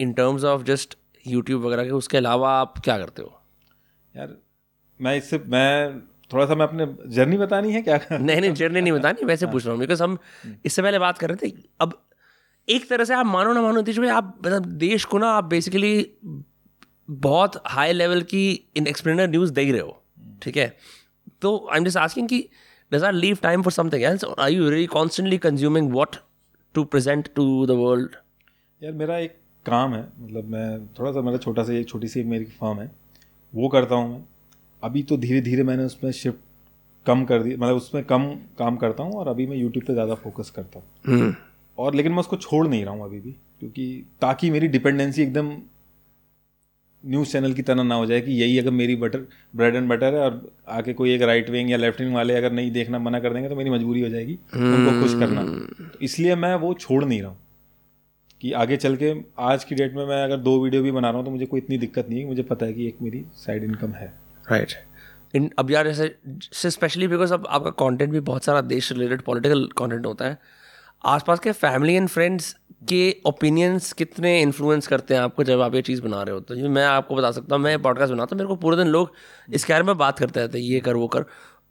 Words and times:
In 0.00 0.12
terms 0.12 0.44
of 0.44 0.62
just 0.62 0.98
YouTube 1.26 1.64
वगैरह 1.64 1.84
के 1.84 1.90
उसके 1.90 2.16
अलावा 2.16 2.50
आप 2.50 2.78
क्या 2.78 2.98
करते 2.98 3.22
हो? 3.22 3.42
यार 4.16 4.36
मैं 5.00 5.16
इससे 5.16 5.38
मैं 5.38 6.00
थोड़ा 6.32 6.46
सा 6.46 6.54
मैं 6.54 6.66
अपने 6.66 7.10
जर्नी 7.14 7.38
बतानी 7.38 7.72
है 7.72 7.82
क्या? 7.82 8.00
नहीं 8.12 8.40
नहीं 8.40 8.54
जर्नी 8.54 8.80
नहीं 8.80 8.92
बतानी 8.92 9.24
वैसे 9.24 9.46
पूछ 9.46 9.64
रहा 9.64 9.72
हूँ 9.72 9.80
बिकॉज़ 9.80 10.02
हम 10.02 10.18
इससे 10.66 10.82
पहले 10.82 10.98
बात 10.98 11.18
कर 11.18 11.30
रहे 11.30 11.48
थे 11.48 11.54
अब 11.80 12.02
एक 12.68 12.88
तरह 12.90 13.04
से 13.04 13.14
आप 13.14 13.26
मानो 13.26 13.52
ना 13.52 13.62
मानो 13.62 13.76
नीतीश 13.76 13.98
भाई 13.98 14.08
आप 14.08 14.38
मतलब 14.46 14.66
देश 14.66 15.04
को 15.04 15.18
ना 15.18 15.28
आप 15.28 15.44
बेसिकली 15.44 16.16
बहुत 17.10 17.62
हाई 17.66 17.92
लेवल 17.92 18.22
की 18.22 18.68
इन 18.76 18.86
एक्सप्लेनर 18.86 19.28
न्यूज़ 19.28 19.52
दे 19.52 19.70
रहे 19.72 19.80
हो 19.80 20.02
ठीक 20.42 20.56
है? 20.56 20.76
तो 21.42 21.68
आई 21.72 21.78
एम 21.78 21.84
जस्ट 21.84 21.96
आस्किंग 21.96 22.28
कि 22.28 22.48
does 22.92 23.04
are 23.04 23.12
leave 23.12 23.38
time 23.42 23.62
for 23.62 23.72
something 23.72 24.02
else 24.02 24.24
are 24.24 24.50
you 24.50 24.70
really 24.70 24.86
constantly 24.86 25.38
consuming 25.38 25.92
what 25.92 26.16
to 26.74 26.84
present 26.84 27.28
to 27.34 27.66
the 27.66 27.70
world 27.70 28.16
यार 28.82 28.92
मेरा 28.92 29.18
एक 29.18 29.38
काम 29.66 29.94
है 29.94 30.02
मतलब 30.20 30.48
मैं 30.50 30.86
थोड़ा 30.98 31.12
सा 31.12 31.20
मेरा 31.22 31.38
छोटा 31.38 31.62
सा 31.62 31.72
एक 31.72 31.88
छोटी 31.88 32.08
सी 32.08 32.22
मेरी 32.24 32.44
फॉर्म 32.60 32.80
है 32.80 32.90
वो 33.52 33.68
करता 33.68 33.94
हूँ 33.94 34.10
मैं। 34.10 34.24
अभी 34.82 35.02
तो 35.02 35.16
धीरे 35.16 35.40
धीरे 35.40 35.62
मैंने 35.62 35.84
उसमें 35.84 36.10
शिफ्ट 36.12 36.38
कम 37.06 37.24
कर 37.24 37.42
दी 37.42 37.56
मतलब 37.56 37.76
उसमें 37.76 38.02
कम 38.04 38.26
काम 38.58 38.76
करता 38.76 39.02
हूँ 39.02 39.12
और 39.14 39.28
अभी 39.28 39.46
मैं 39.46 39.56
यूट्यूब 39.56 39.84
पे 39.86 39.92
ज़्यादा 39.92 40.14
फोकस 40.16 40.50
करता 40.50 40.78
हूँ। 40.78 40.86
हम्म, 41.08 41.34
और 41.78 41.94
लेकिन 41.94 42.12
मैं 42.12 42.18
उसको 42.18 42.36
छोड़ 42.38 42.66
नहीं 42.66 42.84
रहा 42.84 42.94
हूँ 42.94 43.04
अभी 43.04 43.20
भी 43.20 43.32
क्योंकि 43.60 44.04
ताकि 44.20 44.50
मेरी 44.50 44.68
डिपेंडेंसी 44.68 45.22
एकदम 45.22 45.56
न्यूज़ 47.04 47.32
चैनल 47.32 47.52
की 47.52 47.62
तरह 47.62 47.82
ना 47.82 47.94
हो 47.94 48.06
जाए 48.06 48.20
कि 48.20 48.32
यही 48.32 48.58
अगर 48.58 48.70
मेरी 48.72 48.94
बटर 48.96 49.26
ब्रेड 49.54 49.74
एंड 49.76 49.88
बटर 49.88 50.14
है 50.14 50.20
और 50.20 50.40
आके 50.68 50.92
कोई 50.92 51.14
एक 51.14 51.22
राइट 51.22 51.50
विंग 51.50 51.70
या 51.70 51.76
लेफ़्ट 51.76 52.00
विंग 52.00 52.14
वाले 52.14 52.34
अगर 52.34 52.52
नहीं 52.52 52.70
देखना 52.72 52.98
मना 52.98 53.20
कर 53.20 53.32
देंगे 53.32 53.48
तो 53.48 53.56
मेरी 53.56 53.70
मजबूरी 53.70 54.00
हो 54.00 54.08
जाएगी 54.08 54.38
उनको 54.54 55.00
खुश 55.00 55.14
करना। 55.14 55.44
तो 55.82 55.98
इसलिए 56.00 56.34
मैं 56.36 56.54
वो 56.56 56.72
छोड़ 56.76 57.04
नहीं 57.04 57.20
रहा 57.22 57.30
हूँ। 57.30 57.38
कि 58.46 58.52
आगे 58.52 58.76
चल 58.76 58.96
के, 58.96 59.12
आज 59.38 59.64
की 59.64 59.74
डेट 59.74 59.94
में 59.94 60.04
मैं 60.06 60.22
अगर 60.24 60.36
दो 60.38 60.58
वीडियो 60.64 60.82
भी 60.82 60.90
बना 60.92 61.08
रहा 61.08 61.16
हूँ 61.16 61.24
तो 61.24 61.30
मुझे 61.30 61.46
कोई 61.46 61.60
इतनी 61.60 61.78
दिक्कत 61.78 62.08
नहीं 62.10 62.20
है 62.20 62.26
मुझे 62.26 62.42
पता 62.42 62.66
है 62.66 62.72
कि 62.72 62.86
एक 62.86 62.98
मेरी 63.02 63.24
साइड 63.36 63.64
इनकम 63.64 63.92
है। 63.92 64.06
राइट 64.44 64.72
इन 65.34 65.50
अब 65.58 65.70
यार 65.70 65.88
जैसे 65.88 66.70
स्पेशली 66.70 67.08
बिकॉज़ 67.08 67.32
अब 67.34 67.46
आपका 67.48 67.70
कंटेंट 67.80 68.10
भी 68.10 68.20
बहुत 68.20 68.44
सारा 68.44 68.60
देश 68.62 68.92
रिलेटेड 68.92 69.22
पॉलिटिकल 69.22 69.66
कंटेंट 69.78 70.06
होता 70.06 70.24
है। 70.24 70.38
आसपास 71.04 71.40
के 71.40 71.52
फैमिली 71.54 71.94
एंड 71.94 72.08
फ्रेंड्स 72.08 72.54
के 72.88 73.16
ओपिनियंस 73.26 73.92
कितने 73.92 74.40
इन्फ्लुएंस 74.42 74.86
करते 74.86 75.14
हैं 75.14 75.20
आपको 75.20 75.44
जब 75.44 75.60
आप 75.60 75.74
ये 75.74 75.82
चीज़ 75.82 76.02
बना 76.02 76.22
रहे 76.22 76.34
हो? 76.34 76.40
तो 76.40 76.68
मैं 76.68 76.84
आपको 76.84 77.16
बता 77.16 77.30
सकता 77.30 77.56
हूँ, 77.56 77.62
मैं 77.62 77.80
पॉडकास्ट 77.82 78.12
बनाता 78.12 78.34
हूँ, 78.34 78.38
मेरे 78.38 78.48
को 78.48 78.56
पूरे 78.56 78.76
दिन 78.76 78.86
लोग 78.88 79.12
इसके 79.52 79.72
बारे 79.72 79.84
में 79.84 79.96
बात 79.98 80.18
करते 80.18 80.40
रहते 80.40 80.58
हैं, 80.58 80.64
ये 80.64 80.80
कर, 80.80 80.96
वो 80.96 81.08
कर। 81.08 81.24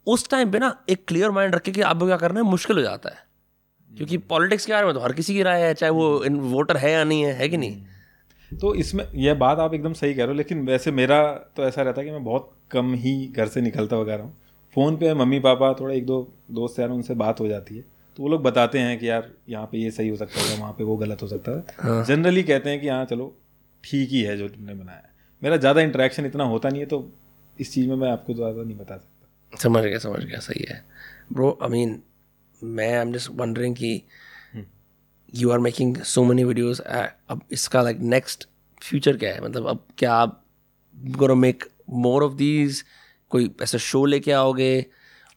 उस 0.06 0.28
टाइम 0.30 0.50
पे 0.50 0.58
ना 0.58 0.76
एक 0.88 1.04
क्लियर 1.08 1.30
माइंड 1.30 1.54
रखे 1.54 1.72
कि 1.72 1.80
आपको 1.82 2.06
क्या 2.06 2.16
करना 2.16 2.40
है, 2.40 2.46
मुश्किल 2.46 2.76
हो 2.76 2.82
जाता 2.82 3.10
है। 3.10 3.24
क्योंकि 3.96 4.16
पॉलिटिक्स 4.30 4.66
के 4.66 4.72
बारे 4.72 4.86
में 4.86 4.94
तो 4.94 5.00
हर 5.00 5.12
किसी 5.12 5.34
की 5.34 5.42
राय 5.42 5.62
है 5.62 5.72
चाहे 5.74 5.90
वो 5.90 6.08
वोटर 6.50 6.76
है 6.76 6.92
या 6.92 7.04
नहीं 7.04 7.22
है 7.22 7.32
है 7.32 7.48
कि 7.48 7.56
नहीं? 7.56 7.76
तो 8.50 8.74
इसमें 8.74 9.04
यह 9.16 9.34
बात 9.34 9.58
आप 9.58 9.74
एकदम 9.74 9.92
सही 9.92 10.14
कह 10.14 10.22
रहे 10.22 10.26
हो 10.26 10.34
लेकिन 10.34 10.66
वैसे 10.66 10.90
मेरा 10.92 11.20
तो 11.56 11.64
ऐसा 11.64 11.82
रहता 11.82 12.00
है 12.00 12.06
कि 12.06 12.12
मैं 12.12 12.24
बहुत 12.24 12.50
कम 12.70 12.92
ही 12.94 13.14
घर 13.28 13.48
से 13.48 13.60
निकलता 13.60 13.96
वगैरह 13.96 14.22
हूँ। 14.22 14.36
फ़ोन 14.76 14.96
पे 14.96 15.12
मम्मी 15.14 15.38
पापा 15.40 15.72
थोड़ा 15.72 15.94
एक 15.94 16.06
दो 16.06 16.20
दोस्त 16.52 16.78
यार 16.80 16.90
उनसे 16.90 17.14
बात 17.16 17.40
हो 17.40 17.48
जाती 17.48 17.76
है 17.76 17.82
तो 18.16 18.22
वो 18.22 18.28
लोग 18.28 18.42
बताते 18.42 18.78
हैं 18.78 18.98
कि 18.98 19.08
यार 19.08 19.30
यहाँ 19.48 19.66
पे 19.66 19.78
ये 19.78 19.90
सही 19.90 20.08
हो 20.08 20.16
सकता 20.16 20.40
है 20.40 20.58
वहाँ 20.58 20.72
पे 20.72 20.84
वो 20.84 20.96
गलत 20.96 21.22
हो 21.22 21.28
सकता 21.28 21.52
है। 21.52 22.04
जनरली 22.04 22.42
कहते 22.42 22.70
हैं 22.70 22.80
कि 22.80 22.88
हाँ 22.88 23.04
चलो 23.04 23.32
ठीक 23.84 24.10
ही 24.10 24.20
है 24.22 24.36
जो 24.36 24.48
तुमने 24.48 24.74
बनाया 24.74 25.02
मेरा 25.42 25.56
ज़्यादा 25.56 25.80
इंटरेक्शन 25.80 26.26
इतना 26.26 26.44
होता 26.44 26.68
नहीं 26.68 26.80
है 26.80 26.86
तो 26.86 27.08
इस 27.56 27.72
चीज़ 27.74 27.88
में 27.88 27.96
मैं 27.96 28.10
आपको 28.10 28.34
ज़्यादा 28.34 28.62
नहीं 28.62 28.76
बता 28.76 28.96
सकता। 28.96 29.58
समझ 29.58 29.82
गया 29.84 29.98
समझ 29.98 30.20
गया 30.20 30.38
सही 30.40 30.64
है। 30.70 30.82
ब्रो 31.32 31.58
आई 31.62 31.68
मीन 31.68 32.00
मैं 32.62 32.88
आई 32.88 33.00
एम 33.00 33.12
जस्ट 33.12 33.30
वंडरिंग 33.34 33.74
कि 33.76 34.02
you 35.34 35.50
are 35.50 35.58
making 35.58 35.96
so 35.96 36.24
many 36.24 36.44
videos 36.44 36.80
अब 36.82 37.40
इसका 37.52 37.82
लाइक 37.82 37.98
नेक्स्ट 38.00 38.46
फ्यूचर 38.82 39.16
क्या 39.16 39.32
है? 39.34 39.40
मतलब 39.44 39.66
अब 39.66 39.84
क्या 39.98 40.12
आप 40.14 40.42
gonna 40.94 41.34
make 41.34 41.64
more 41.90 42.22
of 42.24 42.34
these 42.34 42.82
कोई 43.30 43.50
ऐसा 43.62 43.78
शो 43.78 44.04
लेके 44.04 44.32
आओगे? 44.32 44.84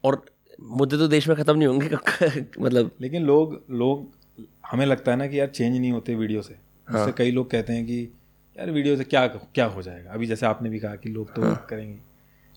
और 0.04 0.24
मुद्दे 0.62 0.98
तो 0.98 1.08
देश 1.08 1.28
में 1.28 1.36
ख़त्म 1.38 1.58
नहीं 1.58 1.68
होंगे 1.68 1.90
मतलब 2.62 2.92
लेकिन 3.02 3.24
लोग 3.24 3.62
लोग 3.72 4.46
हमें 4.72 4.86
लगता 4.86 5.12
है 5.12 5.18
ना 5.18 5.28
कि 5.28 5.40
यार 5.40 5.48
चेंज 5.48 5.78
नहीं 5.78 5.92
होते 5.92 6.16
वीडियो 6.16 6.42
से। 6.42 6.54
हाँ। 6.88 6.98
जैसे 7.00 7.12
कई 7.18 7.32
लोग 7.32 7.50
कहते 7.52 7.74
हैं 7.74 7.86
कि 7.86 8.02
यार 8.58 8.72
वीडियो 8.72 8.96
से 8.98 9.04
क्या 9.04 9.26
क्या 9.28 9.66
हो 9.66 9.82
जाएगा? 9.82 10.12
अभी 10.12 10.28
जैसे 10.28 10.46
आपने 10.46 10.70
भी 10.70 10.80
कहा 10.80 10.96
कि 10.96 11.10
लोग 11.10 11.34
तो 11.36 11.42
हाँ। 11.42 11.66
करेंगे। 11.70 12.00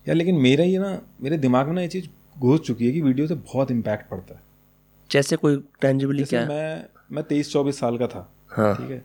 यार 0.07 0.15
लेकिन 0.15 0.35
मेरा 0.35 0.63
ये 0.63 0.77
ना 0.77 0.99
मेरे 1.21 1.37
दिमाग 1.37 1.67
में 1.67 1.73
ना 1.73 1.81
ये 1.81 1.87
चीज़ 1.87 2.07
घुस 2.39 2.59
चुकी 2.59 2.85
है 2.85 2.91
कि 2.91 3.01
वीडियो 3.01 3.27
से 3.27 3.35
बहुत 3.35 3.71
इम्पैक्ट 3.71 4.09
पड़ता 4.09 4.35
है। 4.35 4.41
जैसे 5.13 5.35
कोई 5.35 5.57
टेंजिबली 5.81 6.23
क्या? 6.23 6.45
मैं 6.45 6.85
मैं 7.11 7.23
तेईस 7.23 7.51
चौबीस 7.51 7.79
साल 7.79 7.97
का 7.97 8.07
था। 8.07 8.29
हाँ। 8.49 8.75
ठीक 8.75 8.89
है? 8.91 9.03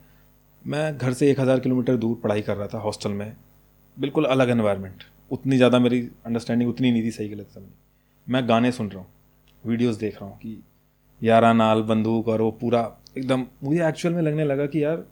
मैं 0.64 0.96
घर 0.98 1.12
से 1.12 1.30
एक 1.30 1.41
हज़ार 1.41 1.60
किलोमीटर 1.60 1.96
दूर 1.96 2.20
पढ़ाई 2.22 2.42
कर 2.42 2.56
रहा 2.56 2.66
था 2.66 2.78
हॉस्टल 2.78 3.10
में। 3.10 3.36
बिल्कुल 3.96 4.24
अलग 4.24 4.50
एनवायरनमेंट 4.50 5.02
उतनी 5.30 5.56
ज़्यादा 5.56 5.78
मेरी 5.78 6.00
अंडरस्टैंडिंग 6.26 6.70
उतनी 6.70 6.91
नहीं 6.92 7.02
थी 7.02 7.10
सही 7.10 7.28
गलत 7.28 7.48
समझ 7.54 7.68
मैं 8.26 8.48
गाने 8.48 8.72
सुन 8.72 8.88
रहा 8.88 9.00
हूँ 9.00 9.08
वीडियोस 9.64 9.97
देख 9.97 10.14
रहा 10.14 10.30
हूँ 10.30 10.38
कि 10.38 10.62
यारा 11.22 11.52
नाल 11.52 11.82
बंदूक 11.82 12.28
और 12.28 12.42
वो 12.42 12.50
पूरा 12.50 12.80
एकदम 13.18 13.47
मुझे 13.64 13.86
एक्चुअल 13.88 14.14
में 14.14 14.22
लगने 14.22 14.44
लगा 14.44 14.66
कि 14.66 14.84
यार 14.84 15.04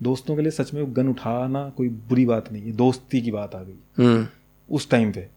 दोस्तों 0.00 0.36
के 0.36 0.42
लिए 0.42 0.50
सच 0.50 0.72
में 0.74 0.84
गन 0.96 1.08
उठाना 1.08 1.68
कोई 1.68 1.88
बुरी 1.88 2.26
बात 2.26 2.52
नहीं 2.52 2.62
है 2.62 2.72
दोस्ती 2.72 3.20
की 3.20 3.30
बात 3.30 3.54
आ 3.54 3.62
गई। 3.62 3.78
हम्म। 3.98 4.26
उस 4.68 4.90
टाइम 4.90 5.12
पे। 5.12 5.28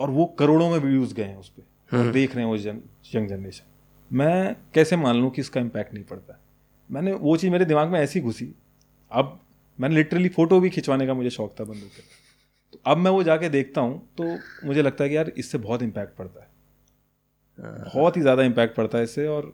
और 0.00 0.10
वो 0.10 0.24
करोड़ों 0.38 0.70
में 0.70 0.78
व्यूज़ 0.78 1.14
गए 1.14 1.24
हैं 1.24 1.36
उस 1.36 1.48
पर 1.48 1.62
और 1.90 2.10
देख 2.12 2.34
रहे 2.34 2.44
हैं 2.44 2.50
वो 2.50 2.56
यंग 2.56 3.28
जनरेशन 3.28 3.64
मैं 4.10 4.56
कैसे 4.74 4.96
मान 4.96 5.16
लूँ 5.16 5.30
कि 5.30 5.40
इसका 5.40 5.60
इम्पैक्ट 5.60 5.94
नहीं 5.94 6.04
पड़ता? 6.04 6.32
है 6.32 6.38
मैंने 6.90 7.12
वो 7.14 7.36
चीज़ 7.36 7.52
मेरे 7.52 7.64
दिमाग 7.64 7.88
में 7.88 7.98
ऐसी 8.00 8.20
घुसी। 8.20 8.48
अब 9.10 9.38
मैंने 9.78 9.94
लिटरली 9.94 10.28
फ़ोटो 10.30 10.60
भी 10.60 10.70
खिंचवाने 10.70 11.06
का 11.06 11.14
मुझे 11.14 11.30
शौक 11.30 11.54
था 11.60 11.64
बंदूक 11.64 11.90
के। 11.90 12.02
तो 12.72 12.80
अब 12.86 12.96
मैं 12.96 13.10
वो 13.10 13.22
जाके 13.22 13.48
देखता 13.48 13.80
हूँ 13.80 13.98
तो 14.18 14.24
मुझे 14.66 14.82
लगता 14.82 15.04
है 15.04 15.10
कि 15.10 15.16
यार 15.16 15.32
इससे 15.38 15.58
बहुत 15.58 15.82
इम्पैक्ट 15.82 16.16
पड़ता 16.18 16.40
है। 16.40 16.48
बहुत 17.58 18.16
ही 18.16 18.22
ज़्यादा 18.22 18.42
इम्पैक्ट 18.42 18.76
पड़ता 18.76 18.98
है 18.98 19.04
इससे 19.04 19.26
और 19.28 19.52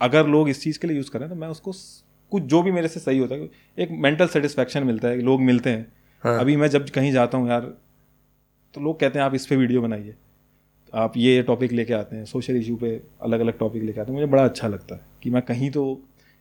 अगर 0.00 0.26
लोग 0.26 0.48
इस 0.48 0.62
चीज़ 0.62 0.78
के 0.78 0.86
लिए 0.86 0.96
यूज़ 0.96 1.10
करें 1.10 1.28
तो 1.28 1.34
मैं 1.34 1.48
उसको 1.48 1.72
कुछ 2.32 2.42
जो 2.44 2.62
भी 2.62 2.72
मेरे 2.72 2.88
से 2.88 3.00
सही 3.00 3.18
होता 3.18 3.34
है 3.34 3.48
एक 3.78 3.88
मेंटल 4.02 4.26
सेटिस्फेक्शन 4.28 4.84
मिलता 4.84 5.08
है 5.08 5.20
लोग 5.22 5.40
मिलते 5.42 5.70
हैं। 5.70 5.92
हाँ। 6.24 6.38
अभी 6.40 6.56
मैं 6.56 6.68
जब 6.68 6.88
कहीं 6.90 7.12
जाता 7.12 7.38
हूँ 7.38 7.48
यार 7.48 7.60
तो 8.74 8.80
लोग 8.80 8.98
कहते 9.00 9.18
हैं 9.18 9.26
आप 9.26 9.34
इस 9.34 9.46
पे 9.46 9.56
वीडियो 9.56 9.82
बनाइए। 9.82 10.14
आप 10.92 11.16
ये 11.16 11.42
टॉपिक 11.42 11.72
लेके 11.72 11.94
आते 11.94 12.16
हैं 12.16 12.24
सोशल 12.24 12.56
इशू 12.56 12.76
पे 12.76 12.90
अलग 13.22 13.40
अलग 13.40 13.58
टॉपिक 13.58 13.82
लेके 13.82 14.00
आते 14.00 14.12
हैं, 14.12 14.18
मुझे 14.20 14.30
बड़ा 14.32 14.44
अच्छा 14.44 14.68
लगता 14.68 14.94
है 14.94 15.00
कि 15.22 15.30
मैं 15.30 15.42
कहीं 15.42 15.70
तो 15.70 16.00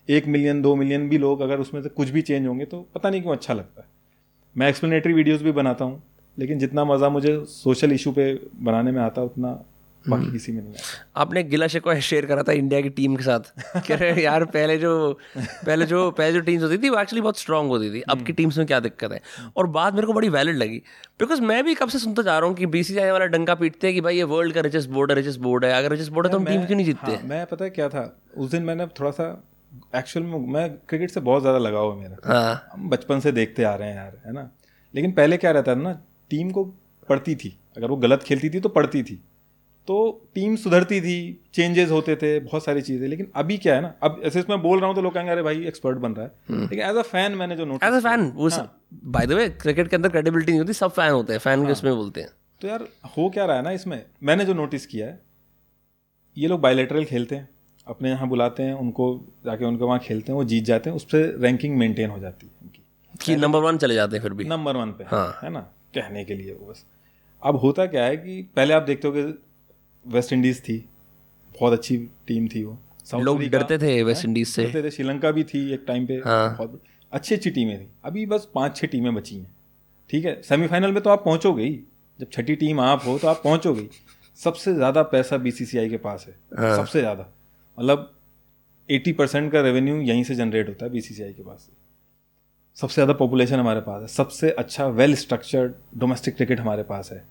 एक 0.10 0.28
मिलियन 0.28 0.62
दो 0.62 0.76
मिलियन 0.76 1.08
भी 1.10 1.18
लोग 1.18 1.42
अगर 1.42 1.60
उसमें 1.60 1.82
से 1.82 1.90
कुछ 1.90 2.10
भी 2.10 2.22
चेंज 2.22 2.48
होंगे 2.48 2.66
तो 2.66 2.86
पता 2.96 3.10
नहीं 3.10 3.22
क्यों 3.22 3.34
अच्छा 3.34 3.54
लगता 3.54 3.82
है। 3.82 3.88
मैं 4.56 4.70
एक्सप्लेनेटरी 4.70 5.14
वीडियोज़ 5.14 5.44
भी 5.44 5.52
बनाता 5.52 5.86
हूँ, 5.86 6.02
लेकिन 6.38 6.60
जितना 6.60 6.86
मज़ा 6.86 7.10
मुझे 7.10 7.40
सोशल 7.48 7.92
इशू 7.92 8.12
पे 8.12 8.34
बनाने 8.62 8.92
में 8.92 9.02
आता 9.02 9.22
उतना 9.22 9.54
बाकी 10.10 10.32
किसी 10.32 10.52
में 10.52 10.62
नहीं 10.64 10.74
आपने 11.16 11.44
गिला 11.44 11.68
शिकवा 11.68 12.00
शेयर 12.00 12.26
करा 12.26 12.44
था 12.44 12.52
इंडिया 12.52 12.82
की 12.82 12.90
टीम 12.90 13.16
के 13.16 13.24
साथ। 13.24 13.40
कह 13.88 13.96
रहे 13.96 14.24
यार 14.24 14.46
पहले 14.46 14.78
जो 14.78 15.20
पहले 15.38 15.86
जो 15.86 16.12
पहले 16.12 16.34
जो 16.34 16.40
टीम्स 16.40 16.64
होती 16.64 16.78
थी 16.78 16.90
वो 16.90 17.00
एक्चुअली 17.00 17.22
बहुत 17.22 17.40
स्ट्रांग 17.40 17.68
होती 17.68 17.90
थी। 17.90 18.02
अब 18.02 18.26
की 18.26 18.34
टीम्स 18.34 18.58
में 18.58 18.68
क्या 18.68 18.80
दिक्कत 18.80 19.12
है? 19.12 19.22
और 19.58 19.68
बात 19.68 19.94
मेरे 19.94 20.08
को 20.08 20.14
बड़ी 20.14 20.30
वैलिड 20.30 20.56
लगी। 20.56 20.78
बिकॉज़ 21.20 21.42
मैं 21.42 21.64
भी 21.64 21.74
कब 21.74 21.90
से 21.90 22.00
सुनता 22.00 22.22
जा 22.22 22.40
रहा 22.40 22.48
हूँ 22.48 22.56
कि 22.56 22.66
बीसीसीआई 22.66 23.12
वाला 23.12 23.26
डंका 23.26 23.56
पीटते 23.56 23.88
हैं 23.88 23.94
कि 23.94 24.02
भाई 24.02 24.18
ये 24.18 24.24
वर्ल्ड 24.24 24.54
का 24.54 24.62
रिचेस्ट 24.62 24.90
बोर्ड 24.90 25.12
है 25.12 25.16
रिचेस्ट 25.18 25.40
बोर्ड 25.40 25.66
है। 25.66 25.74
अगर 25.74 25.92
रिचेस्ट 25.92 26.12
बोर्ड 26.12 26.28
है 26.28 26.32
तो 26.32 26.40
हम 26.40 26.46
टीम 26.46 26.66
क्यों 26.66 26.76
नहीं 26.76 26.86
जीतते? 26.86 27.12
हाँ, 27.12 27.24
मैं 27.24 27.46
पता 27.46 27.64
है 27.66 27.70
क्या 27.70 27.90
था? 27.90 28.22
उस 28.38 28.52
दिन 28.52 28.64
मैंने 28.64 28.88
थोड़ा 28.88 29.12
सा 29.12 29.44
एक्चुअल 29.96 30.26
में 30.26 30.40
मैं 30.40 30.70
क्रिकेट 30.90 31.12
से 31.12 31.20
बहुत 31.20 31.42
ज़्यादा 31.42 31.60
लगाव 31.60 31.94
है 31.94 32.00
मेरा। 32.00 32.34
हाँ। 32.34 32.70
हम 32.74 32.90
बचपन 32.90 33.20
से 33.20 33.32
देखते 33.32 33.64
आ 33.64 33.76
रहे 33.76 33.90
हैं 33.90 33.96
यार 33.96 34.22
है 34.26 34.34
ना? 34.34 34.52
लेकिन 34.96 35.12
पहले 35.12 35.38
क्या 35.38 35.52
रहता 35.52 35.76
था 35.76 35.80
ना 35.80 36.02
टीम 36.30 36.52
को 36.52 36.64
पढ़ती 37.10 37.36
थी। 37.36 37.58
अगर 37.78 37.88
वो 37.88 37.96
गलत 37.96 38.24
खेलती 38.24 38.50
थी 38.50 38.60
तो 38.60 38.70
पढ़ती 38.70 39.04
थी। 39.04 39.24
तो 39.88 39.96
टीम 40.36 40.56
सुधरती 40.56 41.00
थी 41.02 41.16
चेंजेस 41.54 41.90
होते 41.92 42.16
थे 42.16 42.40
बहुत 42.40 42.64
सारी 42.66 42.82
चीज़ें। 42.82 43.08
लेकिन 43.08 43.28
अभी 43.36 43.58
क्या 43.58 43.76
है 43.76 43.82
ना 43.82 43.94
अब 44.04 44.22
ऐसे 44.26 44.40
इसमें 44.40 44.62
बोल 44.62 44.80
रहा 44.80 44.88
हूँ 44.88 44.96
तो 44.96 45.02
लोग 45.02 45.14
कहेंगे 45.14 45.32
अरे 45.32 45.42
भाई 45.44 45.66
एक्सपर्ट 45.68 45.98
बन 45.98 46.12
रहा 46.12 46.26
है। 46.26 46.62
लेकिन 46.62 46.80
एज 46.80 46.96
अ 46.96 47.02
फ़ैन 47.02 47.36
मैंने 47.36 47.56
जो 47.56 47.66
नोटिस 47.66 47.90
एज 47.90 47.96
अ 47.96 48.00
फ़ैन 48.00 48.32
वो 48.36 48.50
बाय 49.12 49.28
द 49.28 49.32
वे 49.32 49.48
क्रिकेट 49.62 49.88
के 49.88 49.96
अंदर 49.96 50.10
क्रेडिबिलिटी 50.10 50.52
नहीं 50.52 50.60
होती 50.60 50.74
सब 50.74 50.92
फ़ैन 50.92 51.12
होते 51.12 51.34
हैं 51.34 51.40
फ़ैन 51.40 51.66
के 51.66 51.72
उसमें 51.72 51.94
बोलते 51.96 52.22
हैं। 52.22 52.30
तो 52.62 52.68
यार 52.68 52.88
हो 53.18 53.30
क्या 53.30 53.46
रहा 53.46 53.56
है 53.58 53.64
ना 53.64 53.72
इसमें? 53.72 54.02
मैंने 54.24 54.46
जो 54.46 54.54
नोटिस 54.54 54.86
किया 54.86 55.08
है 55.08 55.20
ये 56.38 56.48
लोग 56.48 56.60
बायलेटरल 56.62 57.06
खेलते 57.06 57.36
हैं 57.36 57.50
अपने 57.88 58.10
यहाँ 58.10 58.28
बुलाते 58.30 58.64
हैं 58.64 58.74
उनको 58.74 59.06
जाके 59.46 59.66
उनके 59.66 59.84
वहाँ 59.84 60.00
खेलते 60.00 60.32
हैं 60.32 60.38
वो 60.38 60.44
जीत 60.44 60.64
जाते 60.64 60.90
हैं 60.90 60.98
उस 60.98 61.04
पर 61.04 61.38
रैंकिंग 61.42 61.78
मेंटेन 61.78 62.10
हो 62.10 62.20
जाती 62.20 62.48
है 62.48 62.52
उनकी। 62.64 62.82
कि 63.26 63.36
नंबर 63.36 63.60
वन 63.60 63.78
चले 63.78 63.96
जाते 63.96 64.16
हैं 64.16 64.24
फिर 64.24 64.34
भी। 64.34 64.44
नंबर 64.46 64.76
वन 64.76 64.92
पे। 64.92 65.04
हाँ। 65.04 65.40
है 65.44 65.50
ना? 65.50 65.60
कहने 65.96 66.24
के 66.26 66.34
लिए 66.34 66.54
वो 66.54 66.68
बस। 66.72 66.86
अब 67.42 67.56
होता 67.56 67.86
क्या 67.86 68.04
है 68.06 68.18
कि 68.18 68.42
पहले 68.56 68.74
आप 68.74 68.84
देखते 68.84 69.08
हो 69.08 69.14
कि 69.14 69.22
वेस्ट 70.06 70.34
इंडीज 70.34 70.62
थी। 70.62 70.78
बहुत 71.56 71.74
अच्छी 71.74 71.98
टीम 72.28 72.48
थी 72.48 72.64
वो। 72.64 72.78
लोग 73.20 73.44
डरते 73.44 73.78
थे 73.78 74.02
वेस्ट 74.04 74.26
इंडीज 74.26 74.48
से। 74.48 74.64
डरते 74.64 74.84
थे। 74.84 74.92
श्रीलंका 74.92 75.32
भी 75.32 75.44
थी 75.44 75.70
एक 75.74 75.84
टाइम 75.88 76.06
पे। 76.08 76.22
हाँ। 76.26 76.56
बहुत 76.58 76.82
अच्छी 77.14 77.36
अच्छी 77.36 77.50
टीमें 77.50 77.78
थी। 77.80 77.88
अभी 78.06 78.26
बस 78.26 78.48
पाँच 78.56 78.76
छह 78.78 78.88
टीमें 78.88 79.14
बची 79.16 79.36
हैं। 79.36 79.54
ठीक 80.10 80.26
है? 80.26 80.42
सेमीफाइनल 80.42 80.92
में 80.92 81.02
तो 81.04 81.10
आप 81.10 81.24
पहुंचोगे 81.26 81.64
ही। 81.64 81.80
जब 82.20 82.28
छठी 82.32 82.56
टीम 82.56 82.80
आप 82.80 83.06
हो 83.06 83.18
तो 83.20 83.28
आप 83.28 83.42
पहुंचोगे 83.44 83.88
सबसे 84.40 84.74
ज़्यादा 84.74 85.02
पैसा 85.06 85.38
बीसीसीआई 85.38 85.90
के 85.90 85.98
पास 86.00 86.26
है। 86.28 86.36
हाँ। 86.58 86.76
सबसे 86.78 87.00
ज़्यादा। 87.00 87.28
मतलब 87.78 88.12
एटी 88.90 89.12
परसेंट 89.14 89.52
का 89.52 89.62
रेवेन्यू 89.62 90.00
यहीं 90.02 90.24
से 90.24 90.36
जनरेट 90.36 90.70
होता 90.70 90.86
है 90.86 90.92
बीसीसीआई 90.92 91.34
के 91.34 91.44
पास 91.44 91.70
सबसे 92.78 92.94
ज़्यादा 92.94 93.14
पॉपुलेशन 93.14 93.60
हमारे 93.60 93.82
पास 93.82 94.02
है। 94.02 94.08
सबसे 94.08 94.50
अच्छा 94.52 94.88
वेल 94.90 95.16
स्ट्रक्चर्ड 95.16 95.74
डोमेस्टिक 95.98 96.36
क्रिकेट 96.36 96.60
हमारे 96.60 96.84
पास 96.84 97.10
है। 97.12 97.24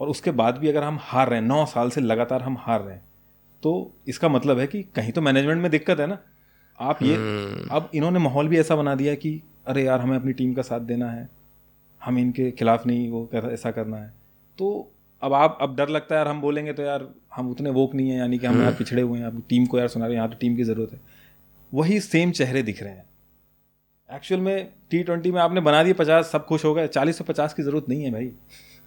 और 0.00 0.08
उसके 0.08 0.30
बाद 0.32 0.58
भी 0.58 0.68
अगर 0.68 0.82
हम 0.82 0.98
हार 1.02 1.28
रहे 1.28 1.38
हैं 1.38 1.46
नौ 1.46 1.64
साल 1.66 1.90
से 1.90 2.00
लगातार 2.00 2.42
हम 2.42 2.56
हार 2.60 2.80
रहे 2.82 2.94
हैं 2.94 3.02
तो 3.62 3.72
इसका 4.08 4.28
मतलब 4.28 4.58
है 4.58 4.66
कि 4.66 4.82
कहीं 4.94 5.12
तो 5.12 5.20
मैनेजमेंट 5.20 5.62
में 5.62 5.70
दिक्कत 5.70 6.00
है 6.00 6.06
ना। 6.06 6.18
आप 6.78 7.02
ये 7.02 7.14
अब 7.70 7.90
इन्होंने 7.94 8.18
माहौल 8.18 8.48
भी 8.48 8.58
ऐसा 8.58 8.76
बना 8.76 8.94
दिया 8.94 9.14
कि 9.16 9.40
अरे 9.66 9.82
यार 9.84 10.00
हमें 10.00 10.16
अपनी 10.16 10.32
टीम 10.32 10.54
का 10.54 10.62
साथ 10.62 10.80
देना 10.82 11.10
है 11.10 11.28
हम 12.02 12.18
इनके 12.18 12.50
खिलाफ 12.50 12.86
नहीं 12.86 13.10
वो 13.10 13.28
ऐसा 13.34 13.70
करना 13.70 13.96
है। 13.96 14.12
तो 14.58 14.90
अब 15.22 15.32
आप 15.34 15.58
अब 15.60 15.74
डर 15.76 15.88
लगता 15.88 16.14
है 16.14 16.18
यार 16.18 16.28
हम 16.28 16.40
बोलेंगे 16.40 16.72
तो 16.72 16.82
यार 16.82 17.06
हम 17.36 17.50
उतने 17.50 17.70
वोक 17.70 17.94
नहीं 17.94 18.10
है 18.10 18.18
यानी 18.18 18.38
कि 18.38 18.46
हम 18.46 18.62
यार 18.62 18.74
पिछड़े 18.74 19.02
हुए 19.02 19.18
हैं 19.18 19.26
अब 19.26 19.42
टीम 19.48 19.66
को 19.66 19.78
यार 19.78 19.88
सुना 19.88 20.06
रहे 20.06 20.14
हैं 20.14 20.20
यहाँ 20.20 20.30
तो 20.30 20.36
टीम 20.40 20.56
की 20.56 20.64
ज़रूरत 20.64 20.92
है। 20.92 21.00
वही 21.72 22.00
सेम 22.00 22.30
चेहरे 22.32 22.62
दिख 22.62 22.82
रहे 22.82 22.92
हैं। 22.92 23.04
एक्चुअल 24.10 24.40
में 24.40 24.68
टी 24.90 25.02
ट्वेंटी 25.02 25.30
में 25.32 25.40
आपने 25.40 25.60
बना 25.60 25.82
दिया 25.82 25.94
पचास 25.94 26.30
सब 26.32 26.46
खुश 26.46 26.64
हो 26.64 26.72
गए 26.74 26.86
चालीस 26.88 27.18
से 27.18 27.24
पचास 27.24 27.54
की 27.54 27.62
ज़रूरत 27.62 27.88
नहीं 27.88 28.02
है 28.04 28.10
भाई। 28.12 28.32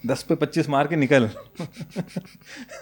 दस 0.05 0.23
पे 0.23 0.35
पच्चीस 0.35 0.69
मार 0.69 0.87
के 0.87 0.95
निकल। 0.95 1.29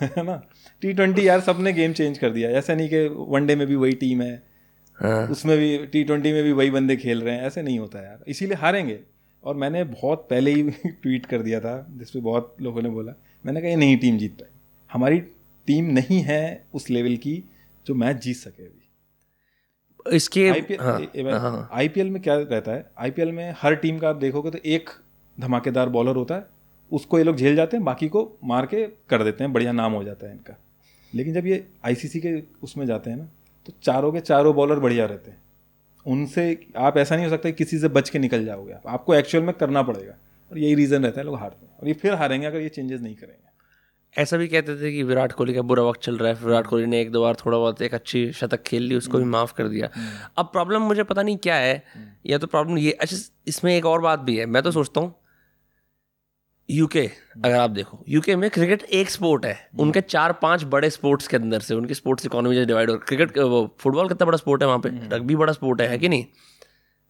है 0.02 0.24
ना? 0.24 0.44
टी 0.82 0.94
ट्वेंटी 0.94 1.28
यार 1.28 1.40
सबने 1.40 1.74
गेम 1.74 1.94
चेंज 1.94 2.18
कर 2.18 2.30
दिया। 2.30 2.50
ऐसा 2.50 2.76
नहीं 2.76 2.90
कि 2.90 3.08
वनडे 3.08 3.56
में 3.56 3.68
भी 3.68 3.76
वही 3.76 3.92
टीम 3.92 4.22
है। 4.22 4.44
हाँ। 4.96 5.28
उसमें 5.28 5.58
भी 5.58 5.86
टी 5.86 6.04
ट्वेंटी 6.04 6.34
में 6.34 6.44
भी 6.44 6.52
वही 6.52 6.72
बंदे 6.72 6.96
खेल 6.96 7.22
रहे 7.22 7.36
हैं। 7.36 7.44
ऐसे 7.44 7.62
नहीं 7.62 7.80
होता 7.80 8.00
यार। 8.00 8.24
इसीलिए 8.28 8.56
हारेंगे। 8.56 9.00
और 9.44 9.56
मैंने 9.56 9.84
बहुत 9.84 10.28
पहले 10.30 10.52
ही 10.52 10.64
ट्वीट 10.88 11.26
कर 11.26 11.42
दिया 11.42 11.60
था 11.60 11.88
जिसपे 11.90 12.20
बहुत 12.20 12.56
लोगों 12.62 12.82
ने 12.82 12.90
बोला। 12.90 13.14
मैंने 13.46 13.62
कहा 13.62 13.70
ये 13.70 13.76
नहीं 13.76 13.98
टीम 13.98 14.18
जीत 14.18 14.32
पाई। 14.32 14.60
हमारी 14.92 15.20
टीम 15.68 15.86
नहीं 15.86 16.22
है 16.22 16.68
उस 16.74 16.90
लेवल 16.90 17.16
की 17.16 17.44
जो 17.88 17.96
मैच 17.96 18.16
जीत 18.16 18.36
सके 18.36 18.64
अभी। 18.64 18.78
इसके 20.16 20.50
आईपीएल 20.50 20.80
हाँ, 20.82 21.40
हाँ, 21.40 21.70
आईपीएल 21.74 22.10
में 22.10 22.22
क्या 22.22 22.36
रहता 22.36 22.72
है? 22.72 22.92
आईपीएल 23.00 23.32
में 23.32 23.56
हर 23.58 23.76
टीम 23.76 24.00
का 24.00 24.10
आप 24.10 24.16
देखोगे 24.16 24.52
तो 24.52 24.58
एक 24.66 24.90
धमाकेदार 25.40 25.90
बॉलर 25.90 26.16
होता 26.16 26.36
है। 26.36 26.61
उसको 26.92 27.18
ये 27.18 27.24
लोग 27.24 27.36
झेल 27.36 27.56
जाते 27.56 27.78
हैं 27.78 27.84
बाकी 27.84 28.08
को 28.08 28.38
मार 28.44 28.66
के 28.66 28.88
कर 29.10 29.24
देते 29.24 29.44
हैं 29.44 29.54
बढ़िया 29.54 29.72
नाम 29.72 29.92
हो 29.92 30.04
जाता 30.04 30.26
है 30.26 30.32
इनका। 30.34 30.58
लेकिन 31.16 31.34
जब 31.34 31.48
ये 31.48 31.68
आईसीसी 31.86 32.20
के 32.20 32.44
उसमें 32.64 32.86
जाते 32.86 33.10
हैं 33.10 33.18
ना 33.18 33.26
तो 33.66 33.74
चारों 33.84 34.12
के 34.12 34.20
चारों 34.20 34.56
बॉलर 34.56 34.80
बढ़िया 34.80 35.06
रहते 35.06 35.32
हैं। 35.32 35.42
उनसे 36.08 36.68
आप 36.78 36.98
ऐसा 36.98 37.16
नहीं 37.16 37.26
हो 37.26 37.30
सकता 37.30 37.50
कि 37.50 37.56
किसी 37.56 37.80
से 37.80 37.88
बच 37.88 38.10
के 38.10 38.20
निकल 38.20 38.46
जाओगे 38.46 38.74
आप। 38.74 38.82
आपको 38.88 39.16
एक्चुअल 39.16 39.44
में 39.44 39.54
करना 39.54 39.84
पड़ेगा। 39.84 40.14
और 40.52 40.58
यही 40.58 40.76
रीज़न 40.76 41.04
रहता 41.04 41.20
है 41.22 41.26
लोग 41.26 41.40
हारते 41.40 41.66
हैं। 41.66 41.78
और 41.78 41.88
ये 41.88 41.94
फिर 41.94 42.14
हारेंगे 42.14 42.48
अगर 42.48 42.60
ये 42.62 42.70
चेंजेस 42.70 43.02
नहीं 43.02 43.16
करेंगे। 43.16 43.52
ऐसा 44.22 44.38
भी 44.38 44.48
कहते 44.48 44.82
थे 44.82 44.92
कि 44.92 45.04
विराट 45.04 45.32
कोहली 45.32 45.54
का 45.54 45.62
बुरा 45.62 45.84
वक्त 45.84 46.02
चल 46.02 46.18
रहा 46.18 46.34
है। 46.34 46.46
विराट 46.46 46.68
कोहली 46.68 46.86
ने 46.86 47.02
एक 47.02 47.12
दो 47.12 47.22
बार 47.22 47.36
थोड़ा 47.36 47.58
बहुत 47.58 47.82
एक 47.82 47.94
अच्छी 47.94 48.32
शतक 48.32 48.62
खेल 48.64 48.84
ली 48.84 48.96
उसको 48.96 49.18
भी 49.18 49.24
हम्म। 49.24 49.34
माफ़ 49.34 49.54
कर 49.54 49.68
दिया। 49.68 49.90
हम्म। 49.96 50.08
अब 50.38 50.46
प्रॉब्लम 50.46 50.82
मुझे 50.82 51.04
पता 51.04 51.24
नहीं 51.24 51.38
क्या 51.38 51.56
है। 51.56 51.84
हम्म। 51.96 52.06
या 52.26 52.38
तो 52.38 52.48
प्रॉब्लम 52.48 52.78
ये 52.78 52.92
अच्छा 52.92 53.18
इसमें 53.48 53.78
एक 53.78 53.86
और 53.86 54.02
बात 54.02 54.20
भी 54.20 54.38
है। 54.38 54.46
मैं 54.46 54.64
तो 54.64 54.72
सोचता 54.72 55.02
हूँ 55.02 55.16
यूके 56.70 57.10
अगर 57.36 57.56
आप 57.56 57.70
देखो 57.70 58.04
यूके 58.10 58.36
में 58.36 58.50
क्रिकेट 58.50 58.84
एक 58.84 59.10
स्पोर्ट 59.10 59.46
है। 59.46 59.70
उनके 59.80 60.02
चार 60.02 60.32
पाँच 60.34 60.64
बड़े 60.66 60.90
स्पोर्ट्स 60.90 61.28
के 61.28 61.38
अंदर 61.38 61.60
से 61.60 61.76
उनकी 61.76 61.94
स्पोर्ट्स 61.94 62.26
इकोनॉमी 62.26 62.56
जो 62.56 62.66
डिवाइड 62.66 62.90
हो 62.90 62.98
क्रिकेट 62.98 63.40
फुटबॉल 63.80 64.08
कितना 64.08 64.26
बड़ा 64.26 64.38
स्पोर्ट 64.38 64.62
है 64.62 64.68
वहाँ 64.68 64.80
पे? 64.80 64.90
रग्बी 65.16 65.36
बड़ा 65.36 65.54
स्पोर्ट 65.54 65.82
है, 65.82 65.88
है 65.88 65.98
कि 65.98 66.10
नहीं? 66.10 66.26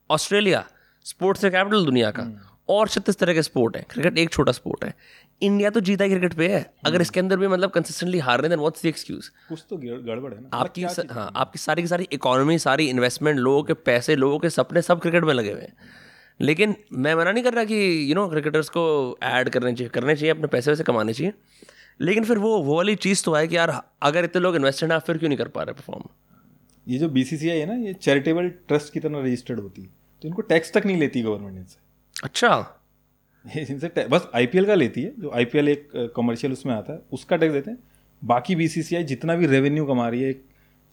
ऑस्ट्रेलिया 0.10 0.64
स्पोर्ट्स 1.06 1.44
है 1.46 1.50
कैपिटल 1.52 1.86
दुनिया 1.86 2.12
का। 2.12 2.24
हम्म। 2.24 2.50
और 2.70 2.88
छत्तीस 2.88 3.18
तरह 3.20 3.34
के 3.34 3.42
स्पोर्ट 3.44 3.78
है 3.78 3.86
क्रिकेट 3.90 4.18
एक 4.18 4.30
छोटा 4.30 4.52
स्पोर्ट 4.52 4.84
है। 4.84 4.94
इंडिया 5.42 5.70
तो 5.70 5.80
जीता 5.80 6.04
ही 6.04 6.10
क्रिकेट 6.10 6.34
पे 6.34 6.48
है। 6.48 6.60
अगर 6.60 6.90
हम्म। 6.90 7.02
इसके 7.02 7.20
अंदर 7.20 7.38
भी 7.38 7.48
मतलब 7.48 7.72
कंसिस्टेंटली 7.72 8.20
हार 8.20 8.42
रहे 8.42 8.50
हैं 8.50 8.58
व्हाट्स 8.58 8.84
द 8.84 8.86
एक्सक्यूज 8.86 9.28
कुछ 9.50 9.66
तो 9.70 9.78
गड़बड़ 9.78 10.34
है 10.34 10.42
ना। 10.42 10.50
आपकी 10.54 10.84
हाँ 10.84 11.32
आपकी 11.36 11.60
सारी 11.60 11.82
की 11.82 11.88
सारी 11.88 12.08
इकोनॉमी 12.12 12.58
सारी 12.60 12.86
इन्वेस्टमेंट 12.90 13.40
लोगों 13.40 13.64
के 13.64 13.74
पैसे 13.86 14.16
लोगों 14.16 14.40
के 14.40 14.50
सपने 14.50 14.82
सब 14.82 15.02
क्रिकेट 15.02 15.24
में 15.24 15.34
लगे 15.34 15.52
हुए 15.52 15.62
हैं। 15.62 15.74
लेकिन 16.42 16.76
मैं 16.94 17.16
मना 17.16 17.32
नहीं 17.32 17.44
कर 17.44 17.54
रहा 17.54 17.64
कि 17.64 18.10
यू 18.10 18.16
नो 18.16 18.28
क्रिकेटर्स 18.28 18.70
को 18.70 18.84
ऐड 19.24 19.50
करने 19.50 19.74
चाहिए 19.74 19.90
करने 19.90 20.16
चाहिए 20.16 20.32
अपने 20.32 20.48
पैसे 20.48 20.72
वैसे 20.72 20.84
कमाने 20.84 21.14
चाहिए। 21.14 21.34
लेकिन 22.02 22.24
फिर 22.24 22.38
वो 22.38 22.58
वो 22.58 22.76
वाली 22.76 22.96
चीज़ 22.96 23.24
तो 23.24 23.34
है 23.34 23.48
कि 23.48 23.58
यार 23.58 23.82
अगर 24.02 24.24
इतने 24.24 24.42
लोग 24.42 24.56
इन्वेस्टेड 24.56 24.90
हैं 24.90 24.96
आप 24.96 25.02
फिर 25.02 25.18
क्यों 25.18 25.30
नहीं 25.30 25.38
कर 25.38 25.48
पा 25.48 25.64
रहे 25.64 25.74
परफॉर्म 25.74 26.04
ये 26.88 26.98
जो 26.98 27.10
बीसीसीआई 27.10 27.58
है 27.58 27.66
ना 27.66 27.88
ये 27.88 27.94
चैरिटेबल 27.94 28.50
ट्रस्ट 28.68 28.94
की 28.94 29.00
तरह 29.00 29.24
रजिस्टर्ड 29.24 29.60
होती 29.60 29.82
है। 29.82 29.88
तो 30.22 30.28
इनको 30.28 30.42
टैक्स 30.42 30.74
तक 30.74 30.86
नहीं 30.86 30.98
लेती 30.98 31.22
गवर्नमेंट 31.22 31.58
इनसे। 31.58 31.78
अच्छा। 32.24 32.78
इनसे 33.58 34.08
बस 34.08 34.28
आईपीएल 34.36 34.66
का 34.66 34.76
लेती 34.76 35.02
है 35.02 35.14
जो 35.20 35.32
आईपीएल 35.32 35.70
एक 35.70 35.88
कमर्शियल 36.16 36.54
उसमें 36.54 36.74
आता 36.74 36.94
है 36.94 37.00
उसका 37.12 37.38
टैक्स 37.38 37.54
देते 37.54 37.72
हैं। 37.72 37.78
बाकी 38.24 38.56
बीसीसीआई 38.56 39.04
जितना 39.04 39.36
भी 39.36 39.46
रेवेन्यू 39.46 39.86
कमा 39.86 40.10
रही 40.10 40.22
है 40.22 40.30
एक 40.30 40.44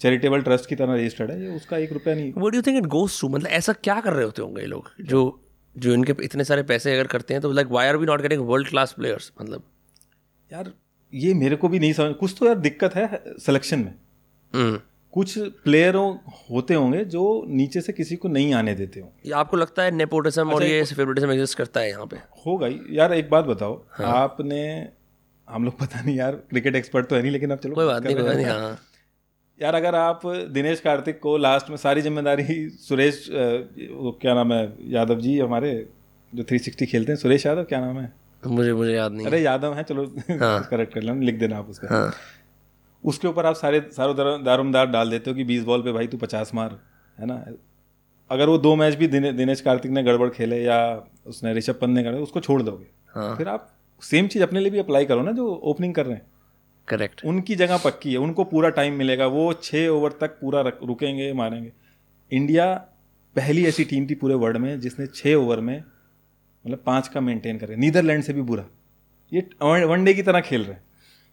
चैरिटेबल 0.00 0.42
ट्रस्ट 0.42 0.68
की 0.68 0.74
तरह 0.76 0.94
रजिस्टर्ड 0.94 1.30
है 1.30 1.42
ये 1.42 1.48
उसका 1.48 1.76
एक 1.76 1.92
रुपया 1.92 2.14
नहीं 2.14 2.32
वो 2.32 2.50
do 2.50 2.62
think 2.62 2.78
it 2.78 2.84
goes 2.84 3.20
to 3.20 3.28
मतलब 3.28 3.48
ऐसा 3.48 3.72
क्या 3.72 4.00
कर 4.00 4.12
रहे 4.12 4.24
होते 4.24 4.42
होंगे 4.42 4.60
ये 4.60 4.66
लोग 4.66 4.90
जो 5.00 5.44
जो 5.78 5.92
इनके 5.92 6.14
इतने 6.22 6.44
सारे 6.44 6.62
पैसे 6.62 6.92
अगर 6.92 7.06
करते 7.06 7.34
हैं 7.34 7.40
तो 7.40 7.52
like 7.52 7.68
why 7.68 7.86
are 7.86 7.96
we 7.96 8.06
not 8.06 8.22
getting 8.22 8.48
world 8.48 8.68
class 8.68 8.92
players 8.92 9.32
मतलब 9.42 9.62
यार 10.52 10.72
ये 11.14 11.34
मेरे 11.34 11.56
को 11.56 11.68
भी 11.68 11.78
नहीं 11.78 11.92
समझ 11.92 12.14
कुछ 12.14 12.36
तो 12.38 12.46
यार 12.46 12.54
दिक्कत 12.54 12.94
है 12.94 13.22
सिलेक्शन 13.28 13.78
में। 13.78 13.94
hmm. 14.54 14.80
कुछ 15.12 15.38
प्लेयर 15.38 15.96
होते 16.50 16.74
होंगे 16.74 17.04
जो 17.04 17.44
नीचे 17.48 17.80
से 17.80 17.92
किसी 17.92 18.16
को 18.16 18.28
नहीं 18.28 18.54
आने 18.54 18.74
देते 18.74 19.00
होंगे 19.00 19.30
आपको 19.30 19.56
लगता 19.56 19.82
है 19.82 19.90
नेपोटिज्म 19.90 20.50
और 20.50 20.62
अच्छा, 20.62 20.74
ये 20.74 20.84
फेवरेटिज्म 20.84 21.30
एग्जिस्ट 21.30 21.58
करता 21.58 21.80
है 21.80 21.88
यहाँ 21.88 22.06
पे? 22.06 22.16
होगा 22.16 22.68
यार 22.90 23.12
एक 23.12 23.30
बात 23.30 23.44
बताओ 23.44 23.84
हाँ. 23.90 24.06
आपने 24.06 24.88
हम 25.48 25.64
लोग 25.64 25.78
पता 25.78 26.00
नहीं 26.00 26.16
यार 26.16 26.32
क्रिकेट 26.32 26.76
एक्सपर्ट 26.76 27.06
तो 27.06 27.16
है 27.16 27.22
नहीं 27.22 27.32
लेकिन 27.32 27.52
आप 27.52 27.60
चलो 27.60 27.74
कोई 27.74 27.86
बात 27.86 28.02
नहीं 28.02 28.16
नहीं 28.16 28.46
हाँ। 28.46 28.80
यार 29.60 29.74
अगर 29.74 29.94
आप 29.94 30.20
दिनेश 30.50 30.80
कार्तिक 30.80 31.18
को 31.20 31.36
लास्ट 31.36 31.70
में 31.70 31.76
सारी 31.76 32.00
ज़िम्मेदारी 32.00 32.68
सुरेश 32.80 33.26
वो 33.30 34.10
क्या 34.22 34.34
नाम 34.34 34.52
है 34.52 34.62
यादव 34.90 35.20
जी 35.20 35.38
हमारे 35.38 35.72
जो 36.32 36.44
थ्री 36.44 36.58
सिक्सटी 36.58 36.86
खेलते 36.86 37.12
हैं 37.12 37.18
सुरेश 37.18 37.46
यादव 37.46 37.64
क्या 37.64 37.80
नाम 37.80 37.98
है 37.98 38.12
मुझे 38.42 38.72
मुझे 38.72 38.92
याद 38.92 39.12
नहीं 39.12 39.26
अरे 39.26 39.40
यादव 39.40 39.74
है 39.74 39.82
चलो 39.82 40.04
हाँ। 40.30 40.68
करेक्ट 40.70 40.94
कर 40.94 41.02
लेना 41.02 41.20
लिख 41.20 41.38
देना 41.38 41.58
आप 41.58 41.70
उसका 41.70 41.88
हाँ। 41.88 42.12
उसके 43.04 43.28
ऊपर 43.28 43.46
आप 43.46 43.54
सारे 43.54 43.80
सारो 43.92 44.14
दारोमदार 44.38 44.86
डाल 44.86 45.10
देते 45.10 45.30
हो 45.30 45.36
कि 45.36 45.44
बीस 45.44 45.64
बॉल 45.64 45.82
पे 45.82 45.92
भाई 45.92 46.06
तू 46.06 46.18
पचास 46.18 46.54
मार 46.54 46.78
है 47.16 47.26
ना 47.26 47.42
अगर 48.30 48.48
वो 48.48 48.58
दो 48.58 48.74
मैच 48.76 48.94
भी 48.94 49.06
दिने, 49.06 49.32
दिनेश 49.32 49.60
कार्तिक 49.60 49.90
ने 49.90 50.02
गड़बड़ 50.02 50.28
खेले 50.30 50.62
या 50.62 50.80
उसने 51.26 51.54
ऋषभ 51.54 51.78
पंत 51.80 51.96
ने 51.96 52.02
करे 52.02 52.18
उसको 52.20 52.40
छोड़ 52.40 52.62
दोगे 52.62 52.86
हाँ। 53.14 53.36
फिर 53.36 53.48
आप 53.48 53.70
सेम 54.02 54.26
चीज़ 54.28 54.42
अपने 54.42 54.60
लिए 54.60 54.70
भी 54.70 54.78
अप्लाई 54.78 55.04
करो 55.04 55.22
ना 55.22 55.32
जो 55.32 55.54
ओपनिंग 55.64 55.94
कर 55.94 56.06
रहे 56.06 56.16
हैं 56.16 56.26
करेक्ट 56.88 57.20
उनकी 57.24 57.54
जगह 57.54 57.76
पक्की 57.76 58.12
है 58.12 58.18
उनको 58.18 58.44
पूरा 58.44 58.68
टाइम 58.70 58.94
मिलेगा 58.94 59.26
वो 59.26 59.52
छः 59.52 59.88
ओवर 59.88 60.12
तक 60.20 60.38
पूरा 60.40 60.60
रुकेंगे 60.60 61.32
मारेंगे। 61.32 61.72
इंडिया 62.32 62.74
पहली 63.36 63.66
ऐसी 63.66 63.84
टीम 63.84 64.06
थी 64.06 64.14
पूरे 64.14 64.34
वर्ल्ड 64.34 64.56
में 64.56 64.80
जिसने 64.80 65.06
छः 65.06 65.34
ओवर 65.34 65.60
में 65.60 65.76
मतलब 65.78 66.82
पाँच 66.86 67.08
का 67.08 67.20
मेंटेन 67.20 67.58
करे। 67.58 67.76
नीदरलैंड 67.76 68.22
से 68.22 68.32
भी 68.32 68.42
बुरा। 68.42 68.64
ये 69.32 69.84
वनडे 69.84 70.14
की 70.14 70.22
तरह 70.22 70.40
खेल 70.40 70.62
रहे 70.62 70.72
हैं। 70.72 70.82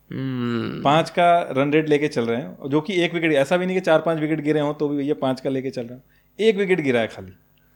Hmm. 0.06 0.84
पाँच 0.84 1.10
का 1.10 1.28
रन 1.52 1.72
रेट 1.72 1.88
लेके 1.88 2.08
चल 2.08 2.24
रहे 2.24 2.36
हैं 2.36 2.68
जो 2.68 2.80
कि 2.80 3.02
एक 3.02 3.14
विकेट 3.14 3.32
ऐसा 3.32 3.56
भी 3.56 3.66
नहीं 3.66 3.76
कि 3.76 3.80
चार 3.80 4.00
पाँच 4.00 4.18
विकेट 4.18 4.40
गिरे 4.40 4.60
हों 4.60 4.74
तो 4.74 4.88
भी 4.88 4.96
भैया 4.96 5.14
पाँच 5.14 5.40
का 5.40 5.50
लेके 5.50 5.70
चल 5.70 5.82
रहे 5.82 5.94
हैं। 5.94 6.04
एक 6.40 6.56
विकेट 6.56 6.80
गिरा 6.80 7.00
है 7.00 7.06
खाली। 7.06 7.32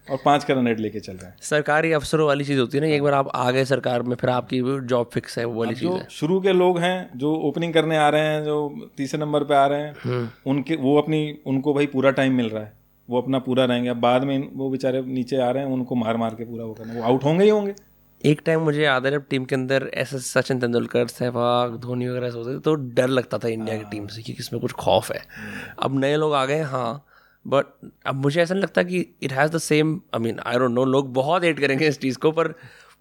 और 0.07 0.17
पाँच 0.25 0.43
का 0.43 0.53
रन 0.53 0.67
रेट 0.67 0.79
लेके 0.79 0.99
चल 0.99 1.13
रहे 1.13 1.25
हैं। 1.25 1.35
सरकारी 1.41 1.91
अफसरों 1.91 2.27
वाली 2.27 2.43
चीज़ 2.43 2.59
होती 2.59 2.77
है 2.77 2.83
ना 2.83 2.89
एक 2.89 3.03
बार 3.03 3.13
आप 3.13 3.29
आ 3.35 3.49
गए 3.51 3.65
सरकार 3.65 4.01
में 4.01 4.15
फिर 4.15 4.29
आपकी 4.29 4.61
जॉब 4.87 5.09
फिक्स 5.13 5.37
है 5.37 5.45
वो 5.45 5.59
वाली 5.59 5.75
चीज़ 5.75 5.91
है। 5.91 6.07
शुरू 6.09 6.39
के 6.41 6.53
लोग 6.53 6.79
हैं 6.79 7.09
जो 7.15 7.33
ओपनिंग 7.49 7.73
करने 7.73 7.97
आ 7.97 8.09
रहे 8.09 8.21
हैं 8.21 8.43
जो 8.43 8.89
तीसरे 8.97 9.19
नंबर 9.19 9.43
पे 9.43 9.55
आ 9.55 9.65
रहे 9.65 9.81
हैं 9.81 9.93
हम्म। 10.03 10.51
उनके 10.51 10.75
वो 10.75 10.97
अपनी 11.01 11.37
उनको 11.45 11.73
भाई 11.73 11.85
पूरा 11.85 12.11
टाइम 12.11 12.33
मिल 12.33 12.49
रहा 12.49 12.63
है। 12.63 12.73
वो 13.09 13.21
अपना 13.21 13.39
पूरा 13.39 13.65
रहेंगे। 13.65 13.89
अब 13.89 13.97
बाद 13.97 14.23
में 14.23 14.49
वो 14.53 14.69
बेचारे 14.69 15.01
नीचे 15.01 15.37
आ 15.37 15.49
रहे 15.51 15.63
हैं 15.63 15.71
उनको 15.71 15.95
मार 15.95 16.17
मार 16.17 16.35
के 16.35 16.45
पूरा 16.45 16.65
वो 16.65 16.73
करना 16.73 16.93
वो 16.93 17.03
आउट 17.03 17.23
होंगे 17.23 17.43
ही 17.43 17.49
होंगे। 17.49 17.73
एक 18.21 18.41
टाइम 18.45 18.61
मुझे 18.61 18.81
याद 18.83 19.05
है 19.05 19.11
जब 19.11 19.23
टीम 19.29 19.45
के 19.45 19.55
अंदर 19.55 19.89
ऐसे 19.93 20.19
सचिन 20.19 20.59
तेंदुलकर 20.59 21.07
सहवाग 21.07 21.75
धोनी 21.77 22.07
वगैरह 22.07 22.31
होते 22.31 22.55
थे 22.55 22.59
तो 22.59 22.73
डर 22.75 23.07
लगता 23.07 23.37
था 23.37 23.47
इंडिया 23.47 23.77
की 23.77 23.83
टीम 23.91 24.07
से 24.07 24.21
कि 24.21 24.35
इसमें 24.39 24.61
कुछ 24.61 24.71
खौफ 24.71 25.11
है। 25.11 25.17
हम्म। 25.17 25.73
अब 25.83 25.99
नए 25.99 26.15
लोग 26.15 26.33
आ 26.33 26.45
गए 26.45 26.59
हाँ 26.61 27.05
बट 27.47 27.65
अब 28.05 28.15
मुझे 28.15 28.41
ऐसा 28.41 28.53
नहीं 28.53 28.63
लगता 28.63 28.83
कि 28.83 29.15
it 29.23 29.33
has 29.33 29.51
the 29.51 29.57
same 29.57 30.01
I 30.15 30.19
mean 30.19 30.39
I 30.39 30.57
don't 30.57 30.71
know 30.71 30.85
लोग 30.85 31.13
बहुत 31.13 31.43
एड 31.43 31.59
करेंगे 31.59 31.87
इस 31.87 31.99
चीज़ 31.99 32.17
को 32.17 32.31
पर 32.31 32.47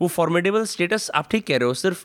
वो 0.00 0.08
फॉर्मेडेबल 0.08 0.64
स्टेटस 0.64 1.10
आप 1.14 1.28
ठीक 1.30 1.46
कह 1.46 1.56
रहे 1.56 1.66
हो 1.66 1.74
सिर्फ़ 1.74 2.04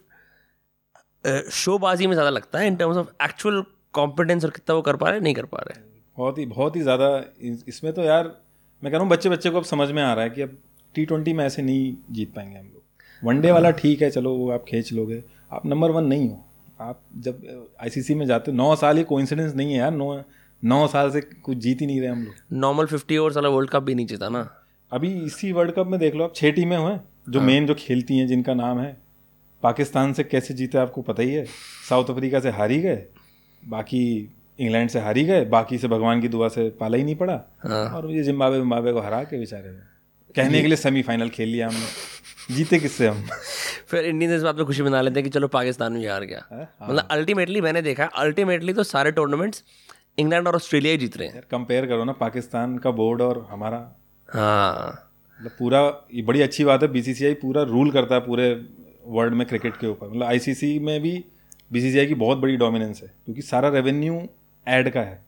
शोबाजी 1.51 2.08
में 2.08 2.13
ज़्यादा 2.13 2.30
लगता 2.30 2.60
है 2.60 2.68
in 2.68 2.75
terms 2.75 2.98
of 2.98 3.08
actual 3.24 3.63
competence 3.94 4.46
और 4.46 4.51
कितना 4.51 4.75
वो 4.75 4.82
कर 4.82 4.96
पा 4.96 5.10
रहे 5.10 5.20
नहीं 5.20 5.34
कर 5.34 5.46
पा 5.46 5.58
रहे 5.58 5.82
बहुत 6.18 6.38
ही 6.38 6.46
बहुत 6.46 6.75
ही 6.75 6.82
ज़्यादा 6.82 7.25
इसमें 7.68 7.94
तो 7.94 8.01
यार 8.01 8.24
मैं 8.84 8.92
कह 8.92 8.98
रहा 8.98 9.00
हूँ 9.00 9.10
बच्चे 9.10 9.30
बच्चे 9.30 9.50
को 9.50 9.58
अब 9.58 9.63
समझ 9.63 9.89
में 9.92 10.04
आ 10.04 10.13
रहा 10.13 10.24
है 10.24 10.30
कि 10.30 10.42
अब 10.42 10.58
टी 10.96 11.06
ट्वेंटी 11.06 11.34
में 11.34 11.46
ऐसे 11.46 11.62
नहीं 11.62 11.96
जीत 12.12 12.34
पाएँगे 12.34 12.58
हम 12.58 12.65
लोग। 12.65 13.27
वनडे 13.27 13.51
वाला 13.51 13.72
ठीक 13.72 14.01
है 14.01 14.10
चलो 14.10 14.34
वो 14.36 14.51
आप 14.51 14.65
खींच 14.68 14.94
लोगे। 14.94 15.24
आप 15.51 15.65
नंबर 15.65 15.92
वन 15.92 16.04
नहीं 16.04 16.30
हो। 16.30 16.44
आप 16.82 17.01
जब 17.18 17.68
आईसीसी 17.82 18.15
में 18.15 18.25
जाते 18.25 18.51
हो 18.51 18.58
नौ 18.58 18.75
साल 18.75 18.98
ये 18.98 19.04
कोइंसिडेंस 19.04 19.56
नहीं 19.56 19.72
है 19.72 19.77
यार 19.77 19.92
नौ 19.92 20.13
नौ 20.65 20.88
साल 20.88 21.12
से 21.12 21.22
कुछ 21.22 21.57
जीत 21.57 21.81
ही 21.81 21.88
नहीं 21.88 22.01
रहे 22.01 22.10
हम 22.10 22.24
लोग। 22.24 22.34
नॉर्मल 22.53 22.86
फिफ्टी 22.86 23.17
ओवर्स 23.17 23.36
वाला 23.36 23.50
वर्ल्ड 23.50 23.69
कप 23.69 23.84
भी 23.84 23.95
नहीं 23.95 24.05
जीता 24.05 24.29
ना। 24.29 24.62
अभी 24.91 25.25
इसी 25.25 25.51
वर्ल्ड 25.51 25.72
कप 25.72 25.88
में 25.88 26.00
देख 26.00 26.15
लो 26.15 26.24
आप 26.24 26.34
छः 26.36 26.51
टीमें 26.51 26.77
हुए 26.77 26.98
जो 27.29 27.39
हाँ। 27.39 27.48
मेन 27.48 27.67
जो 27.67 27.75
खेलती 27.75 28.17
हैं 28.17 28.27
जिनका 28.27 28.53
नाम 28.53 28.79
है। 28.79 28.98
पाकिस्तान 29.63 30.13
से 30.13 30.24
कैसे 30.24 30.53
जीते 30.53 30.77
आपको 30.77 31.01
पता 31.01 31.24
ही 31.24 31.31
है। 31.31 31.45
साउथ 31.89 32.05
अफ्रीका 32.10 32.39
से 32.39 32.50
हारी 32.50 32.79
गए 32.79 33.03
बाकी 33.67 34.34
इंग्लैंड 34.60 34.89
से 34.89 35.00
हारी 35.00 35.24
गए 35.24 35.45
बाकी 35.45 35.77
से 35.77 35.88
भगवान 35.88 36.22
की 36.22 36.27
दुआ 36.27 36.48
से 36.48 36.69
पाला 36.69 36.98
ही 36.98 37.03
नहीं 37.03 37.15
पड़ा। 37.15 37.41
हाँ। 37.60 37.89
और 37.89 38.12
ये 38.12 38.24
जिम्बाब्वे 38.24 38.57
जिम्बाब्वे 38.57 38.93
को 38.93 39.00
हरा 39.00 39.24
के 39.24 39.39
बेचारे 39.39 39.69
कहने 40.36 40.62
के 40.62 40.67
लिए 40.67 40.77
सेमीफाइनल 40.77 41.29
खेल 41.29 41.50
लिया 41.50 41.67
हमने। 41.67 42.55
जीते 42.55 42.79
किससे 42.79 43.07
हम? 43.07 43.27
फिर 43.88 44.05
इंडियन 44.05 44.36
इस 44.36 44.41
बात 44.41 44.55
पे 44.55 44.63
खुशी 44.63 44.84
मना 44.84 45.01
लेते 45.01 45.19
हैं 45.19 45.24
कि 45.24 45.29
चलो 45.29 45.48
पाकिस्तान 45.48 45.93
में 45.93 46.10
हार 46.10 46.24
गया। 46.24 46.69
मतलब 46.84 47.07
अल्टीमेटली 47.12 47.62
मैंने 47.62 47.81
देखा 47.81 48.05
अल्टीमेटली 48.05 48.74
तो 48.74 48.84
सारे 48.84 49.12
टूर्नामेंट्स 49.12 49.63
इंग्लैंड 50.17 50.48
और 50.48 50.55
ऑस्ट्रेलिया 50.55 50.91
ही 50.91 50.98
जीत 50.98 51.17
रहे 51.17 51.27
हैं। 51.27 51.41
कंपेयर 51.51 51.86
करो 51.86 52.03
ना 52.03 52.12
पाकिस्तान 52.13 52.77
का 52.77 52.91
बोर्ड 52.91 53.22
और 53.22 53.45
हमारा। 53.51 53.79
हाँ। 54.29 55.12
मतलब 55.39 55.51
पूरा 55.60 55.81
ये 56.13 56.22
बड़ी 56.22 56.41
अच्छी 56.41 56.63
बात 56.63 56.81
है 56.84 56.88
बीसीसीआई 56.88 57.34
पूरा 57.34 57.63
रूल 57.63 57.91
करता 57.91 58.15
है 58.15 58.22
पूरे 58.22 58.50
वर्ल्ड 59.05 59.34
में 59.34 59.45
क्रिकेट 59.48 59.77
के 59.77 59.88
ऊपर। 59.88 60.10
मतलब 60.10 60.24
आईसीसी 60.24 60.77
में 60.79 61.01
भी 61.01 61.24
बीसीसीआई 61.72 62.05
की 62.05 62.15
बहुत 62.15 62.38
बड़ी 62.38 62.57
डोमिनेंस 62.57 63.01
है 63.03 63.07
क्योंकि 63.25 63.41
सारा 63.41 63.69
रेवेन्यू 63.69 64.22
एड 64.67 64.89
का 64.89 65.01
है। 65.01 65.24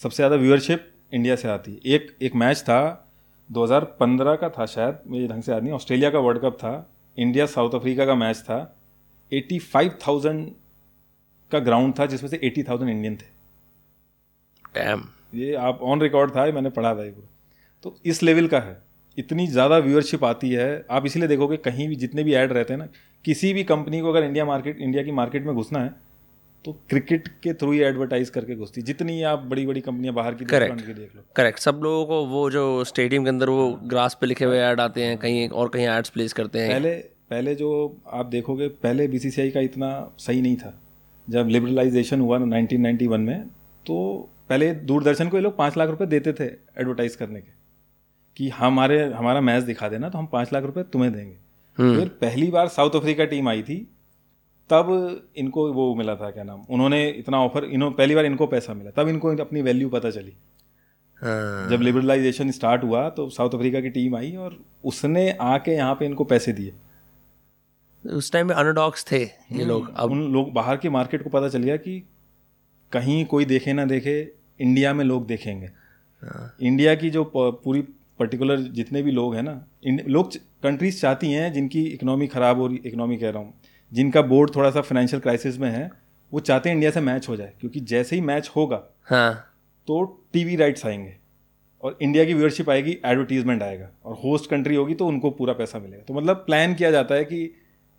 सबसे 0.00 0.16
ज़्यादा 0.16 0.36
व्यूअरशिप 0.36 0.86
इंडिया 1.12 1.36
से 1.36 1.48
आती 1.48 1.72
है। 1.72 1.94
एक 1.94 2.16
एक 2.22 2.34
मैच 2.34 2.60
था 2.62 3.06
2015 3.50 4.36
का 4.36 4.48
था 4.48 4.66
शायद 4.66 4.98
मुझे 5.06 5.26
ढंग 5.28 5.42
से 5.42 5.52
याद 5.52 5.62
नहीं 5.62 5.72
ऑस्ट्रेलिया 5.72 6.10
का 6.10 6.18
वर्ल्ड 6.18 6.42
कप 6.42 6.56
था 6.58 6.72
इंडिया 7.16 7.46
साउथ 7.48 7.74
अफ्रीका 7.74 8.06
का 8.06 8.14
मैच 8.14 8.36
था। 8.40 8.58
85,000 9.32 10.44
का 11.52 11.58
ग्राउंड 11.60 11.98
था 11.98 12.06
जिसमें 12.06 12.30
से 12.30 12.40
80,000 12.44 12.88
इंडियन 12.88 13.16
थे। 13.16 13.39
डैम 14.74 15.02
ये 15.34 15.54
आप 15.56 15.80
ऑन 15.82 16.00
रिकॉर्ड 16.00 16.30
था 16.30 16.44
मैंने 16.52 16.70
पढ़ा 16.70 16.94
था 16.94 17.04
ये 17.04 17.10
पूरा। 17.10 17.28
तो 17.84 17.94
इस 18.04 18.22
लेवल 18.22 18.46
का 18.48 18.60
है। 18.60 18.76
इतनी 19.18 19.46
ज़्यादा 19.46 19.78
व्यूअरशिप 19.78 20.24
आती 20.24 20.50
है। 20.50 20.84
आप 20.90 21.06
इसीलिए 21.06 21.28
देखोगे 21.28 21.56
कहीं 21.58 21.88
भी 21.88 21.96
जितने 21.96 22.22
भी 22.24 22.34
ऐड 22.34 22.52
रहते 22.52 22.72
हैं 22.72 22.80
ना 22.80 22.86
किसी 23.24 23.52
भी 23.54 23.64
कंपनी 23.64 24.00
को 24.00 24.10
अगर 24.10 24.24
इंडिया 24.24 24.44
मार्केट 24.44 24.80
इंडिया 24.80 25.02
की 25.02 25.12
मार्केट 25.12 25.46
में 25.46 25.54
घुसना 25.54 25.78
है 25.78 25.94
तो 26.64 26.72
क्रिकेट 26.90 27.28
के 27.42 27.52
थ्रू 27.54 27.70
ही 27.72 27.80
एडवर्टाइज 27.82 28.30
करके 28.30 28.54
घुसती। 28.56 28.82
जितनी 28.82 29.22
आप 29.24 29.44
बड़ी 29.50 29.66
बड़ी 29.66 29.80
कंपनियाँ 29.80 30.14
बाहर 30.14 30.34
की 30.34 30.44
Correct. 30.44 30.72
रेस्टोरेंट 30.72 30.86
की 30.86 31.00
देख 31.00 31.14
लो। 31.16 31.22
करेक्ट 31.36 31.58
सब 31.58 31.80
लोगों 31.84 32.04
को 32.06 32.24
वो 32.26 32.50
जो 32.50 32.64
स्टेडियम 32.84 33.24
के 33.24 33.28
अंदर 33.28 33.48
वो 33.50 33.70
ग्रास 33.84 34.16
पे 34.20 34.26
लिखे 34.26 34.44
हुए 34.44 34.58
ऐड 34.60 34.80
आते 34.80 35.04
हैं 35.04 35.16
कहीं 35.18 35.48
और 35.50 35.68
कहीं 35.68 35.86
एड्स 35.88 36.10
प्लेस 36.10 36.32
करते 36.32 36.58
हैं। 36.58 36.68
पहले 36.70 36.94
पहले 37.30 37.54
जो 37.54 37.70
आप 38.08 38.26
देखोगे 38.28 38.68
पहले 38.82 39.06
बीसीसीआई 39.08 39.50
का 39.50 39.60
इतना 39.62 39.90
सही 40.18 40.42
नहीं 40.42 40.56
था। 40.56 40.74
जब 41.28 41.48
लिबरलाइजेशन 41.48 42.20
हुआ 42.20 42.38
ना 42.38 42.56
1991 42.56 43.18
में 43.20 43.42
तो 43.86 43.98
पहले 44.50 44.72
दूरदर्शन 44.86 45.28
को 45.28 45.36
ये 45.36 45.42
लोग 45.42 45.56
पाँच 45.56 45.76
लाख 45.76 45.88
रुपए 45.88 46.06
देते 46.06 46.32
थे 46.32 46.44
एडवर्टाइज 46.44 47.16
करने 47.16 47.40
के 47.40 47.52
कि 48.36 48.48
हमारे 48.50 49.02
हमारा 49.12 49.40
मैच 49.42 49.62
दिखा 49.64 49.88
देना 49.88 50.08
तो 50.08 50.18
हम 50.18 50.26
पाँच 50.26 50.52
लाख 50.52 50.64
रुपए 50.64 50.82
तुम्हें 50.92 51.12
देंगे। 51.12 51.36
फिर 51.78 52.08
पहली 52.20 52.50
बार 52.50 52.68
साउथ 52.68 52.96
अफ्रीका 52.96 53.24
टीम 53.26 53.48
आई 53.48 53.62
थी 53.62 53.76
तब 54.70 54.90
इनको 55.36 55.72
वो 55.72 55.94
मिला 55.94 56.14
था 56.16 56.30
क्या 56.30 56.44
नाम 56.44 56.64
उन्होंने 56.70 57.08
इतना 57.10 57.38
ऑफ़र 57.40 57.64
इन्होंने 57.66 57.94
पहली 57.96 58.14
बार 58.14 58.24
इनको 58.24 58.46
पैसा 58.48 58.74
मिला 58.74 58.90
तब 58.92 59.08
इनको 59.08 59.36
अपनी 59.38 59.62
वैल्यू 59.62 59.88
पता 59.88 60.10
चली। 60.10 60.32
हाँ। 61.22 61.68
जब 61.70 61.80
लिबरलाइजेशन 61.82 62.50
स्टार्ट 62.50 62.84
हुआ 62.84 63.08
तो 63.10 63.28
साउथ 63.30 63.54
अफ्रीका 63.54 63.80
की 63.80 63.90
टीम 63.90 64.16
आई 64.16 64.34
और 64.36 64.58
उसने 64.84 65.30
आके 65.42 65.72
यहाँ 65.72 65.94
पे 65.94 66.06
इनको 66.06 66.24
पैसे 66.24 66.52
दिए। 66.52 66.72
उस 68.04 68.32
टाइम 68.32 68.48
में 68.48 68.54
अंडरडॉग्स 68.54 69.04
थे 69.12 69.22
ये 69.22 69.64
लोग 69.64 69.92
अब 69.96 70.10
उन 70.10 70.22
लोग 70.32 70.52
बाहर 70.52 70.76
के 70.76 70.88
मार्केट 70.90 71.22
को 71.22 71.30
पता 71.30 71.48
चल 71.48 71.62
गया 71.62 71.76
कि 71.78 72.02
कहीं 72.92 73.24
कोई 73.24 73.44
देखे 73.44 73.72
ना 73.72 73.84
देखे 73.86 74.20
इंडिया 74.60 74.92
में 74.94 75.04
लोग 75.04 75.26
देखेंगे। 75.26 75.70
इंडिया 76.62 76.94
की 76.94 77.10
जो 77.10 77.24
पूरी 77.34 77.80
पर्टिकुलर 78.18 78.60
जितने 78.72 79.02
भी 79.02 79.10
लोग 79.10 79.34
हैं 79.34 79.42
ना 79.42 79.52
लोग 79.86 80.32
कंट्रीज़ 80.62 81.00
चाहती 81.00 81.32
हैं 81.32 81.52
जिनकी 81.52 81.84
इकोनॉमी 81.84 82.26
ख़राब 82.26 82.58
हो 82.58 82.66
रही 82.66 82.80
इकोनॉमी 82.86 83.16
कह 83.16 83.30
रहा 83.30 83.42
हूँ 83.42 83.54
जिनका 83.92 84.22
बोर्ड 84.24 84.54
थोड़ा 84.56 84.70
सा 84.70 84.80
फाइनेंशियल 84.80 85.20
क्राइसिस 85.22 85.58
में 85.58 85.70
है 85.70 85.90
वो 86.32 86.40
चाहते 86.40 86.68
हैं 86.68 86.74
इंडिया 86.76 86.90
से 86.90 87.00
मैच 87.00 87.28
हो 87.28 87.36
जाए 87.36 87.52
क्योंकि 87.60 87.80
जैसे 87.82 88.16
ही 88.16 88.22
मैच 88.22 88.50
होगा 88.56 88.82
हाँ। 89.04 89.32
तो 89.88 90.04
टीवी 90.32 90.56
राइट्स 90.56 90.86
आएँगे 90.86 91.14
और 91.82 91.96
इंडिया 92.02 92.24
की 92.24 92.34
व्यूअरशिप 92.34 92.70
आएगी 92.70 92.98
एडवर्टीजमेंट 93.04 93.62
आएगा 93.62 93.88
और 94.04 94.14
होस्ट 94.24 94.50
कंट्री 94.50 94.74
होगी 94.74 94.94
तो 94.94 95.06
उनको 95.06 95.30
पूरा 95.30 95.52
पैसा 95.52 95.78
मिलेगा। 95.78 96.02
तो 96.08 96.14
मतलब 96.14 96.36
प्लान 96.46 96.74
किया 96.74 96.90
जाता 96.90 97.14
है 97.14 97.24
कि 97.24 97.50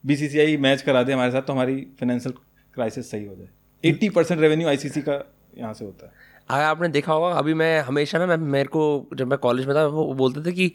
बीसीसीआई 0.03 0.57
मैच 0.57 0.81
करा 0.81 1.03
दे 1.03 1.13
हमारे 1.13 1.31
साथ 1.31 1.41
तो 1.41 1.53
हमारी 1.53 1.75
फाइनेंशियल 1.99 2.35
क्राइसिस 2.73 3.11
सही 3.11 3.25
हो 3.25 3.35
जाए। 3.35 3.47
एट्टी 3.83 4.09
परसेंट 4.09 4.39
रेवेन्यू 4.41 4.67
आईसीसी 4.67 5.01
का 5.01 5.23
यहाँ 5.57 5.73
से 5.73 5.85
होता 5.85 6.05
है। 6.05 6.29
आपने 6.49 6.87
देखा 6.87 7.13
होगा 7.13 7.27
अभी 7.27 7.53
मैं 7.53 7.81
हमेशा 7.81 8.17
ना 8.17 8.25
मैं 8.25 8.37
मेरे 8.37 8.67
को 8.67 9.09
जब 9.15 9.27
मैं 9.27 9.37
कॉलेज 9.39 9.65
में 9.65 9.75
था 9.75 9.85
वो 9.85 10.13
बोलते 10.13 10.41
थे 10.45 10.51
कि 10.51 10.71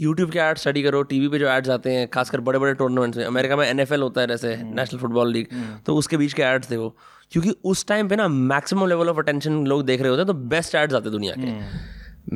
यूट्यूब 0.00 0.30
के 0.30 0.38
एड 0.38 0.58
स्टडी 0.58 0.82
करो 0.82 1.02
टीवी 1.02 1.28
पे 1.28 1.38
जो 1.38 1.48
एड्स 1.48 1.68
आते 1.68 1.90
हैं 1.90 2.08
खासकर 2.08 2.40
बड़े 2.40 2.58
बड़े 2.58 2.74
टूर्नामेंट्स 2.74 3.18
में 3.18 3.24
अमेरिका 3.24 3.56
में 3.56 3.66
एनएफएल 3.68 4.02
होता 4.02 4.20
है 4.20 4.26
जैसे 4.26 4.56
नेशनल 4.56 5.00
फुटबॉल 5.00 5.32
लीग 5.32 5.46
तो 5.86 5.96
उसके 5.96 6.16
बीच 6.16 6.32
के 6.32 6.42
एड्स 6.42 6.70
थे 6.70 6.76
वो। 6.76 6.96
क्योंकि 7.32 7.50
उस 7.64 7.86
टाइम 7.86 8.08
पे 8.08 8.16
ना 8.16 8.28
मैक्सिमम 8.28 8.86
लेवल 8.86 9.08
ऑफ़ 9.08 9.18
अटेंशन 9.18 9.66
लोग 9.66 9.84
देख 9.84 10.00
रहे 10.00 10.10
होते 10.10 10.20
हैं 10.20 10.26
तो 10.26 10.34
बेस्ट 10.34 10.74
एड्स 10.74 10.94
आते 10.94 11.10
दुनिया 11.10 11.34
के। 11.38 11.52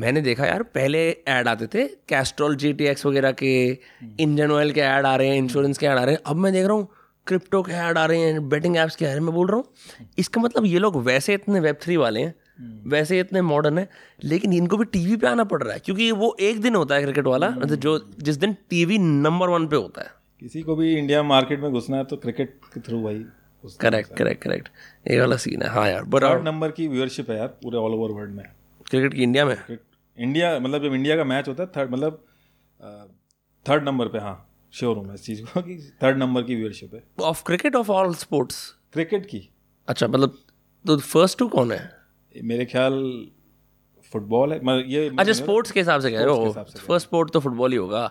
मैंने 0.00 0.20
देखा 0.20 0.46
यार 0.46 0.62
पहले 0.62 1.10
ऐड 1.28 1.48
आते 1.48 1.66
थे 1.66 1.86
कैस्ट्रॉल 2.08 2.56
जी 2.56 2.72
टी 2.72 2.84
एक्स 2.84 3.06
वगैरह 3.06 3.32
के 3.32 3.78
इंजन 4.20 4.50
ऑयल 4.50 4.72
के 4.72 4.80
ऐड 4.80 5.06
आ 5.06 5.16
रहे 5.16 5.28
हैं 5.28 5.36
इंश्योरेंस 5.36 5.78
के 5.78 5.86
ऐड 5.86 5.98
आ 5.98 6.04
रहे 6.04 6.14
हैं 6.14 6.22
अब 6.26 6.36
मैं 6.36 6.52
देख 6.52 6.66
रहा 6.66 6.76
हूँ 6.76 6.88
क्रिप्टो 7.26 7.62
के 7.62 7.72
ऐड 7.72 7.98
आ 7.98 8.04
रहे 8.06 8.18
हैं 8.18 8.48
बेटिंग 8.48 8.76
ऐप्स 8.76 8.96
के 8.96 9.04
आ 9.04 9.08
रहे 9.08 9.16
हैं 9.16 9.24
मैं 9.24 9.34
बोल 9.34 9.46
रहा 9.46 9.56
हूँ 9.56 10.08
इसका 10.18 10.40
मतलब 10.40 10.64
ये 10.64 10.78
लोग 10.78 10.96
वैसे 11.04 11.34
इतने 11.34 11.60
वेब 11.60 11.76
थ्री 11.82 11.96
वाले 11.96 12.20
हैं 12.20 12.34
वैसे 12.86 13.18
इतने 13.20 13.42
मॉडर्न 13.42 13.78
है 13.78 13.88
लेकिन 14.24 14.52
इनको 14.52 14.76
भी 14.76 14.84
टीवी 14.84 15.16
पे 15.16 15.26
आना 15.26 15.44
पड़ 15.44 15.62
रहा 15.62 15.72
है 15.72 15.80
क्योंकि 15.80 16.10
वो 16.12 16.36
एक 16.40 16.60
दिन 16.60 16.74
होता 16.74 16.94
है 16.94 17.02
क्रिकेट 17.02 17.26
वाला 17.26 17.48
मतलब 17.50 17.74
जो 17.76 17.98
जिस 18.18 18.36
दिन 18.36 18.52
टीवी 18.70 18.98
नंबर 18.98 19.48
वन 19.48 19.66
पे 19.66 19.76
होता 19.76 20.02
है। 20.02 20.10
किसी 20.40 20.62
को 20.62 20.76
भी 20.76 20.94
इंडिया 20.98 21.22
मार्केट 21.22 21.60
में 21.60 21.72
घुसना 21.72 21.96
है 21.96 22.04
तो 22.04 22.16
क्रिकेट 22.16 22.58
के 22.74 22.80
थ्रू 22.80 23.02
भाई 23.02 23.24
करेक्ट 23.80 24.14
करेक्ट 24.16 24.42
करेक्ट 24.42 24.68
ये 25.10 25.20
वाला 25.20 25.36
सीन 25.36 25.62
है। 25.62 25.68
हाँ 25.68 25.88
यार 25.88 26.04
बट 26.04 26.44
नंबर 26.44 26.70
की 26.70 26.88
व्यूअरशिप 26.88 27.30
है 27.30 27.36
यार 27.36 27.48
पूरे 27.62 27.78
ऑल 27.78 27.94
ओवर 27.94 28.10
वर्ल्ड 28.10 28.34
में। 28.34 28.44
क्रिकेट 28.86 29.14
की 29.14 29.22
इंडिया 29.22 29.44
में? 29.44 29.56
इंडिया 30.18 30.58
मतलब 30.58 30.82
जब 30.82 30.94
इंडिया 30.94 31.16
का 31.16 31.24
मैच 31.24 31.48
होता 31.48 31.62
है 31.62 31.70
थर्ड 31.76 31.90
मतलब 31.90 32.24
थर्ड 33.66 33.84
नंबर 33.84 34.08
पे 34.08 34.18
हाँ 34.18 34.34
श्योर 34.72 34.96
हूँ 34.96 35.06
मैं 35.06 35.14
इस 35.14 35.24
चीज़ 35.24 35.42
को 35.42 35.62
कि 35.62 35.76
थर्ड 36.02 36.18
नंबर 36.18 36.42
की 36.42 36.54
व्यूअरशिप 36.54 36.94
है। 36.94 37.02
Of 37.20 37.42
cricket 37.46 37.76
of 37.76 37.90
all 37.90 38.14
sports 38.14 38.74
cricket 38.92 39.26
की। 39.26 39.48
अच्छा 39.88 40.06
मतलब 40.08 40.38
तो 40.86 40.96
फ़र्स्ट 40.98 41.38
टू 41.38 41.48
कौन 41.48 41.72
है? 41.72 41.99
मेरे 42.34 42.64
ख्याल 42.64 42.94
फुटबॉल 44.12 44.52
है। 44.52 44.58
मतलब 44.58 44.84
ये 44.88 45.06
अच्छा 45.18 45.32
स्पोर्ट्स 45.34 45.70
के 45.70 45.80
हिसाब 45.80 46.00
से 46.00 46.10
कह 46.10 46.18
रहे 46.18 46.34
हो? 46.34 46.52
फ़र्स्ट 46.52 47.06
स्पोर्ट 47.06 47.32
तो 47.32 47.40
फुटबॉल 47.40 47.72
ही 47.72 47.78
होगा। 47.78 48.02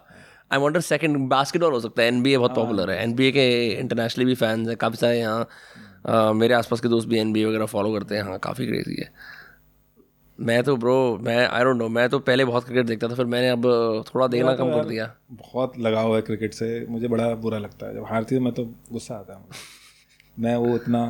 आई 0.51 0.59
वॉन्टर 0.59 0.81
सेकेंड 0.81 1.17
बास्केटबॉल 1.29 1.73
हो 1.73 1.79
सकता 1.79 2.01
है। 2.01 2.07
एनबीए 2.07 2.37
बहुत 2.37 2.55
पॉपुलर 2.55 2.91
है। 2.91 3.01
एनबीए 3.03 3.31
के 3.31 3.47
इंटरनेशनली 3.69 4.25
भी 4.25 4.35
फैंस 4.35 4.67
हैं 4.67 4.77
काफ़ी 4.77 4.97
सारे 4.97 5.19
यहाँ 5.19 6.33
मेरे 6.33 6.53
आसपास 6.53 6.79
के 6.81 6.87
दोस्त 6.87 7.07
भी 7.07 7.19
एनबीए 7.19 7.45
वगैरह 7.45 7.65
फॉलो 7.67 7.93
करते 7.93 8.15
हैं। 8.15 8.23
हाँ 8.23 8.37
काफ़ी 8.39 8.67
क्रेजी 8.67 9.01
है। 9.01 9.11
मैं 10.39 10.61
तो 10.63 10.75
ब्रो 10.77 10.97
मैं 11.23 11.37
आई 11.47 11.63
डोंट 11.63 11.77
नो 11.77 11.87
मैं 11.89 12.07
तो 12.09 12.19
पहले 12.21 12.45
बहुत 12.45 12.63
क्रिकेट 12.65 12.85
देखता 12.85 13.07
था 13.07 13.15
फिर 13.15 13.25
मैंने 13.25 13.49
अब 13.49 13.65
थोड़ा 14.05 14.27
देखना 14.27 14.53
कम 14.55 14.71
कर 14.73 14.85
दिया। 14.85 15.05
बहुत 15.31 15.77
लगाव 15.79 16.15
है 16.15 16.21
क्रिकेट 16.21 16.53
से। 16.53 16.85
मुझे 16.89 17.07
बड़ा 17.07 17.33
बुरा 17.37 17.57
लगता 17.57 17.87
है। 17.87 17.95
जब 17.95 18.05
हारती 18.09 18.35
है 18.35 18.41
मैं 18.41 18.53
तो 18.53 18.65
गुस्सा 18.91 19.15
आता 19.15 19.33
है। 19.33 19.39
मैं 20.39 20.55
वो 20.57 20.75
इतना 20.75 21.03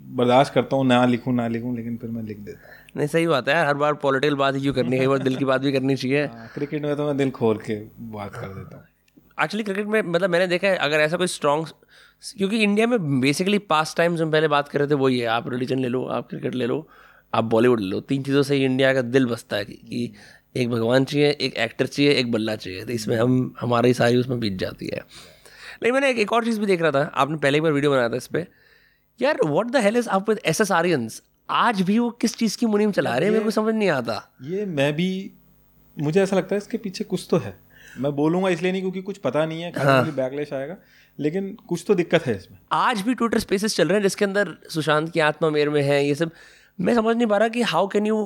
बर्दाश्त 0.00 0.52
करता 0.54 0.76
हूँ 0.76 0.86
ना 0.86 1.04
लिखूँ 1.06 1.34
ना 1.34 1.46
लिखूँ 1.48 1.74
लेकिन 1.76 1.96
फिर 1.96 2.10
मैं 2.10 2.22
लिख 2.22 2.38
देता 2.38 2.68
हूँ। 2.68 2.84
नहीं 2.96 3.06
सही 3.08 3.26
बात 3.26 3.48
है 3.48 3.54
यार 3.54 3.66
हर 3.66 3.74
बार 3.74 3.94
पॉलिटिकल 3.94 4.34
बात 4.34 4.54
ही 4.54 4.60
क्यों 4.60 4.74
करनी 4.74 4.96
है? 4.96 5.00
कई 5.00 5.06
बार 5.06 5.18
दिल 5.18 5.36
की 5.36 5.44
बात 5.44 5.60
भी 5.60 5.72
करनी 5.72 5.96
चाहिए। 5.96 6.24
हाँ, 6.24 6.50
क्रिकेट 6.54 6.82
में 6.82 6.96
तो 6.96 7.06
मैं 7.06 7.16
दिल 7.16 7.30
खोल 7.30 7.56
के 7.58 7.74
बात 8.10 8.34
कर 8.34 8.48
देता 8.48 8.76
हूँ। 8.76 8.84
एक्चुअली 9.44 9.64
क्रिकेट 9.64 9.86
में 9.86 10.00
मतलब 10.02 10.30
मैंने 10.30 10.46
देखा 10.46 10.68
है 10.68 10.76
अगर 10.76 11.00
ऐसा 11.00 11.16
कोई 11.16 11.26
स्ट्रॉन्ग 11.26 11.66
क्योंकि 12.38 12.62
इंडिया 12.62 12.86
में 12.86 13.20
बेसिकली 13.20 13.58
पास 13.70 13.94
टाइम्स 13.96 14.20
हम 14.20 14.30
पहले 14.30 14.48
बात 14.48 14.68
कर 14.68 14.78
रहे 14.78 14.88
थे 14.88 14.94
वही 14.94 15.18
है। 15.18 15.26
आप 15.26 15.48
रिलीजन 15.48 15.78
ले 15.78 15.88
लो 15.88 16.04
आप 16.08 16.28
क्रिकेट 16.28 16.54
ले 16.54 16.66
लो 16.66 16.86
आप 17.34 17.44
बॉलीवुड 17.44 17.80
ले 17.80 17.86
लो 17.86 18.00
तीन 18.00 18.22
चीज़ों 18.22 18.42
से 18.42 18.54
ही 18.54 18.64
इंडिया 18.64 18.92
का 18.94 19.02
दिल 19.02 19.26
बसता 19.26 19.56
है 19.56 19.64
कि, 19.64 20.12
एक 20.56 20.70
भगवान 20.70 21.04
चाहिए 21.04 21.30
एक 21.30 21.56
एक्टर 21.56 21.86
चाहिए 21.86 22.12
एक 22.12 22.30
बल्ला 22.32 22.54
चाहिए। 22.56 22.84
तो 22.84 22.92
इसमें 22.92 23.16
हम 23.16 23.54
हमारी 23.60 23.92
सारी 23.94 24.16
उसमें 24.16 24.38
बीत 24.40 24.58
जाती 24.58 24.86
है। 24.86 25.00
नहीं 25.82 25.92
मैंने 25.92 26.10
एक, 26.10 26.18
एक 26.18 26.32
और 26.32 26.44
चीज़ 26.44 26.60
भी 26.60 26.66
देख 26.66 26.82
रहा 26.82 26.90
था। 26.90 27.02
आपने 27.14 27.36
पहले 27.36 27.58
एक 27.58 27.62
बार 27.62 27.72
वीडियो 27.72 27.90
बनाया 27.90 28.08
था 28.08 28.16
इस 28.16 28.26
पर 28.26 28.46
यार 29.20 29.38
व्हाट 29.44 29.66
द 29.66 29.76
हेल 29.76 29.96
इज़ 29.96 30.08
आप 30.08 30.28
विद 30.28 30.40
एस 30.46 30.60
एस 30.60 30.72
आरियंस 30.72 31.22
आज 31.48 31.80
भी 31.82 31.98
वो 31.98 32.10
किस 32.10 32.36
चीज़ 32.36 32.56
की 32.58 32.66
मुनीम 32.66 32.90
चला 32.90 33.16
रहे 33.16 33.24
हैं? 33.24 33.32
मेरे 33.32 33.44
को 33.44 33.50
समझ 33.50 33.74
नहीं 33.74 33.88
आता। 33.88 34.14
ये 34.42 34.64
मैं 34.66 34.92
भी 34.92 35.32
मुझे 35.96 36.22
ऐसा 36.22 36.36
लगता 36.36 36.54
है 36.54 36.58
इसके 36.58 36.78
पीछे 36.78 37.04
कुछ 37.04 37.26
तो 37.30 37.36
है। 37.36 37.56
मैं 37.98 38.14
बोलूँगा 38.16 38.48
इसलिए 38.48 38.72
नहीं 38.72 38.82
क्योंकि 38.82 39.02
कुछ 39.02 39.18
पता 39.18 39.44
नहीं 39.46 39.62
है 39.62 39.70
खाली 39.72 40.10
बैकलेश 40.12 40.52
आएगा 40.52 40.76
लेकिन 41.18 41.56
कुछ 41.68 41.84
तो 41.88 41.94
दिक्कत 41.94 42.26
है 42.26 42.36
इसमें। 42.36 42.58
आज 42.72 43.00
भी 43.00 43.14
ट्विटर 43.14 43.38
स्पेसेस 43.38 43.76
चल 43.76 43.88
रहे 43.88 43.96
हैं 43.96 44.02
जिसके 44.02 44.24
अंदर 44.24 44.56
सुशांत 44.70 45.10
की 45.12 45.20
आत्मा 45.20 45.50
मेर 45.50 45.70
में 45.70 45.82
है 45.82 46.04
ये 46.06 46.14
सब। 46.14 46.30
मैं 46.78 46.94
समझ 46.94 47.16
नहीं 47.16 47.26
पा 47.26 47.36
रहा 47.36 47.48
कि 47.48 47.62
हाउ 47.64 47.88
कैन 47.88 48.06
यू 48.06 48.24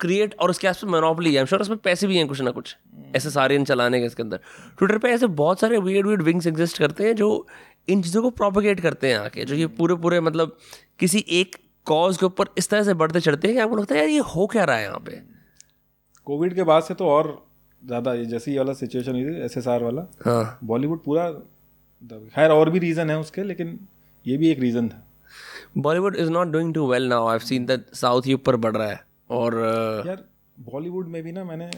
क्रिएट 0.00 0.34
और 0.40 0.50
उसके 0.50 0.68
आसपास 0.68 0.90
मोनोपली 0.90 1.34
है। 1.34 1.44
श्योर 1.46 1.62
उसमें 1.62 1.78
पैसे 1.78 2.06
भी 2.06 2.16
हैं 2.16 2.26
कुछ 2.28 2.40
ना 2.40 2.50
कुछ 2.50 2.76
ऐसे 3.16 3.30
सारे 3.30 3.64
चलाने 3.64 4.00
के 4.00 4.06
इसके 4.06 4.22
अंदर। 4.22 4.40
ट्विटर 4.78 4.98
पे 4.98 5.08
ऐसे 5.08 5.26
बहुत 5.26 5.60
सारे 5.60 5.78
वियर्ड 5.78 6.06
वियर्ड 6.06 6.22
विंग्स 6.22 6.46
एग्जिस्ट 6.46 6.78
करते 6.78 7.04
हैं 7.04 7.14
जो 7.16 7.46
इन 7.88 8.02
चीज़ों 8.02 8.22
को 8.22 8.30
प्रोपोगेट 8.30 8.80
करते 8.80 9.12
हैं 9.12 9.18
आके 9.18 9.44
जो 9.44 9.54
ये 9.54 9.66
पूरे 9.66 9.94
पूरे 9.94 10.20
मतलब 10.20 10.56
किसी 10.98 11.24
एक 11.28 11.56
कॉज 11.86 12.16
के 12.16 12.26
ऊपर 12.26 12.44
इस 12.58 12.68
तरह 12.68 12.82
से 12.82 12.94
बढ़ते 12.94 13.20
चढ़ते 13.20 13.48
हैं 13.48 13.56
कि 13.56 13.62
आपको 13.62 13.76
लगता 13.76 13.94
है 13.94 14.00
यार 14.00 14.10
ये 14.10 14.18
हो 14.18 14.46
क्या 14.46 14.64
रहा 14.64 14.76
है 14.76 14.82
यहाँ 14.84 14.98
पे? 14.98 15.22
कोविड 16.24 16.54
के 16.54 16.62
बाद 16.62 16.82
से 16.82 16.94
तो 16.94 17.06
और 17.06 17.46
ज़्यादा 17.86 18.14
ये 18.14 18.24
जैसे 18.26 18.52
ये 18.52 18.58
वाला 18.58 18.72
सिचुएशन 18.72 19.12
हुई 19.12 19.24
थी 19.24 19.44
एस 19.44 19.68
वाला 19.68 20.12
हाँ। 20.26 20.58
बॉलीवुड 20.64 21.04
पूरा 21.04 21.30
खैर 22.12 22.50
और 22.50 22.70
भी 22.70 22.78
रीज़न 22.78 23.10
है 23.10 23.18
उसके 23.18 23.42
लेकिन 23.42 23.80
ये 24.26 24.36
भी 24.36 24.50
एक 24.50 24.60
रीज़न 24.60 24.88
था। 24.88 25.06
Bollywood 25.78 26.16
is 26.16 26.30
not 26.30 26.48
doing 26.48 26.74
too 26.74 26.86
well 26.86 27.08
now 27.08 27.28
I 27.28 27.38
seen 27.38 27.66
that 27.66 27.86
South 27.94 28.22
ही 28.26 28.34
ऊपर 28.34 28.56
बढ़ 28.56 28.76
रहा 28.76 28.88
है 28.88 29.00
और 29.30 29.54
यार 30.06 30.24
बॉलीवुड 30.60 31.08
में 31.08 31.22
भी 31.22 31.32
ना 31.32 31.44
मैंने 31.44 31.70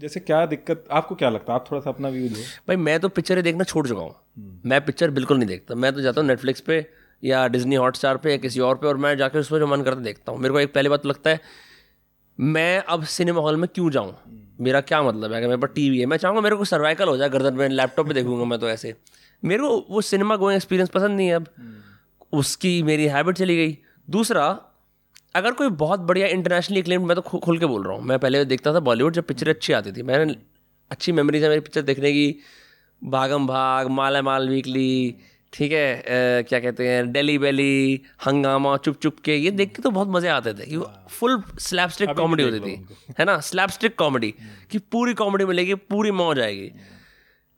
जैसे 0.00 0.20
क्या 0.20 0.44
दिक्कत, 0.46 0.84
आपको 0.90 1.14
क्या 1.14 1.30
लगता 1.30 1.52
है? 1.52 1.58
आप 1.60 1.70
थोड़ा 1.70 1.80
सा 1.82 1.90
अपना 1.90 2.08
व्यू 2.08 2.28
दो। 2.28 2.42
भाई, 2.68 2.76
मैं 2.76 2.98
तो 3.00 3.08
पिक्चरें 3.08 3.42
देखना 3.44 3.64
छोड़ 3.64 3.86
चुका 3.88 4.00
हूँ। 4.00 4.60
मैं 4.66 4.84
पिक्चर 4.84 5.10
बिल्कुल 5.10 5.38
नहीं 5.38 5.48
देखता। 5.48 5.74
मैं 5.74 5.92
तो 5.92 6.00
जाता 6.00 6.20
हूँ 6.20 6.28
नेटफ्लिक्स 6.28 6.60
पे 6.60 6.86
या 7.22 7.46
डिज्नी 7.48 7.76
हॉटस्टार 7.76 8.16
पे 8.16 8.30
या 8.30 8.36
किसी 8.36 8.60
और 8.60 8.74
पे 8.74 8.86
और 8.86 8.96
मैं 8.96 9.16
जाकर 9.16 9.38
उसमें 9.38 9.58
जो 9.58 9.66
मन 9.66 9.82
करता 9.82 10.00
देखता 10.00 10.32
हूँ। 10.32 10.40
मेरे 10.40 10.52
को 10.52 10.60
एक 10.60 10.72
पहली 10.74 10.88
बात 10.88 11.02
तो 11.02 11.08
लगता 11.08 11.30
है, 11.30 11.40
मैं 12.38 12.78
अब 12.78 13.04
सिनेमा 13.04 13.40
हॉल 13.40 13.56
में 13.56 13.68
क्यों 13.74 13.90
जाऊँ? 13.90 14.14
मेरा 14.60 14.80
क्या 14.80 15.02
मतलब 15.02 15.32
है? 15.32 15.38
अगर 15.38 15.48
मेरे 15.48 15.60
पास 15.60 15.70
टीवी 15.74 15.98
है, 15.98 16.06
मैं 16.06 16.16
चाहूँगा 16.16 16.40
मेरे 16.40 16.56
को 16.56 16.64
सर्वाइकल 16.64 17.08
हो 17.08 17.16
जाए, 17.16 17.28
गर्दन 17.28 17.54
में 17.54 17.68
लैपटॉप 17.68 18.06
पर 18.06 18.12
देखूँगा 18.12 18.44
मैं 18.44 18.58
तो 18.58 18.68
ऐसे। 18.68 18.94
मेरे 19.42 19.62
को 19.62 19.86
वो 19.90 20.00
सिनेमा 20.00 20.36
गोइंग 20.36 20.56
एक्सपीरियंस 20.56 20.88
पसंद 20.88 21.16
नहीं 21.16 21.28
है 21.28 21.34
अब। 21.34 21.46
उसकी 22.32 22.82
मेरी 22.82 23.06
हैबिट 23.06 23.36
चली 23.36 23.56
गई। 23.56 23.78
दूसरा 24.08 24.48
अगर 25.34 25.52
कोई 25.52 25.68
बहुत 25.80 26.00
बढ़िया 26.00 26.26
इंटरनेशनली 26.26 26.82
क्लेम 26.82 27.06
मैं 27.06 27.14
तो 27.16 27.22
खु- 27.22 27.40
खुल 27.40 27.58
के 27.58 27.66
बोल 27.66 27.82
रहा 27.84 27.96
हूँ। 27.96 28.04
मैं 28.04 28.18
पहले 28.18 28.44
देखता 28.44 28.74
था 28.74 28.80
बॉलीवुड 28.80 29.12
जब 29.12 29.24
पिक्चर 29.24 29.48
अच्छी 29.48 29.72
आती 29.72 29.92
थी। 29.92 30.02
मैंने 30.02 30.34
अच्छी 30.90 31.12
मेमोरीज 31.12 31.42
है 31.42 31.48
मेरी 31.48 31.60
पिक्चर 31.60 31.82
देखने 31.82 32.12
की। 32.12 32.34
भागम 33.02 33.46
भाग 33.46 33.88
माला 33.88 34.22
माल 34.22 34.48
वीकली 34.48 35.14
ठीक 35.52 35.72
है 35.72 35.94
अ, 35.96 36.42
क्या 36.48 36.58
कहते 36.60 36.88
हैं 36.88 37.12
डेली 37.12 37.36
बेली 37.38 38.00
हंगामा 38.26 38.76
चुप 38.76 38.98
चुप 39.02 39.16
के 39.24 39.36
ये 39.36 39.50
देख 39.50 39.74
के 39.76 39.82
तो 39.82 39.90
बहुत 39.90 40.08
मज़े 40.08 40.28
आते 40.28 40.52
थे 40.54 40.70
ये 40.72 40.80
फुल 41.10 41.42
स्लैपस्टिक 41.58 42.10
कॉमेडी 42.10 42.42
होती 42.42 42.60
थी। 42.60 43.14
है 43.18 43.24
ना? 43.24 43.38
स्लैपस्टिक 43.40 43.96
कॉमेडी 43.98 44.34
कि 44.70 44.78
पूरी 44.78 45.14
कॉमेडी 45.14 45.44
मिलेगी 45.44 45.74
पूरी 45.74 46.10
मौज 46.10 46.40
आएगी। 46.40 46.70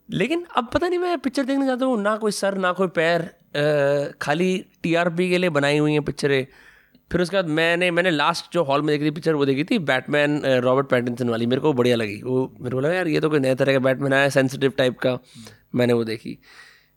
लेकिन 0.09 0.45
अब 0.57 0.69
पता 0.73 0.87
नहीं 0.87 0.99
मैं 0.99 1.17
पिक्चर 1.19 1.43
देखने 1.43 1.65
जाता 1.65 1.85
हूँ 1.85 2.01
ना 2.01 2.15
कोई 2.17 2.31
सर 2.31 2.57
ना 2.57 2.71
कोई 2.71 2.87
पैर 2.87 3.29
खाली 4.21 4.65
टीआरपी 4.83 5.29
के 5.29 5.37
लिए 5.37 5.49
बनाई 5.49 5.77
हुई 5.77 5.91
हैं 5.91 6.01
पिक्चरें 6.01 6.45
फिर 7.11 7.21
उसके 7.21 7.35
बाद 7.37 7.47
मैंने 7.47 7.89
मैंने 7.91 8.11
लास्ट 8.11 8.53
जो 8.53 8.63
हॉल 8.63 8.81
में 8.81 8.87
देखी 8.87 9.05
थी 9.05 9.11
पिक्चर 9.11 9.33
वो 9.35 9.45
देखी 9.45 9.63
थी 9.63 9.77
बैटमैन 9.81 10.41
रॉबर्ट 10.63 10.87
पैटिंसन 10.89 11.29
वाली। 11.29 11.45
मेरे 11.45 11.61
को 11.61 11.73
बढ़िया 11.73 11.95
लगी। 11.95 12.21
वो 12.23 12.51
मेरे 12.59 12.75
को 12.75 12.79
लगा 12.79 12.93
यार 12.93 13.07
ये 13.07 13.19
तो 13.19 13.29
कोई 13.29 13.39
नए 13.39 13.55
तरह 13.55 13.73
का 13.73 13.79
बैटमैन 13.79 14.13
आया 14.13 14.29
सेंसिटिव 14.29 14.73
टाइप 14.77 14.97
का। 14.99 15.17
मैंने 15.75 15.93
वो 15.93 16.03
देखी। 16.03 16.37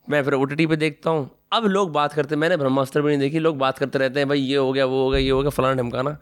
मैं 0.07 0.23
फिर 0.25 0.35
ओ 0.35 0.45
टी 0.45 0.67
पे 0.67 0.77
देखता 0.77 1.11
हूँ। 1.11 1.31
अब 1.53 1.65
लोग 1.67 1.93
बात 1.93 2.13
करते 2.13 2.37
मैंने 2.37 2.57
ब्रह्मास्त्र 2.57 3.03
भी 3.03 3.09
नहीं 3.09 3.19
देखी। 3.19 3.39
लोग 3.39 3.59
बात 3.59 3.79
करते 3.79 3.99
रहते 3.99 4.21
हैं 4.21 4.29
भाई 4.29 4.41
ये 4.41 4.57
हो 4.57 4.73
गया 4.73 4.85
वो 4.87 5.03
हो 5.05 5.11
गया 5.11 5.21
ये 5.21 5.31
हो 5.31 5.41
गया 5.41 5.51
फलाना 5.51 5.83
ढमकाना। 5.83 6.17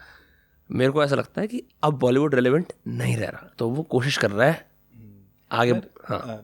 मेरे 0.70 0.90
को 0.92 1.02
ऐसा 1.04 1.16
लगता 1.16 1.40
है 1.40 1.46
कि 1.46 1.62
अब 1.82 1.98
बॉलीवुड 1.98 2.34
रेलिवेंट 2.34 2.72
नहीं 2.86 3.16
रह 3.16 3.28
रहा। 3.28 3.48
तो 3.58 3.68
वो 3.68 3.82
कोशिश 3.84 4.16
कर 4.16 4.30
रहा 4.30 4.48
है 4.48 4.66
आगे। 5.50 5.72
हाँ। 6.04 6.40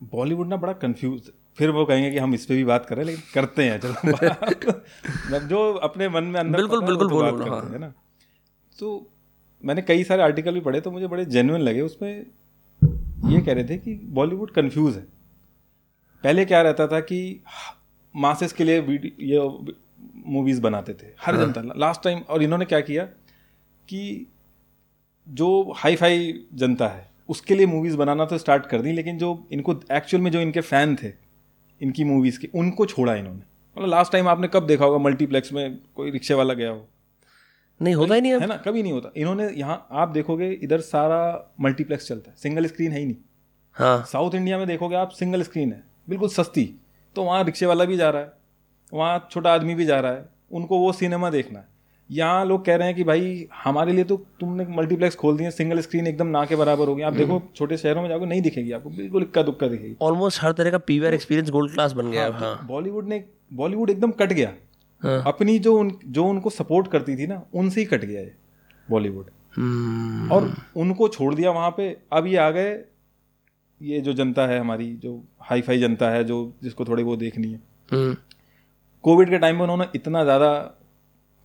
बॉलीवुड 0.00 0.48
ना 0.48 0.56
बड़ा 0.56 0.72
कंफ्यूज 0.72 1.30
फिर 1.58 1.70
वो 1.70 1.84
कहेंगे 1.84 2.10
कि 2.10 2.18
हम 2.18 2.34
इस 2.34 2.46
पर 2.46 2.54
भी 2.54 2.64
बात 2.64 2.86
करें 2.86 3.04
लेकिन 3.04 3.22
करते 3.34 3.64
हैं 3.64 3.78
चलो 3.80 3.92
मतलब 3.92 5.48
जो 5.48 5.72
अपने 5.82 6.08
मन 6.08 6.24
में 6.24 6.38
अंदर 6.40 6.56
बिल्कुल, 6.56 6.84
बिल्कुल 6.84 7.08
तो 7.08 7.14
बोलो, 7.14 7.32
बात 7.32 7.40
करते 7.40 7.50
हाँ। 7.50 7.72
हैं 7.72 7.78
ना। 7.78 7.92
तो 8.78 9.10
मैंने 9.64 9.82
कई 9.82 10.04
सारे 10.04 10.22
आर्टिकल 10.22 10.54
भी 10.54 10.60
पढ़े 10.60 10.80
तो 10.80 10.90
मुझे 10.90 11.06
बड़े 11.06 11.24
जेन्युइन 11.24 11.62
लगे। 11.62 11.80
उसमें 11.80 12.26
ये 13.32 13.40
कह 13.40 13.52
रहे 13.52 13.64
थे 13.64 13.76
कि 13.76 13.94
बॉलीवुड 14.12 14.50
कंफ्यूज 14.50 14.96
है। 14.96 15.02
पहले 16.24 16.44
क्या 16.44 16.62
रहता 16.62 16.86
था 16.86 17.00
कि 17.00 17.40
मासेस 18.14 18.52
के 18.52 18.64
लिए 18.64 18.80
ये 19.20 19.40
मूवीज़ 20.26 20.60
बनाते 20.60 20.92
थे 20.92 21.06
हर 21.20 21.34
हाँ। 21.34 21.44
जनता। 21.44 21.60
लास्ट 21.76 22.02
टाइम 22.02 22.18
और 22.20 22.42
इन्होंने 22.42 22.64
क्या 22.64 22.80
किया 22.80 23.04
कि 23.88 24.26
जो 25.26 25.72
हाई 25.76 25.96
फाई 25.96 26.46
जनता 26.54 26.88
है 26.88 27.10
उसके 27.28 27.54
लिए 27.54 27.66
मूवीज़ 27.66 27.96
बनाना 27.96 28.24
तो 28.24 28.38
स्टार्ट 28.38 28.66
कर 28.66 28.82
दी 28.82 28.92
लेकिन 28.92 29.18
जो 29.18 29.48
इनको 29.52 29.80
एक्चुअल 29.92 30.22
में 30.22 30.30
जो 30.30 30.40
इनके 30.40 30.60
फ़ैन 30.60 30.96
थे 30.96 31.21
इनकी 31.82 32.04
मूवीज़ 32.04 32.40
की 32.40 32.48
उनको 32.54 32.86
छोड़ा 32.86 33.14
इन्होंने। 33.14 33.40
मतलब 33.76 33.88
लास्ट 33.88 34.12
टाइम 34.12 34.28
आपने 34.28 34.48
कब 34.48 34.66
देखा 34.66 34.84
होगा 34.84 34.98
मल्टीप्लेक्स 34.98 35.52
में 35.52 35.78
कोई 35.96 36.10
रिक्शे 36.10 36.34
वाला 36.34 36.54
गया 36.54 36.70
हो? 36.70 36.88
नहीं 37.82 37.94
होता 37.94 38.14
ही 38.14 38.20
नहीं 38.20 38.32
है 38.32 38.46
ना? 38.46 38.56
कभी 38.56 38.82
नहीं 38.82 38.92
होता। 38.92 39.12
इन्होंने 39.16 39.48
यहाँ 39.48 39.88
आप 39.92 40.08
देखोगे 40.08 40.50
इधर 40.50 40.80
सारा 40.80 41.52
मल्टीप्लेक्स 41.60 42.08
चलता 42.08 42.30
है। 42.30 42.36
सिंगल 42.36 42.66
स्क्रीन 42.66 42.92
है 42.92 42.98
ही 42.98 43.04
नहीं। 43.04 43.16
हाँ। 43.72 44.04
साउथ 44.04 44.34
इंडिया 44.34 44.58
में 44.58 44.66
देखोगे 44.66 44.96
आप 44.96 45.08
सिंगल 45.08 45.42
स्क्रीन 45.42 45.72
है। 45.72 45.84
बिल्कुल 46.08 46.28
सस्ती। 46.28 46.74
तो 47.16 47.24
वहाँ 47.24 47.44
रिक्शे 47.44 47.66
वाला 47.66 47.84
भी 47.84 47.96
जा 47.96 48.10
रहा 48.10 48.22
है। 48.22 48.32
वहाँ 48.92 49.28
छोटा 49.30 49.54
आदमी 49.54 49.74
भी 49.74 49.84
जा 49.84 50.00
रहा 50.00 50.12
है। 50.12 50.28
उनको 50.52 50.78
वो 50.78 50.92
सिनेमा 50.92 51.30
देखना 51.30 51.58
है। 51.58 51.71
यहाँ 52.12 52.44
लोग 52.46 52.64
कह 52.64 52.76
रहे 52.76 52.88
हैं 52.88 52.96
कि 52.96 53.04
भाई 53.04 53.46
हमारे 53.64 53.92
लिए 53.92 54.04
तो 54.04 54.16
तुमने 54.40 54.66
मल्टीप्लेक्स 54.70 55.16
खोल 55.16 55.36
दिए 55.36 55.50
सिंगल 55.52 55.80
स्क्रीन 55.80 56.06
एकदम 56.06 56.26
ना 56.28 56.44
के 56.44 56.56
बराबर 56.56 56.88
हो 56.88 56.94
गया। 56.94 57.06
आप 57.06 57.12
देखो 57.14 57.42
छोटे 57.56 57.76
शहरों 57.76 58.02
में 58.02 58.08
जाओगे 58.08 58.26
नहीं 58.26 58.42
दिखेगी 58.42 58.72
आपको 58.72 58.90
बिल्कुल 58.90 59.22
इक्का 59.22 59.42
दुक्का 59.42 59.68
दिखेगी। 59.68 59.96
ऑलमोस्ट 60.02 60.42
हर 60.42 60.52
तरह 60.52 60.70
का 60.70 60.78
पीवीआर 60.86 61.14
एक्सपीरियंस 61.14 61.50
गोल्ड 61.50 61.72
क्लास 61.72 61.92
बन 61.92 62.10
गया 62.10 62.26
हाँ 62.34 62.66
बॉलीवुड 62.68 63.08
ने 63.08 63.22
बॉलीवुड 63.52 63.90
एकदम 63.90 64.10
कट 64.18 64.32
गया। 64.32 64.52
हाँ। 65.02 65.22
अपनी 65.26 65.58
जो 65.58 65.74
उन 65.78 65.92
जो 66.08 66.24
उनको 66.24 66.50
सपोर्ट 66.50 66.88
करती 66.88 67.16
थी 67.16 67.26
ना 67.26 67.42
उनसे 67.54 67.80
ही 67.80 67.86
कट 67.86 68.04
गया 68.04 68.20
ये 68.20 68.34
बॉलीवुड 68.88 69.30
हम्म, 69.54 70.30
और 70.32 70.52
उनको 70.76 71.08
छोड़ 71.08 71.34
दिया 71.34 71.50
वहाँ 71.50 71.70
पे 71.76 71.96
अब 72.12 72.26
ये 72.26 72.36
आ 72.36 72.50
गए 72.50 72.70
ये 73.80 74.00
जो 74.00 74.12
जनता 74.12 74.46
है 74.46 74.58
हमारी 74.58 74.92
जो 74.96 75.22
हाई 75.40 75.60
फाई 75.60 75.78
जनता 75.78 76.10
है 76.10 76.22
जो 76.24 76.38
जिसको 76.62 76.84
थोड़ी 76.84 77.02
वो 77.02 77.16
देखनी 77.16 77.50
है। 77.52 77.60
हम्म, 77.92 78.16
कोविड 79.04 79.30
के 79.30 79.38
टाइम 79.38 79.56
में 79.56 79.62
उन्होंने 79.62 79.86
इतना 79.94 80.22
ज़्यादा 80.24 80.52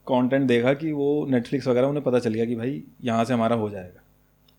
कंटेंट 0.08 0.48
देखा 0.48 0.74
कि 0.74 0.92
वो 0.92 1.26
नेटफ्लिक्स 1.30 1.68
वगैरह 1.68 1.88
उन्हें 1.88 2.04
पता 2.04 2.20
चल 2.20 2.34
गया 2.34 2.46
कि 2.46 2.56
भाई 2.56 2.82
यहाँ 3.04 3.24
से 3.26 3.34
हमारा 3.34 3.56
हो 3.56 3.70
जाएगा। 3.70 4.04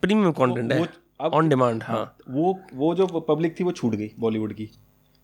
प्रीमियम 0.03 0.33
कंटेंट 0.33 0.73
है। 0.73 0.87
अब 1.21 1.35
ऑन 1.35 1.49
डिमांड 1.49 1.83
हाँ। 1.83 2.17
वो 2.31 2.59
वो 2.75 2.95
जो 2.95 3.07
पब्लिक 3.07 3.59
थी 3.61 3.65
वो 3.65 3.73
छूट 3.73 3.95
गई 3.95 4.11
बॉलीवुड 4.19 4.53
की। 4.53 4.69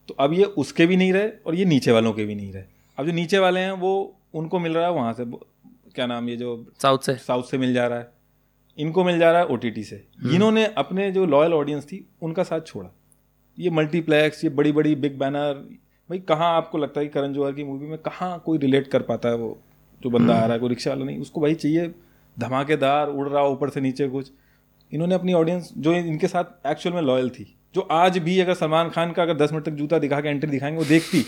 तो 0.09 0.15
अब 0.15 0.33
ये 0.33 0.45
उसके 0.45 0.87
भी 0.87 0.97
नहीं 0.97 1.13
रहे 1.13 1.29
और 1.47 1.55
ये 1.55 1.65
नीचे 1.65 1.93
वालों 1.93 2.13
के 2.13 2.25
भी 2.25 2.35
नहीं 2.35 2.53
रहे। 2.53 2.63
अब 2.99 3.07
जो 3.07 3.13
नीचे 3.13 3.39
वाले 3.39 3.61
हैं 3.61 3.73
वो 3.73 3.93
उनको 4.35 4.59
मिल 4.59 4.75
रहा 4.75 4.87
है 4.87 4.93
वहाँ 4.93 5.13
से। 5.13 5.25
क्या 5.95 6.07
नाम 6.07 6.29
ये 6.29 6.37
जो 6.37 6.67
साउथ 6.83 6.99
से। 6.99 7.15
साउथ 7.17 7.43
से 7.43 7.59
मिल 7.59 7.75
जा 7.75 7.87
रहा 7.87 7.99
है। 7.99 8.13
इनको 8.79 9.05
मिल 9.05 9.19
जा 9.19 9.31
रहा 9.33 9.41
है 9.41 9.47
ओटीटी 9.47 9.85
से। 9.85 10.03
इन्होंने 10.33 10.67
अपने 10.67 11.11
जो 11.13 11.27
लॉयल 11.27 11.55
ऑडियंस 11.55 11.85
थी 11.85 12.05
उनका 12.23 12.43
साथ 12.43 12.61
छोड़ा। 12.61 12.89
ये 13.59 13.71
मल्टीप्लेक्स 13.71 14.45
ये 14.45 14.51
बड़ी 14.51 14.73
बड़ी 14.73 14.95
बिग 14.95 15.19
बैनर 15.19 15.55
भाई 16.11 16.19
कहाँ 16.19 16.51
आपको 16.57 16.79
लगता 16.79 17.01
है 17.01 17.07
कि 17.07 17.13
करण 17.13 17.33
जौहर 17.33 17.53
की 17.53 17.65
मूवी 17.65 17.87
में 17.87 17.99
कहाँ 17.99 18.43
कोई 18.47 18.59
रिलेट 18.59 18.89
कर 18.89 19.03
पाता 19.03 19.29
है 19.29 19.37
वो? 19.37 19.59
जो 20.05 20.11
बंदा 20.11 20.35
आ 20.35 20.45
रहा 20.45 20.53
है 20.53 20.59
कोई 20.59 20.69
रिक्शा 20.69 20.91
वाला 20.91 21.05
नहीं। 21.05 21.19
उसको 21.19 21.41
भाई 21.41 21.55
चाहिए 21.55 21.89
धमाकेदार 22.37 23.09
उड़ 23.09 23.29
रहा 23.29 23.43
ऊपर 23.49 23.71
से 23.71 23.81
नीचे 23.81 24.09
कुछ। 24.09 24.31
इन्होंने 24.93 25.15
अपनी 25.15 25.33
ऑडियंस 25.33 25.71
जो 25.77 25.93
इनके 25.95 26.29
साथ 26.29 26.67
एक्चुअल 26.67 26.95
में 26.95 27.03
लॉयल 27.03 27.31
थी 27.31 27.55
जो 27.75 27.81
आज 27.93 28.19
भी 28.19 28.39
अगर 28.41 28.55
सलमान 28.55 28.91
खान 28.91 29.13
का 29.13 29.23
अगर 29.23 29.37
दस 29.37 29.53
मिनट 29.53 29.65
तक 29.65 29.73
जूता 29.73 29.99
दिखा 29.99 30.21
के 30.21 30.29
एंट्री 30.29 30.51
दिखाएँगे 30.51 30.79
वो 30.79 30.85
देखती। 30.85 31.25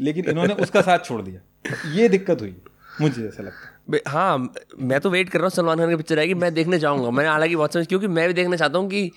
लेकिन 0.00 0.24
इन्होंने 0.30 0.54
उसका 0.62 0.80
साथ 0.80 0.98
छोड़ 0.98 1.20
दिया। 1.22 1.40
ये 1.92 2.08
दिक्कत 2.08 2.40
हुई 2.40 2.54
मुझे 3.00 3.26
ऐसा 3.26 3.42
लगता 3.42 3.94
है। 3.94 4.00
हाँ 4.08 4.52
मैं 4.78 5.00
तो 5.00 5.10
वेट 5.10 5.28
कर 5.28 5.38
रहा 5.38 5.46
हूँ 5.46 5.50
सलमान 5.50 5.78
खान 5.78 5.90
की 5.90 5.96
पिक्चर 5.96 6.18
आएगी 6.18 6.34
मैं 6.34 6.52
देखने 6.54 6.78
जाऊँगा। 6.78 7.10
मैंने 7.10 7.30
हालाँकि 7.30 7.56
बहुत 7.56 7.72
समझ 7.72 7.86
क्योंकि 7.86 8.06
मैं 8.08 8.26
भी 8.28 8.34
देखना 8.34 8.56
चाहता 8.56 8.78
हूँ 8.78 8.88
कि 8.90 9.10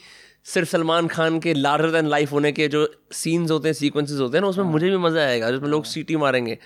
सिर्फ़ 0.46 0.70
सलमान 0.70 1.08
खान 1.08 1.40
के 1.40 1.54
लार्जर 1.54 1.92
देन 1.92 2.06
लाइफ 2.06 2.32
होने 2.32 2.52
के 2.52 2.68
जो 2.68 2.88
सीन्स 3.12 3.52
होते 3.52 3.68
हैं 3.68 3.74
सीक्वेंसेस 3.74 4.20
होते 4.20 4.38
हैं 4.38 4.42
ना 4.42 4.48
उसमें 4.48 4.66
मुझे 4.66 4.90
भी 4.90 4.98
मज़ा 4.98 5.22
आएगा 5.22 5.52
जिसमें 5.52 5.70
लोग 5.70 5.86
सीटी 5.86 6.16
मारेंगे। 6.16 6.58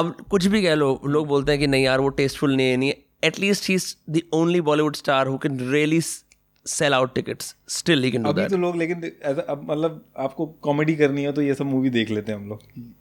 अब 0.00 0.16
कुछ 0.30 0.46
भी 0.46 0.62
कह 0.62 0.74
लो 0.74 1.00
लोग 1.06 1.26
बोलते 1.26 1.52
हैं 1.52 1.60
कि 1.60 1.66
नहीं 1.66 1.84
यार 1.84 2.00
वो 2.00 2.08
टेस्टफुल 2.08 2.56
नहीं 2.56 2.70
है 2.70 2.76
नहीं 2.76 2.92
at least 3.24 3.68
he 3.68 3.74
is 3.74 3.94
the 4.10 4.20
only 4.34 4.60
Bollywood 4.60 4.96
star 4.96 5.26
who 5.26 5.38
can 5.38 5.58
really 5.70 6.00
sell 6.00 6.94
out 6.94 7.14
tickets 7.14 7.54
still 7.68 8.04
he 8.04 8.10
can 8.10 8.22
do 8.22 8.28
अभी 8.28 8.40
दैट 8.40 8.50
तो 8.50 8.56
लोग 8.56 8.76
लेकिन 8.76 9.02
अब 9.48 9.66
मतलब 9.70 10.04
आपको 10.18 10.46
कॉमेडी 10.46 10.94
करनी 10.96 11.22
है 11.22 11.32
तो 11.32 11.42
ये 11.42 11.54
सब 11.54 11.66
मूवी 11.66 11.90
देख 11.90 12.10
लेते 12.10 12.32
हैं 12.32 12.38
हम 12.38 12.48
लोग। 12.48 12.60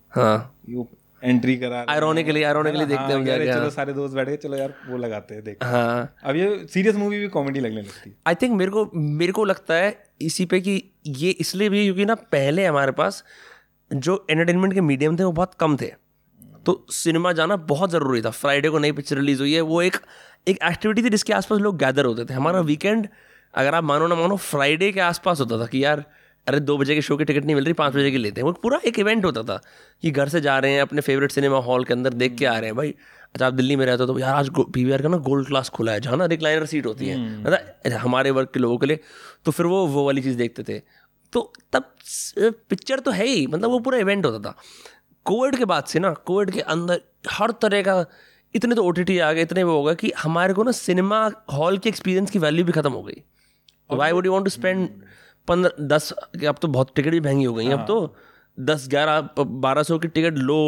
हाँ। 0.10 0.60
वो 0.70 0.88
एंट्री 1.24 1.56
करा। 1.58 1.80
Ironically- 1.86 2.44
ironically 2.44 2.80
है? 2.80 2.88
देखते 2.88 3.04
हैं 3.04 3.14
हम 3.14 3.26
जाके, 3.26 3.46
चलो। 3.46 3.70
सारे 3.70 3.94
दोस्त 3.94 4.16
बैठ 4.16 4.28
गए 4.28 4.38
चलो 4.38 4.58
यार 4.58 4.74
वो 4.88 4.98
लगाते 4.98 5.36
हैं 5.36 5.44
देख 5.44 5.58
हाँ। 5.64 6.16
अब 6.24 6.36
ये 6.36 6.68
सीरियस 6.74 6.96
मूवी 6.96 7.20
भी 7.20 7.28
कॉमेडी 7.28 7.60
लगने 7.60 7.82
लगती 7.82 8.10
है। 8.10 8.16
आई 8.28 8.36
थिंक 8.36 8.54
मेरे 8.58 8.72
को 8.72 8.90
मेरे 8.96 9.32
को 9.32 9.46
लगता 9.46 9.74
है 9.74 9.90
इसी 10.22 10.46
पे 10.46 10.60
कि 10.62 10.84
ये 11.08 11.30
इसलिए 11.30 11.70
भी 11.70 11.84
क्योंकि 11.84 12.06
ना 12.06 12.16
पहले 12.16 12.66
हमारे 12.66 12.92
पास 12.92 13.24
जो 13.92 14.26
एंटरटेनमेंट 14.30 14.74
के 14.74 14.82
मीडियम 14.82 15.18
थे 15.20 15.24
वो 15.24 15.32
बहुत 15.32 15.54
कम 15.60 15.78
थे। 15.82 15.92
तो 16.70 16.86
सिनेमा 16.92 17.32
जाना 17.34 17.56
बहुत 17.66 17.92
ज़रूरी 17.92 18.22
था। 18.22 18.30
फ्राइडे 18.32 18.70
को 18.70 18.80
नई 18.80 18.92
पिक्चर 18.92 19.16
रिलीज़ 19.16 19.40
हुई 19.40 19.54
है। 19.54 19.62
वो 19.62 19.82
एक 19.82 19.96
एक 20.48 20.58
एक्टिविटी 20.64 21.04
थी 21.04 21.10
जिसके 21.10 21.34
आसपास 21.34 21.60
लोग 21.60 21.78
गैदर 21.78 22.06
होते 22.06 22.26
थे। 22.26 22.34
हमारा 22.34 22.60
वीकेंड 22.62 23.08
अगर 23.54 23.76
आप 23.76 23.84
मानो 23.84 24.08
ना 24.08 24.16
मानो 24.16 24.36
फ्राइडे 24.38 24.92
के 24.92 25.00
आसपास 25.02 25.40
होता 25.40 25.60
था 25.60 25.66
कि 25.66 25.84
यार 25.84 26.04
अरे 26.48 26.60
दो 26.60 26.78
बजे 26.78 26.96
के 26.96 27.02
शो 27.02 27.18
की 27.18 27.26
टिकट 27.26 27.46
नहीं 27.46 27.56
मिल 27.56 27.66
रही 27.66 27.74
पाँच 27.74 27.94
बजे 27.94 28.12
की 28.12 28.18
लेते 28.18 28.42
हैं। 28.42 28.46
वो 28.46 28.52
पूरा 28.54 28.80
एक 28.86 29.00
इवेंट 29.00 29.26
होता 29.26 29.44
था 29.44 29.60
कि 30.04 30.12
घर 30.12 30.30
से 30.30 30.42
जा 30.42 30.58
रहे 30.60 30.72
हैं 30.74 30.82
अपने 30.82 31.02
फेवरेट 31.02 31.32
सिनेमा 31.32 31.58
हॉल 31.62 31.84
के 31.86 31.94
अंदर 31.94 32.14
देख 32.16 32.36
के 32.38 32.46
आ 32.46 32.58
रहे 32.58 32.66
हैं। 32.66 32.76
भाई 32.78 32.94
अच्छा 33.26 33.48
आप 33.48 33.54
दिल्ली 33.54 33.76
में 33.76 33.86
रहते 33.86 34.04
हो 34.04 34.14
तो 34.14 34.20
यार 34.20 34.36
आज 34.36 34.50
पी 34.74 34.84
वी 34.86 34.92
आर 34.92 35.02
का 35.02 35.10
ना 35.10 35.18
गोल्ड 35.26 35.48
क्लास 35.48 35.70
खुला 35.70 35.92
है 35.92 36.02
जहाँ 36.02 36.18
ना 36.18 36.26
रिक्लाइनर 36.28 36.66
सीट 36.66 36.86
होती 36.86 37.08
है। 37.08 37.18
मतलब 37.44 37.98
हमारे 37.98 38.32
वर्ग 38.32 38.48
के 38.54 38.60
लोगों 38.60 38.78
के 38.78 38.86
लिए 38.86 39.00
तो 39.46 39.52
फिर 39.52 39.66
वो 39.66 39.86
वो 39.88 40.06
वाली 40.06 40.22
चीज़ 40.22 40.38
देखते 40.38 40.64
थे। 40.64 40.82
तो 41.34 41.52
तब 41.74 41.94
पिक्चर 42.70 43.00
तो 43.00 43.12
है 43.12 43.26
ही 43.26 43.46
मतलब 43.48 43.70
वो 43.70 43.80
पूरा 43.80 43.98
इवेंट 43.98 44.26
होता 44.26 44.40
था। 44.40 44.56
कोविड 45.30 45.56
के 45.56 45.66
बाद 45.66 45.84
से 45.86 46.00
ना 46.00 46.14
कोविड 46.26 46.52
के 46.52 46.62
अंदर 46.74 47.02
हर 47.32 47.52
तरह 47.62 47.82
का 47.82 48.06
इतने 48.56 48.76
तो 48.76 48.84
ओटीटी 48.84 49.18
आ 49.20 49.32
गए 49.34 49.42
इतने 49.42 49.64
वो 49.64 49.74
हो 49.74 49.84
गए 49.84 49.96
कि 49.96 50.12
हमारे 50.18 50.54
को 50.54 50.64
ना 50.64 50.72
सिनेमा 50.74 51.20
हॉल 51.54 51.78
के 51.78 51.90
एक्सपीरियंस 51.90 52.32
की 52.32 52.40
वैल्यू 52.40 52.66
भी 52.66 52.72
खत्म 52.72 52.92
हो 52.92 53.02
गई। 53.04 53.24
Why 53.90 54.12
would 54.12 54.26
you 54.26 54.32
want 54.32 54.46
to 54.46 54.50
spend 54.52 54.88
पंद्रह 55.48 55.86
दस 55.88 56.12
अब 56.48 56.56
तो 56.62 56.68
बहुत 56.70 56.92
टिकट 56.96 57.12
भी 57.12 57.20
महँगी 57.22 57.44
हो 57.44 57.54
गई 57.54 57.66
हैं। 57.66 57.74
अब 57.74 57.86
तो 57.88 58.16
दस 58.58 58.88
ग्यारह 58.90 59.44
बारह 59.66 59.84
सौ 59.84 59.98
की 60.00 60.08
टिकट 60.10 60.38
लो 60.40 60.60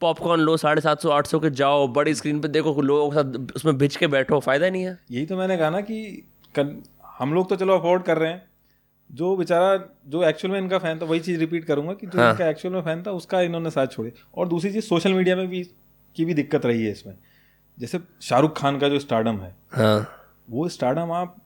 पॉपकॉर्न 0.00 0.40
लो 0.40 0.56
साढ़े 0.56 0.80
सात 0.80 1.00
सौ 1.02 1.10
आठ 1.10 1.26
सौ 1.26 1.38
के 1.40 1.50
जाओ 1.52 1.86
बड़ी 1.94 2.14
स्क्रीन 2.14 2.40
पे 2.40 2.48
देखो 2.48 2.80
लोगों 2.82 3.10
के 3.10 3.16
साथ 3.16 3.56
उसमें 3.56 3.76
भिज 3.78 3.96
के 3.96 4.06
बैठो 4.08 4.38
फ़ायदा 4.40 4.68
नहीं 4.70 4.82
है। 4.82 4.98
यही 5.10 5.26
तो 5.26 5.36
मैंने 5.36 5.56
कहा 5.56 5.70
ना 5.70 5.80
कि 5.80 6.02
कन, 6.54 6.82
हम 7.18 7.34
लोग 7.34 7.48
तो 7.48 7.56
चलो 7.56 7.78
अफोर्ड 7.78 8.02
कर 8.02 8.18
रहे 8.18 8.30
हैं। 8.30 8.47
जो 9.14 9.36
बेचारा 9.36 9.88
जो 10.06 10.22
एक्चुअल 10.22 10.52
में 10.52 10.60
इनका 10.60 10.78
फ़ैन 10.78 10.98
था 10.98 11.04
वही 11.04 11.20
चीज़ 11.20 11.40
रिपीट 11.40 11.64
करूँगा 11.64 11.92
कि 11.92 12.06
जो 12.06 12.18
हाँ। 12.18 12.30
इनका 12.30 12.48
एक्चुअल 12.48 12.74
में 12.74 12.82
फ़ैन 12.82 13.02
था 13.02 13.10
उसका 13.10 13.40
इन्होंने 13.40 13.70
साथ 13.70 13.86
छोड़े। 13.86 14.12
और 14.34 14.48
दूसरी 14.48 14.72
चीज़ 14.72 14.84
सोशल 14.84 15.12
मीडिया 15.12 15.36
में 15.36 15.48
भी 15.48 15.64
की 16.16 16.24
भी 16.24 16.34
दिक्कत 16.34 16.66
रही 16.66 16.84
है 16.84 16.92
इसमें। 16.92 17.14
जैसे 17.78 18.00
शाहरुख 18.22 18.58
खान 18.58 18.78
का 18.78 18.88
जो 18.88 18.98
स्टार्डम 18.98 19.36
है 19.36 19.56
हाँ। 19.70 20.08
वो 20.50 20.68
स्टार्डम 20.68 21.12
आप 21.12 21.36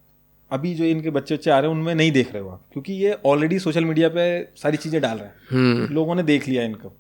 अभी 0.51 0.75
जो 0.75 0.85
इनके 0.85 1.11
बच्चे 1.11 1.35
बच्चे 1.35 1.51
आ 1.51 1.59
रहे 1.59 1.71
हैं 1.71 1.77
उनमें 1.77 1.95
नहीं 1.95 2.13
देख 2.13 2.33
रहे 2.33 2.43
हो 2.43 2.49
आप। 2.49 2.63
क्योंकि 2.73 2.93
ये 2.93 3.19
ऑलरेडी 3.27 3.59
सोशल 3.59 3.85
मीडिया 3.85 4.09
पे 4.09 4.45
सारी 4.57 4.77
चीज़ें 4.77 5.01
डाल 5.03 5.19
रहे 5.19 5.29
हैं। 5.29 5.35
हम्म। 5.51 5.95
लोगों 5.95 6.15
ने 6.15 6.23
देख 6.23 6.49
लिया 6.49 6.63
इनको। 6.63 6.93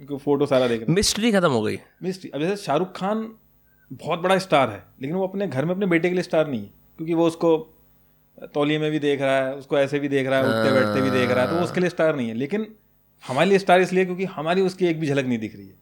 इनको 0.00 0.18
फ़ोटो 0.18 0.46
सारा 0.46 0.68
देख 0.68 0.80
रहे 0.80 0.92
मिस्ट्री 0.92 1.32
खत्म 1.32 1.48
हो 1.48 1.62
गई। 1.62 1.78
मिस्ट्री 2.02 2.30
अब 2.30 2.40
जैसे 2.40 2.56
शाहरुख 2.56 2.96
खान 2.96 3.32
बहुत 3.92 4.18
बड़ा 4.18 4.38
स्टार 4.38 4.70
है 4.70 4.84
लेकिन 5.02 5.16
वो 5.16 5.26
अपने 5.26 5.46
घर 5.46 5.64
में 5.64 5.74
अपने 5.74 5.86
बेटे 5.86 6.08
के 6.08 6.14
लिए 6.14 6.22
स्टार 6.22 6.48
नहीं 6.48 6.60
है 6.60 6.70
क्योंकि 6.96 7.14
वो 7.14 7.26
उसको 7.26 7.74
तौलिए 8.46 8.78
में 8.78 8.90
भी 8.90 8.98
देख 8.98 9.20
रहा 9.20 9.36
है 9.36 9.54
उसको 9.54 9.78
ऐसे 9.78 9.98
भी 9.98 10.08
देख 10.08 10.26
रहा 10.26 10.38
है 10.38 10.44
उठते 10.44 10.72
बैठते 10.72 11.02
भी 11.02 11.10
देख 11.10 11.30
रहा 11.30 11.44
है 11.44 11.50
तो 11.50 11.56
वो 11.56 11.64
उसके 11.64 11.80
लिए 11.80 11.90
स्टार 11.90 12.16
नहीं 12.16 12.28
है। 12.28 12.34
लेकिन 12.34 12.66
हमारे 13.24 13.48
लिए 13.48 13.58
स्टार 13.58 13.80
इसलिए 13.80 14.04
क्योंकि 14.04 14.24
हमारी 14.24 14.60
उसकी 14.60 14.86
एक 14.86 15.00
भी 15.00 15.06
झलक 15.06 15.26
नहीं 15.26 15.38
दिख 15.38 15.56
रही 15.56 15.66
है। 15.66 15.78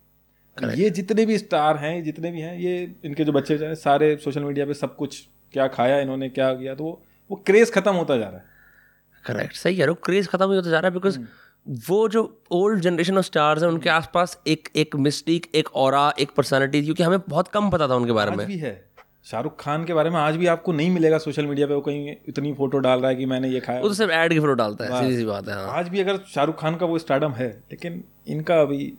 ये 0.79 0.91
जितने 0.91 1.27
भी 1.27 1.39
स्टार 1.39 1.77
हैं 1.77 2.03
जितने 2.05 2.31
भी 2.31 2.41
हैं 2.41 2.57
ये 2.59 2.95
इनके 3.05 3.25
जो 3.25 3.33
बच्चे 3.33 3.55
हैं 3.57 3.75
सारे 3.75 4.17
सोशल 4.17 4.45
मीडिया 4.45 4.67
पे 4.67 4.75
सब 4.75 4.97
कुछ 4.97 5.23
क्या 5.53 5.67
खाया 5.69 5.99
इन्होंने 6.01 6.29
क्या 6.29 6.53
किया 6.55 6.75
तो 6.75 6.85
वो 6.85 7.03
वो 7.31 7.37
क्रेज 7.47 7.73
खत्म 7.73 7.93
होता 7.93 8.17
जा 8.17 8.29
रहा 8.29 8.39
है। 8.39 8.45
करेक्ट 9.25 9.57
सही 9.57 9.77
है 9.77 9.87
क्रेज 10.05 10.29
खत्म 10.29 10.47
होता 10.47 10.71
जा 10.71 10.79
रहा 10.79 10.89
है 10.89 10.95
बिकॉज़ 10.95 11.19
वो 11.89 12.09
जो 12.09 12.23
ओल्ड 12.51 12.81
जनरेशन 12.81 13.19
ऑफ़ 13.19 13.25
स्टार्स 13.25 13.63
हैं 13.63 13.69
उनके 13.69 13.91
आसपास 13.91 14.39
एक 14.47 14.69
एक 14.77 14.97
मिस्टिक 14.97 15.47
एक 15.55 15.69
और 15.77 15.95
एक 16.21 16.31
पर्सनैलिटी 16.31 16.83
क्योंकि 16.83 17.03
हमें 17.03 17.19
बहुत 17.29 17.49
कम 17.49 17.71
पता 17.71 17.89
था 17.89 17.95
उनके 17.95 18.13
बारे 18.13 18.31
में। 18.31 18.47
भी 18.47 18.59
है। 18.59 18.73
शाहरुख 19.27 19.61
खान 19.61 19.85
के 19.85 19.95
बारे 19.95 20.11
में 20.11 20.17
आज 20.17 20.37
भी 20.37 20.47
आपको 20.47 20.73
नहीं 20.73 20.91
मिलेगा 20.91 21.19
सोशल 21.19 21.47
मीडिया 21.47 21.67
पे 21.67 21.75
वो 21.75 21.81
कहीं 21.81 22.15
इतनी 22.29 22.53
फ़ोटो 22.55 22.79
डाल 22.79 23.01
रहा 23.01 23.09
है 23.11 23.17
कि 23.17 23.27
मैंने 23.27 23.49
ये 23.49 23.61
खाया। 23.61 23.81
वो 23.81 23.89
तो 23.89 23.95
सिर्फ़ 23.95 24.13
एड 24.13 24.33
की 24.33 24.39
फ़ोटो 24.41 24.53
डालता 24.53 24.85
है 24.85 25.03
सीधी 25.03 25.17
सी 25.17 25.25
बात 25.25 25.49
है 25.49 25.55
हाँ। 25.55 25.67
आज 25.71 25.89
भी 25.89 26.01
अगर 26.01 26.19
शाहरुख 26.35 26.61
खान 26.61 26.77
का 26.77 26.87
वो 26.87 26.99
स्टार्डम 26.99 27.33
है 27.33 27.49
लेकिन 27.71 28.03
इनका 28.29 28.61
अभी 28.61 28.93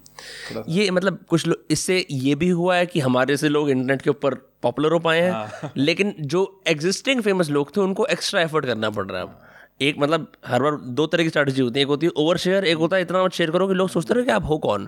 ये 0.69 0.89
मतलब 0.91 1.19
कुछ 1.29 1.47
लोग 1.47 1.65
इससे 1.71 2.05
ये 2.11 2.35
भी 2.35 2.49
हुआ 2.49 2.75
है 2.75 2.85
कि 2.85 2.99
हमारे 2.99 3.37
से 3.37 3.49
लोग 3.49 3.69
इंटरनेट 3.69 4.01
के 4.01 4.09
ऊपर 4.09 4.35
पॉपुलर 4.63 4.91
हो 4.91 4.99
पाए 4.99 5.29
हाँ। 5.29 5.45
हैं। 5.45 5.71
लेकिन 5.77 6.13
जो 6.19 6.61
एग्जिस्टिंग 6.67 7.21
फ़ेमस 7.21 7.49
लोग 7.49 7.75
थे 7.77 7.81
उनको 7.81 8.05
एक्स्ट्रा 8.07 8.41
एफर्ट 8.41 8.65
करना 8.65 8.89
पड़ 8.89 9.05
रहा 9.05 9.21
है 9.21 9.27
अब। 9.27 9.41
एक 9.81 9.95
मतलब 9.99 10.31
हर 10.45 10.61
बार 10.63 10.75
दो 10.75 11.05
तरह 11.07 11.23
की 11.23 11.29
स्ट्रैटेजी 11.29 11.61
होती 11.61 11.79
है। 11.79 11.81
एक 11.81 11.87
होती 11.87 12.05
है 12.05 12.11
ओवर 12.17 12.37
शेयर 12.37 12.65
एक 12.65 12.77
होता 12.77 12.95
है 12.95 13.01
इतना 13.01 13.23
मत 13.23 13.33
शेयर 13.33 13.51
करो 13.51 13.67
कि 13.67 13.73
लोग 13.73 13.89
सोचते 13.89 14.13
रहे 14.13 14.23
कि 14.23 14.31
आप 14.31 14.45
हो 14.45 14.57
कौन। 14.57 14.87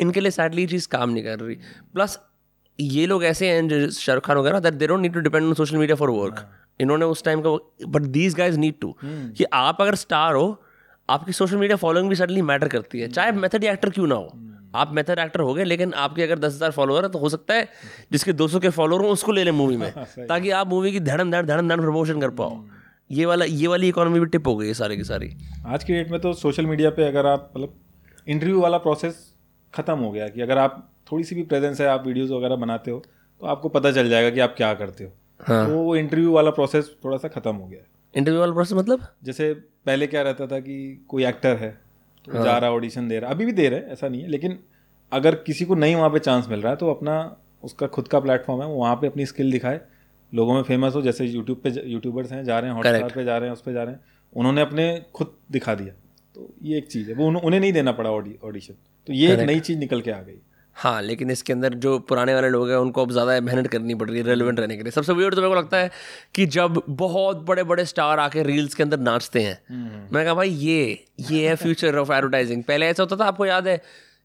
इनके 0.00 0.20
लिए 0.20 0.30
सैडली 0.30 0.66
चीज़ 0.66 0.88
काम 0.88 1.10
नहीं 1.10 1.24
कर 1.24 1.38
रही। 1.38 1.54
प्लस 1.94 2.18
ये 2.78 3.06
लोग 3.06 3.24
ऐसे 3.24 3.50
हैं 3.50 3.66
जो 3.68 3.90
शाहरुख 3.90 4.26
खान 4.26 4.36
वगैरह 4.36 4.60
that 4.60 4.74
they 4.74 4.86
don't 4.86 5.00
need 5.00 5.14
to 5.14 5.20
depend 5.20 5.44
on 5.44 5.54
social 5.54 5.76
media 5.76 5.96
for 5.96 6.10
work 6.10 6.46
इन्होंने 6.80 7.04
उस 7.04 7.24
टाइम 7.24 7.42
का 7.42 7.50
but 7.88 8.02
these 8.12 8.34
guys 8.34 8.58
need 8.58 8.74
to 8.80 8.94
कि 9.04 9.44
आप 9.54 9.80
अगर 9.80 9.94
स्टार 9.94 10.34
हो 10.34 10.46
आपकी 11.08 11.32
सोशल 11.32 11.56
मीडिया 11.56 11.76
फॉलोइंग 11.76 12.08
भी 12.08 12.16
सडनली 12.16 12.42
मैटर 12.42 12.68
करती 12.68 13.00
है। 13.00 13.08
चाहे 13.08 13.32
मेथड 13.32 13.64
एक्टर 13.64 13.90
क्यों 13.90 14.06
ना 14.06 14.14
हो। 14.14 14.32
आप 14.74 14.92
मेथड 14.92 15.18
एक्टर 15.18 15.40
हो 15.40 15.52
गए 15.54 15.64
लेकिन 15.64 15.92
आपके 15.94 16.22
अगर 16.22 16.38
दस 16.38 16.54
हज़ार 16.54 16.70
फॉलोअर 16.70 17.04
है 17.04 17.10
तो 17.10 17.18
हो 17.18 17.28
सकता 17.28 17.54
है 17.54 17.68
जिसके 18.12 18.32
200 18.32 18.60
के 18.60 18.68
फॉलोअर 18.70 19.02
हों 19.02 19.10
उसको 19.10 19.32
ले 19.32 19.44
लें 19.44 19.52
मूवी 19.52 19.76
में। 19.76 19.92
ताकि 20.18 20.50
आप 20.50 20.68
मूवी 20.68 20.92
की 20.92 21.00
धड़म 21.00 21.30
धड़ 21.30 21.44
धड़म 21.46 21.68
धड़ 21.68 21.80
प्रमोशन 21.80 22.20
कर 22.20 22.30
पाओ। 22.30 22.58
ये 23.10 23.26
वाला 23.26 23.44
ये 23.44 23.66
वाली 23.66 23.88
इकोनॉमी 23.88 24.20
भी 24.20 24.26
टिप 24.26 24.46
हो 24.46 24.56
गई 24.56 24.66
है 24.66 24.74
सारी 24.74 24.96
की 24.96 25.04
सारी। 25.04 25.30
आज 25.66 25.84
की 25.84 25.92
डेट 25.92 26.10
में 26.10 26.20
तो 26.20 26.32
सोशल 26.34 26.66
मीडिया 26.66 26.90
पे 26.90 27.06
अगर 27.08 27.26
आप 27.26 27.50
मतलब 27.56 27.74
इंटरव्यू 28.26 28.60
वाला 28.60 28.78
प्रोसेस 28.78 29.24
खत्म 29.74 29.98
हो 29.98 30.10
गया 30.10 30.28
कि 30.28 30.40
अगर 30.40 30.58
आप 30.58 30.88
थोड़ी 31.06 31.24
सी 31.24 31.34
भी 31.34 31.42
प्रेजेंस 31.44 31.80
है 31.80 31.86
आप 31.86 32.06
वीडियोस 32.06 32.30
वगैरह 32.30 32.56
बनाते 32.56 32.90
हो 32.90 33.02
तो 33.40 33.46
आपको 33.46 33.68
पता 33.68 33.92
चल 33.92 34.08
जाएगा 34.08 34.30
कि 34.30 34.40
आप 34.40 34.54
क्या 34.56 34.72
करते 34.74 35.04
हो। 35.04 35.12
हाँ। 35.40 35.66
तो 35.66 35.74
वो 35.74 35.96
इंटरव्यू 35.96 36.32
वाला 36.32 36.50
प्रोसेस 36.50 36.94
थोड़ा 37.04 37.16
सा 37.16 37.28
खत्म 37.28 37.54
हो 37.54 37.66
गया 37.66 37.80
है। 37.80 37.86
इंटरव्यू 38.14 38.40
वाला 38.40 38.52
प्रोसेस 38.52 38.76
मतलब? 38.78 39.06
जैसे 39.24 39.52
पहले 39.86 40.06
क्या 40.06 40.22
रहता 40.22 40.46
था 40.46 40.60
कि 40.60 41.06
कोई 41.08 41.24
एक्टर 41.24 41.56
है 41.56 41.70
तो 42.24 42.32
हाँ. 42.32 42.44
जा 42.44 42.56
रहा 42.58 42.70
ऑडिशन 42.70 43.08
दे 43.08 43.18
रहा 43.18 43.30
अभी 43.30 43.44
भी 43.44 43.52
दे 43.52 43.68
रहा 43.68 43.80
है 43.80 43.92
ऐसा 43.92 44.08
नहीं 44.08 44.22
है 44.22 44.28
लेकिन 44.28 44.58
अगर 45.12 45.34
किसी 45.42 45.64
को 45.64 45.74
नहीं 45.74 45.94
वहाँ 45.94 46.10
पे 46.10 46.18
चांस 46.18 46.48
मिल 46.48 46.60
रहा 46.60 46.70
है 46.70 46.76
तो 46.76 46.90
अपना 46.90 47.36
उसका 47.64 47.86
खुद 47.88 48.08
का 48.08 48.20
प्लेटफॉर्म 48.20 48.62
है 48.62 48.68
वो 48.68 48.74
वहाँ 48.74 48.96
पे 48.96 49.06
अपनी 49.06 49.26
स्किल 49.26 49.52
दिखाए। 49.52 49.80
लोगों 50.32 50.54
में 50.54 50.62
फ़ेमस 50.62 50.94
हो 50.94 51.02
जैसे 51.02 51.26
यूट्यूब 51.26 51.60
पे 51.64 51.70
यूट्यूबर्स 51.84 52.32
हैं 52.32 52.42
जा 52.44 52.58
रहे 52.58 52.70
हैं 52.70 52.76
हॉटस्टार 52.76 53.12
पे 53.14 53.24
जा 53.24 53.36
रहे 53.38 53.48
हैं 53.48 53.52
उस 53.52 53.62
पर 53.62 53.72
जा 53.72 53.82
रहे 53.82 53.94
हैं 53.94 54.00
उन्होंने 54.32 54.60
अपने 54.60 55.04
खुद 55.14 55.32
दिखा 55.52 55.74
दिया। 55.74 55.92
तो 56.34 56.48
ये 56.62 56.78
एक 56.78 56.86
चीज़ 56.86 57.08
है 57.10 57.14
वो 57.16 57.26
उन्हें 57.26 57.42
उन्हें 57.42 57.60
नहीं 57.60 57.72
देना 57.72 57.92
पड़ा 57.92 58.10
ऑडिशन 58.10 58.74
तो 59.06 59.12
ये 59.12 59.32
एक 59.32 59.40
नई 59.40 59.60
चीज़ 59.60 59.78
निकल 59.78 60.00
के 60.00 60.10
आ 60.10 60.20
गई। 60.20 60.38
हाँ 60.76 61.00
लेकिन 61.02 61.30
इसके 61.30 61.52
अंदर 61.52 61.74
जो 61.76 61.98
पुराने 62.00 62.34
वाले 62.34 62.48
लोग 62.48 62.70
हैं 62.70 62.76
उनको 62.76 63.02
अब 63.02 63.12
ज़्यादा 63.12 63.40
मेहनत 63.40 63.66
करनी 63.66 63.94
पड़ 63.94 64.08
रही 64.08 64.18
है 64.18 64.24
रेलिवेंट 64.24 64.60
रहने 64.60 64.76
के 64.76 64.82
लिए। 64.82 64.92
सबसे 64.92 65.12
वीडियो 65.12 65.30
तो 65.30 65.36
मेरे 65.36 65.48
को 65.48 65.60
लगता 65.60 65.76
है 65.76 65.90
कि 66.34 66.46
जब 66.48 66.82
बहुत 66.88 67.36
बड़े 67.46 67.62
बड़े 67.64 67.84
स्टार 67.84 68.18
आके 68.20 68.42
रील्स 68.42 68.74
के 68.74 68.82
अंदर 68.82 68.98
नाचते 69.00 69.42
हैं 69.42 69.58
मैंने 69.70 70.24
कहा 70.24 70.34
भाई 70.34 70.48
ये 70.48 71.04
ये 71.22 71.48
है 71.48 71.54
फ्यूचर 71.56 71.98
ऑफ़ 71.98 72.12
एडवर्टाइजिंग 72.12 72.62
पहले 72.64 72.86
ऐसा 72.86 73.02
होता 73.02 73.16
था 73.16 73.28
आपको 73.28 73.46
याद 73.46 73.68
है 73.68 73.76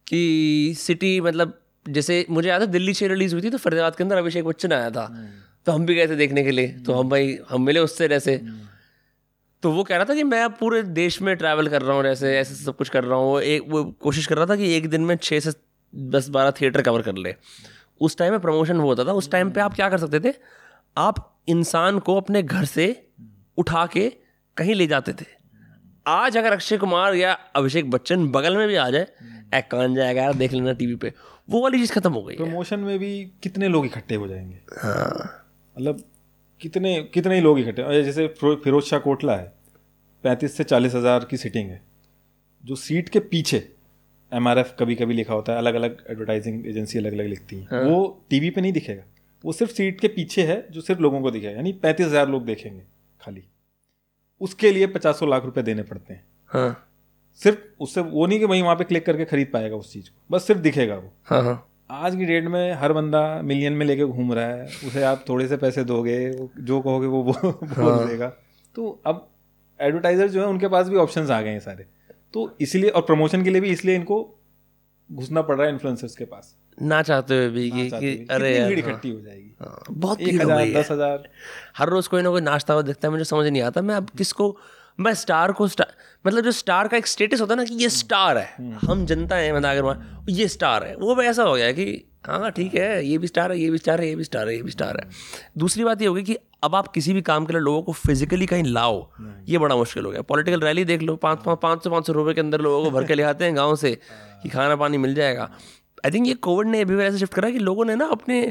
कि 0.08 0.74
सिटी 0.78 1.20
मतलब 1.22 1.58
जैसे 1.86 2.26
मुझे 2.30 2.50
याद 2.50 2.62
है 2.62 2.68
दिल्ली 2.70 2.94
छः 2.94 3.08
रिलीज़ 3.08 3.34
हुई 3.34 3.44
थी 3.44 3.50
तो 3.50 3.58
फरीदाबाद 3.60 3.96
के 3.96 4.04
अंदर 4.04 4.18
अभिषेक 4.18 4.46
बच्चन 4.46 4.74
आया 4.74 4.90
था। 4.90 5.06
तो 5.68 5.72
हम 5.72 5.86
भी 5.86 5.96
गए 5.96 6.08
थे 6.08 6.16
देखने 6.16 6.44
के 6.44 6.52
लिए। 6.52 6.68
तो 6.86 6.94
हम 6.94 7.10
भाई 7.10 7.38
हम 7.50 7.62
मिले 7.62 7.80
उससे 7.80 8.08
जैसे। 8.08 8.36
तो 9.64 9.72
वो 9.72 9.84
कह 9.84 9.96
रहा 9.96 10.06
था 10.06 10.14
कि 10.16 10.24
मैं 10.24 10.50
पूरे 10.52 10.82
देश 10.84 11.22
में 11.22 11.36
ट्रैवल 11.36 11.68
कर 11.68 11.82
रहा 11.82 11.96
हूँ 11.96 12.04
जैसे 12.04 12.38
ऐसे 12.38 12.56
सब 12.56 12.76
कुछ 12.76 12.90
कर 12.90 13.04
रहा 13.04 13.18
हूँ। 13.18 13.26
वो 13.26 13.40
एक 13.40 13.64
वो 13.70 13.84
कोशिश 14.02 14.26
कर 14.28 14.38
रहा 14.38 14.46
था 14.46 14.56
कि 14.56 14.74
एक 14.76 14.90
दिन 14.90 15.02
में 15.02 15.16
छः 15.18 15.40
से 15.40 15.52
दस 15.94 16.30
बारह 16.30 16.52
थिएटर 16.52 16.82
कवर 16.82 17.02
कर 17.02 17.16
ले। 17.16 17.36
उस 18.02 18.18
टाइम 18.18 18.32
में 18.32 18.40
प्रमोशन 18.42 18.78
वो 18.78 18.88
होता 18.88 19.06
था 19.06 19.14
उस 19.14 19.30
टाइम 19.32 19.52
पे 19.52 19.62
आप 19.62 19.74
क्या 19.74 19.90
कर 19.90 19.98
सकते 19.98 20.20
थे? 20.20 20.34
आप 20.98 21.28
इंसान 21.48 22.00
को 22.00 22.16
अपने 22.16 22.44
घर 22.44 22.66
से 22.66 22.86
उठा 23.58 23.86
के 23.86 24.10
कहीं 24.58 24.76
ले 24.76 24.88
जाते 24.88 25.14
थे। 25.14 25.26
आज 26.06 26.38
अगर 26.38 26.54
अक्षय 26.54 26.78
कुमार 26.78 27.16
या 27.16 27.34
अभिषेक 27.56 27.90
बच्चन 27.90 28.28
बगल 28.28 28.58
में 28.58 28.68
भी 28.68 28.76
आ 28.76 28.90
जाए 28.90 29.08
एक 29.56 29.68
कान 29.72 29.96
जाएगा 29.96 30.22
यार 30.22 30.34
देख 30.34 30.54
लेना 30.54 30.74
टीवी 30.74 30.96
पे। 30.96 31.14
वो 31.50 31.62
वाली 31.64 31.78
चीज़ 31.78 31.92
खत्म 31.94 32.14
हो 32.14 32.24
गई 32.24 32.36
प्रमोशन 32.36 32.80
में 32.80 32.98
भी 33.00 33.12
कितने 33.44 33.68
लोग 33.68 33.86
इकट्ठे 33.86 34.16
हो 34.16 34.28
जाएँगे? 34.28 34.60
हाँ। 34.80 35.46
मतलब 35.76 36.04
कितने 36.62 37.02
कितने 37.04 37.36
ही 37.36 37.42
लोग 37.42 37.60
इकट्ठे? 37.60 38.04
जैसे 38.04 38.28
फिरोज 38.38 38.84
शाह 38.84 39.00
कोटला 39.00 39.36
है 39.36 39.54
पैंतीस 40.24 40.58
से 40.58 40.64
चालीस 40.64 40.96
हज़ार 40.96 41.26
की 41.26 41.38
सीटिंग 41.38 41.70
है। 41.70 41.82
जो 42.64 42.76
सीट 42.76 43.10
के 43.10 43.20
पीछे 43.22 43.58
एम 44.32 44.48
आर 44.48 44.60
एफ़ 44.60 44.74
कभी 44.80 44.96
कभी 44.96 45.14
लिखा 45.14 45.34
होता 45.34 45.54
है 45.54 45.58
अलग 45.58 45.76
अलग 45.76 46.04
एडवर्टाइजिंग 46.10 46.68
एजेंसी 46.68 47.00
अलग 47.00 47.14
अलग 47.14 47.26
लिखती 47.28 47.56
हैं। 47.56 47.84
वो 47.84 48.26
टीवी 48.30 48.50
पे 48.50 48.62
नहीं 48.62 48.74
दिखेगा। 48.74 49.04
वो 49.44 49.52
सिर्फ़ 49.54 49.72
सीट 49.72 50.00
के 50.00 50.08
पीछे 50.10 50.44
है 50.44 50.66
जो 50.72 50.82
सिर्फ़ 50.82 51.02
लोगों 51.02 51.22
को 51.22 51.32
दिखेगा। 51.32 51.52
यानी 51.52 51.72
पैंतीस 51.74 52.06
हज़ार 52.06 52.30
लोग 52.30 52.46
देखेंगे 52.46 52.82
खाली। 53.20 53.44
उसके 54.42 54.72
लिए 54.72 54.88
पचासों 54.88 55.30
लाख 55.30 55.46
रुपए 55.46 55.62
देने 55.62 55.84
पड़ते 55.84 56.14
हैं। 56.14 56.24
हाँ। 56.52 56.88
सिर्फ़ 57.40 57.60
उससे 57.80 58.02
वो 58.02 58.26
नहीं 58.26 58.40
कि 58.40 58.46
वहीं 58.46 58.62
वहाँ 58.64 58.76
पे 58.76 58.84
क्लिक 58.84 59.06
करके 59.06 59.26
खरीद 59.26 59.50
पाएगा 59.54 59.76
उस 59.76 59.92
चीज़ 59.94 60.10
को। 60.10 60.36
बस 60.36 60.48
सिर्फ़ 60.48 60.62
दिखेगा 60.62 60.96
वो। 60.96 61.12
हाँ 61.26 61.42
हाँ। 61.44 61.68
आज 61.92 62.16
की 62.16 62.26
डेट 62.26 62.46
में 62.46 62.74
हर 62.74 62.94
बंदा 62.94 63.42
मिलियन 63.42 63.74
में 63.74 63.86
लेके 63.86 64.06
घूम 64.06 64.34
रहा 64.34 64.46
है। 64.48 64.66
उसे 64.88 65.04
आप 65.04 65.26
थोड़े 65.30 65.48
से 65.48 65.58
पैसे 65.58 65.84
दोगे 65.84 66.18
जो 66.32 66.80
कहोगे 66.82 67.08
वो 67.08 67.22
वो 67.24 67.34
बोल 67.34 68.08
देगा 68.08 68.28
तो 68.76 68.90
अब 69.06 69.28
एडवर्टाइजर 69.80 70.28
जो 70.28 70.42
है 70.42 70.48
उनके 70.48 70.68
पास 70.68 70.88
भी 70.88 70.98
ऑप्शंस 70.98 71.30
आ 71.30 71.42
गए 71.42 71.50
हैं 71.50 71.60
सारे। 71.60 71.86
तो 72.34 72.58
इसलिए 72.62 72.90
और 72.90 73.02
प्रमोशन 73.04 73.44
के 73.44 73.50
लिए 73.50 73.62
भी 73.62 73.70
इसलिए 73.70 73.96
इनको 73.96 74.18
घुसना 75.10 75.42
पड़ 75.42 75.56
रहा 75.56 75.68
है 75.68 75.74
इन्फ्लुएंसर्स 75.74 76.16
के 76.16 76.26
पास। 76.26 76.56
ना 76.78 77.02
चाहते 77.02 77.36
हुए 77.36 77.48
भी 77.50 77.70
कि, 77.72 77.90
कि 77.90 78.28
अरे 78.32 78.52
भीड़ 78.52 78.80
हाँ, 78.80 78.90
इकट्ठी 78.90 79.10
हो 79.10 79.20
जाएगी। 79.22 79.56
हाँ, 79.62 79.84
बहुत 79.90 80.22
एक 80.22 80.42
हज़ार 80.42 80.72
दस 80.74 80.92
हज़ार। 80.92 81.28
हर 81.78 81.90
रोज 81.90 82.08
कोई 82.08 82.22
ना 82.22 82.30
कोई 82.30 82.42
नाचता 82.42 82.74
हुआ 82.74 82.82
दिखता 82.84 83.08
है 83.08 83.12
मुझे 83.12 83.24
समझ 83.26 83.46
नहीं 83.48 83.62
आता। 83.62 83.82
मैं 83.82 83.96
अब 83.96 84.10
किसको 84.18 84.56
मैं 85.00 85.14
स्टार 85.14 85.52
को 85.52 85.68
स्टार 85.68 85.94
मतलब 86.26 86.44
जो 86.44 86.52
स्टार 86.52 86.88
का 86.88 86.98
एक 86.98 87.08
स्टेटस 87.08 87.42
होता 87.42 87.54
है 87.54 87.58
ना 87.58 87.64
कि 87.64 87.76
ये 87.76 87.90
स्टार 87.90 88.38
है। 88.38 88.78
हम 88.80 89.06
जनता 89.06 89.36
है 89.36 89.54
मतलब 89.56 89.88
अगर 89.88 90.32
ये 90.32 90.48
स्टार 90.48 90.84
है। 90.84 90.96
वो 90.96 91.22
ऐसा 91.24 91.44
हो 91.44 91.54
गया 91.54 91.72
कि 91.72 91.86
हाँ 92.28 92.52
ठीक 92.52 92.76
है 92.76 93.06
ये 93.06 93.18
भी 93.18 93.28
स्टार 93.28 93.52
है 93.52 93.60
ये 93.60 93.70
भी 93.70 93.78
स्टार 93.78 94.02
है 94.02 94.08
ये 94.08 94.16
भी 94.16 94.24
स्टार 94.24 94.48
है 94.48 94.56
ये 94.56 94.62
भी 94.62 94.72
स्टार 94.72 94.98
है। 94.98 95.10
दूसरी 95.58 95.84
बात 95.84 96.02
ये 96.02 96.08
होगी 96.08 96.24
कि 96.24 96.38
अब 96.64 96.76
आप 96.76 96.88
किसी 96.88 97.14
भी 97.14 97.22
काम 97.22 97.46
के 97.46 97.54
लिए 97.54 97.62
लोगों 97.62 97.82
को 97.82 97.92
फिजिकली 97.92 98.46
कहीं 98.46 98.64
लाओ 98.64 98.98
ये 99.50 99.58
बड़ा 99.58 99.76
मुश्किल 99.76 100.06
हो 100.06 100.12
गया। 100.12 100.22
पॉलिटिकल 100.22 100.60
रैली 100.60 100.84
देख 100.86 101.02
लो 101.02 101.16
पाँच 101.16 101.40
पाँच 101.44 101.60
पाँच 101.62 101.84
सौ 101.84 101.90
पाँच 101.90 102.08
सौ 102.08 102.14
रुपये 102.14 102.34
के 102.34 102.42
अंदर 102.42 102.62
लोगों 102.62 102.84
को 102.84 102.92
भर 102.92 103.04
के 103.04 103.16
ले 103.16 103.24
आते 103.24 103.46
हैं 103.46 103.56
गाँव 103.56 103.76
से 103.76 103.92
कि 104.44 104.50
खाना 104.50 104.76
पानी 104.76 104.98
मिल 104.98 105.16
जाएगा। 105.16 105.50
आई 106.06 106.12
थिंक 106.12 106.28
ये 106.28 106.34
कोविड 106.34 106.68
ने 106.68 106.82
अभी 106.82 106.96
ऐसे 106.96 107.18
शिफ्ट 107.18 107.34
करा 107.34 107.50
कि 107.50 107.60
लोगों 107.60 107.86
ने 107.86 107.96
ना 107.96 108.06
अपने 108.06 108.42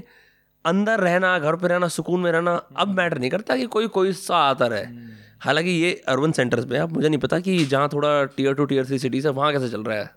अंदर 0.64 1.00
रहना 1.00 1.38
घर 1.38 1.56
पे 1.56 1.68
रहना 1.68 1.88
सुकून 1.88 2.20
में 2.20 2.30
रहना 2.32 2.54
अब 2.76 2.88
मैटर 2.88 3.18
नहीं 3.18 3.30
करता 3.30 3.56
कि 3.56 3.66
कोई 3.66 3.86
कोई 3.88 4.12
सा 4.12 4.36
आता 4.36 4.66
रहे 4.66 4.84
हालाँकि 5.40 5.70
ये 5.70 5.92
अर्बन 6.08 6.32
सेंटर्स 6.32 6.64
पे 6.64 6.76
है 6.76 6.82
अब 6.82 6.92
मुझे 6.92 7.08
नहीं 7.08 7.18
पता 7.18 7.40
कि 7.40 7.64
जहाँ 7.66 7.88
थोड़ा 7.92 8.24
tier 8.24 8.54
two 8.54 8.64
tier 8.64 8.86
three 8.86 8.98
cities 8.98 9.26
है 9.26 9.32
वहाँ 9.32 9.52
कैसे 9.52 9.68
चल 9.68 9.82
रहा 9.82 9.98
है। 9.98 10.10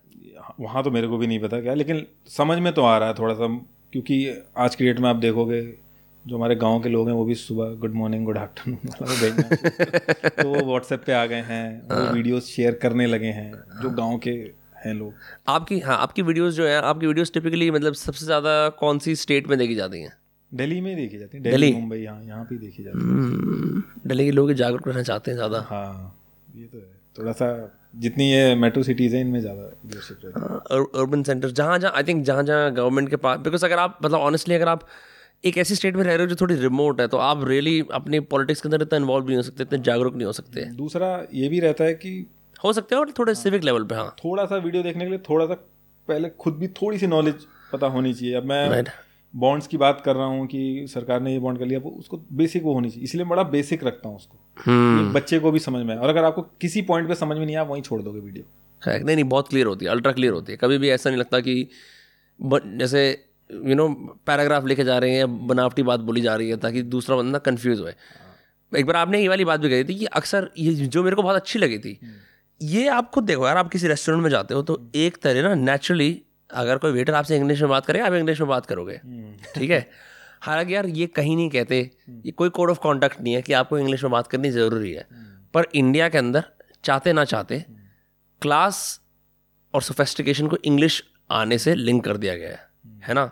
वहाँ 0.59 0.83
तो 0.83 0.91
मेरे 0.91 1.07
को 1.07 1.17
भी 1.17 1.27
नहीं 1.27 1.39
पता 1.39 1.59
क्या 1.61 1.73
लेकिन 1.73 2.05
समझ 2.27 2.57
में 2.59 2.73
तो 2.73 2.81
आ 2.81 2.97
रहा 2.97 3.09
है 3.09 3.15
थोड़ा 3.19 3.33
सा 3.33 3.47
क्योंकि 3.93 4.17
आज 4.57 4.75
की 4.75 4.85
डेट 4.85 4.99
में 4.99 5.09
आप 5.09 5.15
देखोगे 5.15 5.61
जो 6.25 6.35
हमारे 6.37 6.55
गाँव 6.55 6.79
के 6.81 6.89
लोग 6.89 7.07
हैं 7.07 7.15
वो 7.15 7.23
भी 7.25 7.35
सुबह 7.35 7.73
गुड 7.79 7.93
मॉर्निंग 7.93 8.25
गुड 8.25 8.37
आफ्टरनून 8.37 8.89
वाला 8.89 9.05
तो 9.05 9.21
भेजना 9.21 10.41
तो 10.41 10.49
वो 10.49 10.65
व्हाट्सएप 10.65 11.03
पे 11.05 11.13
आ 11.13 11.25
गए 11.25 11.41
हैं 11.47 11.65
वो 11.89 12.13
वीडियोस 12.13 12.47
शेयर 12.47 12.79
करने 12.81 13.05
लगे 13.07 13.31
हैं 13.37 13.51
जो 13.81 13.89
गाँव 13.91 14.17
के 14.17 14.31
हैं 14.85 14.93
लोग। 14.93 15.13
आपकी 15.49 15.79
हाँ 15.79 15.97
आपकी 15.97 16.21
वीडियोस 16.21 16.53
जो 16.53 16.67
है 16.67 16.75
आपकी 16.77 17.07
वीडियोस 17.07 17.31
टिपिकली 17.33 17.69
मतलब 17.71 17.93
सबसे 17.95 18.25
ज़्यादा 18.25 18.69
कौन 18.79 18.99
सी 18.99 19.15
स्टेट 19.15 19.47
में 19.47 19.57
देखी 19.57 19.75
जाती 19.75 20.01
हैं? 20.01 20.13
दिल्ली 20.51 20.79
में 20.81 20.95
देखी 20.95 21.17
जाती 21.17 21.37
है। 21.37 21.43
दिल्ली? 21.43 21.71
मुंबई 21.73 21.97
यहाँ 21.97 22.23
यहाँ 22.23 22.43
पे 22.45 22.57
देखी 22.57 22.83
जाती 22.83 22.99
हम्म, 22.99 23.83
दिल्ली 24.07 24.25
के 24.25 24.31
लोग 24.31 24.51
जागरूक 24.53 24.87
रहना 24.87 25.03
चाहते 25.03 25.31
हैं 25.31 25.37
ज़्यादा। 25.37 25.59
हाँ 25.69 26.17
ये 26.47 26.65
तो 26.65 26.77
है। 26.77 26.91
थोड़ा 27.19 27.31
सा 27.31 27.47
जितनी 27.95 28.31
ये 28.31 28.53
मेट्रो 28.55 28.83
सिटीज़ 28.83 29.15
हैं 29.15 29.21
इनमें 29.21 29.39
ज़्यादा 29.39 29.61
है। 29.61 30.83
अर्बन 31.01 31.23
सेंटर 31.23 31.49
जहाँ 31.51 31.79
जहाँ 31.79 31.93
आई 31.95 32.03
थिंक 32.03 32.23
जहाँ 32.25 32.43
जहाँ 32.43 32.71
गवर्नमेंट 32.73 33.09
के 33.09 33.15
पास 33.25 33.39
बिकॉज़ 33.39 33.65
अगर 33.65 33.79
आप 33.79 33.97
मतलब 34.03 34.19
ऑनेस्टली 34.21 34.55
अगर 34.55 34.67
आप 34.67 34.87
एक 35.43 35.57
ऐसी 35.57 35.75
स्टेट 35.75 35.95
में 35.95 36.03
रह 36.03 36.13
रहे 36.13 36.25
हो 36.25 36.29
जो 36.29 36.35
थोड़ी 36.41 36.55
रिमोट 36.55 37.01
है 37.01 37.07
तो 37.07 37.17
आप 37.19 37.43
रियली 37.47 37.79
अपनी 37.93 38.19
पॉलिटिक्स 38.31 38.61
के 38.61 38.67
अंदर 38.67 38.81
इतना 38.81 38.97
इन्वॉल्व 38.97 39.25
नहीं 39.27 39.37
हो 39.37 39.41
सकते 39.43 39.63
इतने 39.63 39.79
जागरूक 39.79 40.15
नहीं 40.15 40.25
हो 40.25 40.31
सकते। 40.33 40.65
दूसरा 40.75 41.09
ये 41.33 41.47
भी 41.49 41.59
रहता 41.59 41.83
है 41.83 41.93
कि 41.93 42.25
हो 42.63 42.73
सकते 42.73 42.95
हैं 42.95 42.99
और 42.99 43.11
थोड़े 43.19 43.35
सिविक 43.35 43.63
लेवल 43.63 43.83
पे 43.83 43.95
हाँ। 43.95 44.15
थोड़ा 44.23 44.45
सा 44.45 44.57
वीडियो 44.57 44.83
देखने 44.83 45.03
के 45.03 45.09
लिए 45.09 45.19
थोड़ा 45.29 45.45
सा 45.45 45.53
पहले 46.07 46.29
खुद 46.39 46.53
भी 46.53 46.67
थोड़ी 46.81 46.97
सी 46.97 47.07
नॉलेज 47.07 47.45
पता 47.73 47.87
होनी 47.87 48.13
चाहिए। 48.13 48.35
अब 48.35 48.45
मैं 48.45 48.83
बॉन्ड्स 49.33 49.67
की 49.67 49.77
बात 49.77 50.01
कर 50.05 50.15
रहा 50.15 50.25
हूँ 50.25 50.45
कि 50.47 50.85
सरकार 50.89 51.21
ने 51.21 51.33
ये 51.33 51.39
बॉन्ड 51.39 51.59
कर 51.59 51.65
लिया 51.65 51.79
वो 51.79 51.89
उसको 51.89 52.17
बेसिक 52.33 52.63
वो 52.63 52.73
होनी 52.73 52.89
चाहिए 52.89 53.03
इसलिए 53.03 53.25
बड़ा 53.25 53.43
बेसिक 53.51 53.83
रखता 53.83 54.09
हूँ 54.09 54.15
उसको। 54.15 54.37
हम्म। 54.57 55.13
बच्चे 55.13 55.39
को 55.39 55.51
भी 55.51 55.59
समझ 55.59 55.85
में 55.85 55.93
आए। 55.95 56.01
और 56.01 56.09
अगर 56.09 56.23
आपको 56.23 56.41
किसी 56.61 56.81
पॉइंट 56.81 57.07
पे 57.07 57.15
समझ 57.15 57.37
में 57.37 57.45
नहीं 57.45 57.55
आया 57.55 57.63
वहीं 57.65 57.81
छोड़ 57.81 58.01
दोगे 58.01 58.19
वीडियो. 58.19 58.45
नहीं 58.81 59.15
नहीं 59.15 59.25
बहुत 59.25 59.47
क्लियर 59.47 59.67
होती 59.67 59.85
है 59.85 59.91
अल्ट्रा 59.91 60.11
क्लियर 60.11 60.33
होती 60.33 60.51
है। 60.51 60.57
कभी 60.57 60.77
भी 60.77 60.89
ऐसा 60.89 61.09
नहीं 61.09 61.19
लगता 61.19 61.39
कि 61.39 61.67
जैसे 62.39 63.03
यू 63.49 63.75
नो 63.75 63.87
पैराग्राफ 64.27 64.65
लिखे 64.65 64.83
जा 64.83 64.97
रहे 64.97 65.15
हैं 65.15 65.47
बनावटी 65.47 65.83
बात 65.83 65.99
बोली 65.99 66.21
जा 66.21 66.35
रही 66.35 66.49
है 66.49 66.57
ताकि 66.57 66.81
दूसरा 66.83 67.15
बंदा 67.15 67.39
कन्फ्यूज़ 67.39 67.81
होए 67.81 67.93
एक 68.71 68.85
बार 68.85 68.95
आपने 68.95 69.21
ये 69.21 69.27
वाली 69.27 69.45
बात 69.45 69.59
भी 69.59 69.69
कही 69.69 69.83
थी 69.83 69.95
कि 69.95 70.05
अक्सर 70.05 70.49
ये 70.57 70.73
जो 70.73 71.03
मेरे 71.03 71.15
को 71.15 71.23
बहुत 71.23 71.35
अच्छी 71.35 71.59
लगी 71.59 71.77
थी, 71.79 71.99
ये 72.61 72.87
आप 72.87 73.09
खुद 73.11 73.23
देखो 73.23 73.47
यार, 73.47 73.57
आप 73.57 73.69
किसी 73.69 73.87
रेस्टोरेंट 73.87 74.23
में 74.23 74.29
जाते 74.29 74.53
हो 74.53 74.61
तो 74.61 74.91
एक 74.95 75.17
तरह 75.17 75.41
ना 75.41 75.53
नेचुरली 75.55 76.21
अगर 76.49 76.77
कोई 76.77 76.91
वेटर 76.91 77.13
आपसे 77.13 77.37
इंग्लिश 77.37 77.61
में 77.61 77.69
बात 77.69 77.85
करे, 77.85 77.99
आप 77.99 78.13
इंग्लिश 78.13 78.39
में 78.41 78.49
बात 78.49 78.65
करोगे। 78.65 78.99
ठीक 79.55 79.69
है? 79.71 79.89
हालाँकि 80.41 80.75
यार 80.75 80.85
ये 80.87 81.07
कहीं 81.07 81.35
नहीं 81.35 81.49
कहते, 81.49 81.79
ये 82.25 82.31
कोई 82.31 82.49
कोड 82.49 82.69
ऑफ़ 82.71 82.79
कॉन्डक्ट 82.79 83.21
नहीं 83.21 83.33
है 83.33 83.41
कि 83.41 83.53
आपको 83.53 83.77
इंग्लिश 83.79 84.03
में 84.03 84.11
बात 84.11 84.27
करनी 84.27 84.49
ज़रूरी 84.51 84.91
है। 84.93 85.07
पर 85.53 85.67
इंडिया 85.75 86.09
के 86.09 86.17
अंदर 86.17 86.43
चाहते 86.83 87.13
ना 87.13 87.25
चाहते 87.25 87.63
क्लास 88.41 88.99
और 89.73 89.81
सोफेस्टिकेशन 89.81 90.47
को 90.47 90.57
इंग्लिश 90.65 91.03
आने 91.31 91.57
से 91.57 91.75
लिंक 91.75 92.03
कर 92.05 92.17
दिया 92.17 92.35
गया 92.35 92.49
है। 92.49 92.72
है 93.07 93.13
ना? 93.13 93.31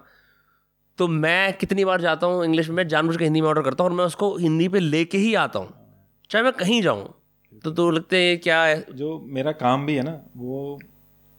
तो 0.98 1.08
मैं 1.08 1.54
कितनी 1.54 1.86
बार 1.86 2.02
जाता 2.02 2.28
हूँ 2.28 2.46
इंग्लिश 2.46 2.70
में 2.70 2.88
जानबूझ 2.88 3.18
के 3.18 3.24
हिंदी 3.24 3.42
में 3.42 3.48
ऑर्डर 3.48 3.62
करता 3.62 3.84
हूँ 3.84 3.92
और 3.92 3.98
मैं 3.98 4.06
उसको 4.06 4.38
हिंदी 4.38 4.68
पे 4.68 4.80
लेके 4.80 5.18
ही 5.18 5.36
आता 5.36 5.60
हूँ। 5.60 5.74
चाहे 6.30 6.44
मैं 6.44 6.54
कहीं 6.54 6.82
जाऊँ 6.82 7.14
तो 7.64 7.72
तो 7.72 7.92
लगते 7.92 8.18
हैं 8.18 8.40
क्या 8.40 8.64
है? 8.64 8.86
जो 8.94 9.26
मेरा 9.28 9.52
काम 9.52 9.86
भी 9.86 9.96
है 9.96 10.04
ना 10.04 10.22
वो 10.38 10.80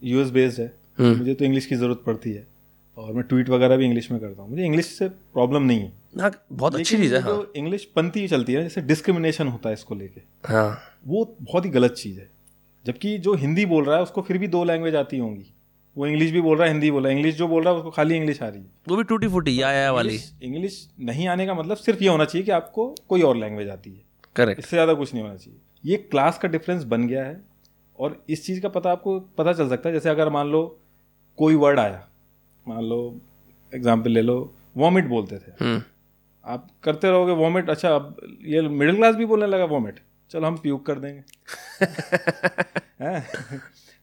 यूएस 0.02 0.30
बेस्ड 0.30 0.60
है। 0.60 0.74
हम्म। 0.98 1.16
मुझे 1.18 1.34
तो 1.34 1.44
इंग्लिश 1.44 1.66
की 1.66 1.74
ज़रूरत 1.76 2.02
पड़ती 2.06 2.32
है। 2.32 2.46
और 2.96 3.12
मैं 3.12 3.22
ट्वीट 3.24 3.48
वगैरह 3.48 3.76
भी 3.76 3.84
इंग्लिश 3.84 4.10
में 4.10 4.20
करता 4.20 4.42
हूँ। 4.42 4.50
मुझे 4.50 4.64
इंग्लिश 4.64 4.86
से 4.86 5.08
प्रॉब्लम 5.08 5.62
नहीं 5.62 5.80
है। 5.80 5.92
हाँ 6.20 6.32
बहुत 6.52 6.74
अच्छी 6.74 6.96
चीज़ 6.96 7.14
है 7.14 7.20
हाँ। 7.20 7.46
इंग्लिश 7.56 7.84
पंथी 7.84 8.28
चलती 8.28 8.52
है 8.52 8.62
जैसे 8.62 8.80
डिस्क्रिमिनेशन 8.80 9.48
होता 9.48 9.68
है 9.68 9.72
इसको 9.72 9.94
लेके। 9.94 10.20
हाँ। 10.44 10.78
वो 11.06 11.36
बहुत 11.40 11.64
ही 11.64 11.70
गलत 11.70 11.92
चीज़ 11.92 12.20
है। 12.20 12.30
जबकि 12.86 13.18
जो 13.18 13.34
हिंदी 13.34 13.66
बोल 13.66 13.84
रहा 13.84 13.96
है 13.96 14.02
उसको 14.02 14.22
फिर 14.22 14.38
भी 14.38 14.48
दो 14.48 14.64
लैंग्वेज 14.64 14.96
आती 14.96 15.18
होंगी। 15.18 15.54
वो 15.96 16.06
इंग्लिश 16.06 16.30
भी 16.30 16.40
बोल 16.40 16.56
रहा 16.58 16.66
है 16.66 16.72
हिंदी 16.72 16.90
बोल 16.90 17.02
रहा 17.02 17.10
है। 17.12 17.16
इंग्लिश 17.16 17.34
जो 17.34 17.48
बोल 17.48 17.62
रहा 17.62 17.72
है 17.72 17.78
उसको 17.78 17.90
खाली 17.90 18.16
इंग्लिश 18.16 18.42
आ 18.42 18.48
रही 18.48 18.60
है। 18.60 18.66
वो 18.88 18.96
भी 18.96 19.02
टूटी 19.04 19.28
फूटी 19.28 19.60
या 19.62 19.70
या 19.72 19.90
वाली। 19.92 20.18
इंग्लिश- 20.42 20.88
नहीं 21.00 21.26
आने 21.28 21.46
का 21.46 21.54
मतलब 21.54 21.76
सिर्फ़ 21.76 22.02
ये 22.02 22.08
होना 22.08 22.24
चाहिए 22.24 22.44
कि 22.44 22.50
आपको 22.50 22.94
कोई 23.08 23.22
और 23.22 23.36
लैंग्वेज 23.36 23.68
आती 23.68 23.90
है। 23.90 24.00
करेक्ट 24.36 24.58
इससे 24.58 24.76
ज़्यादा 24.76 24.94
कुछ 24.94 25.12
नहीं 25.14 25.22
होना 25.22 25.36
चाहिए। 25.36 25.58
ये 25.84 25.96
क्लास 25.96 26.38
का 26.38 26.48
डिफरेंस 26.48 26.84
बन 26.84 27.06
गया 27.08 27.24
है 27.24 27.40
और 27.98 28.24
इस 28.28 28.46
चीज़ 28.46 28.60
का 28.60 28.68
पता 28.68 28.90
आपको 28.92 29.18
पता 29.38 29.52
चल 29.52 29.68
सकता 29.68 29.88
है। 29.88 29.92
जैसे 29.94 30.08
अगर 30.10 30.28
मान 30.28 30.48
लो 30.48 30.62
कोई 31.38 31.54
वर्ड 31.54 31.78
आया 31.78 32.06
मान 32.66 32.84
लो 32.84 32.98
एग्ज़ाम्पल 33.72 34.10
ले 34.10 34.22
लो 34.22 34.38
वॉमिट 34.76 35.06
बोलते 35.06 35.38
थे। 35.38 35.52
हम्म। 35.60 35.82
आप 36.44 36.68
करते 36.82 37.10
रहोगे 37.10 37.32
वॉमिट 37.32 37.70
अच्छा 37.70 37.94
अब 37.94 38.16
ये 38.44 38.60
मिडिल 38.60 38.96
क्लास 38.96 39.14
भी 39.14 39.26
बोलने 39.26 39.46
लगा 39.46 39.64
वॉमिट 39.64 40.00
चलो 40.30 40.46
हम 40.46 40.56
प्यूक 40.56 40.86
कर 40.86 40.98
देंगे। 40.98 41.22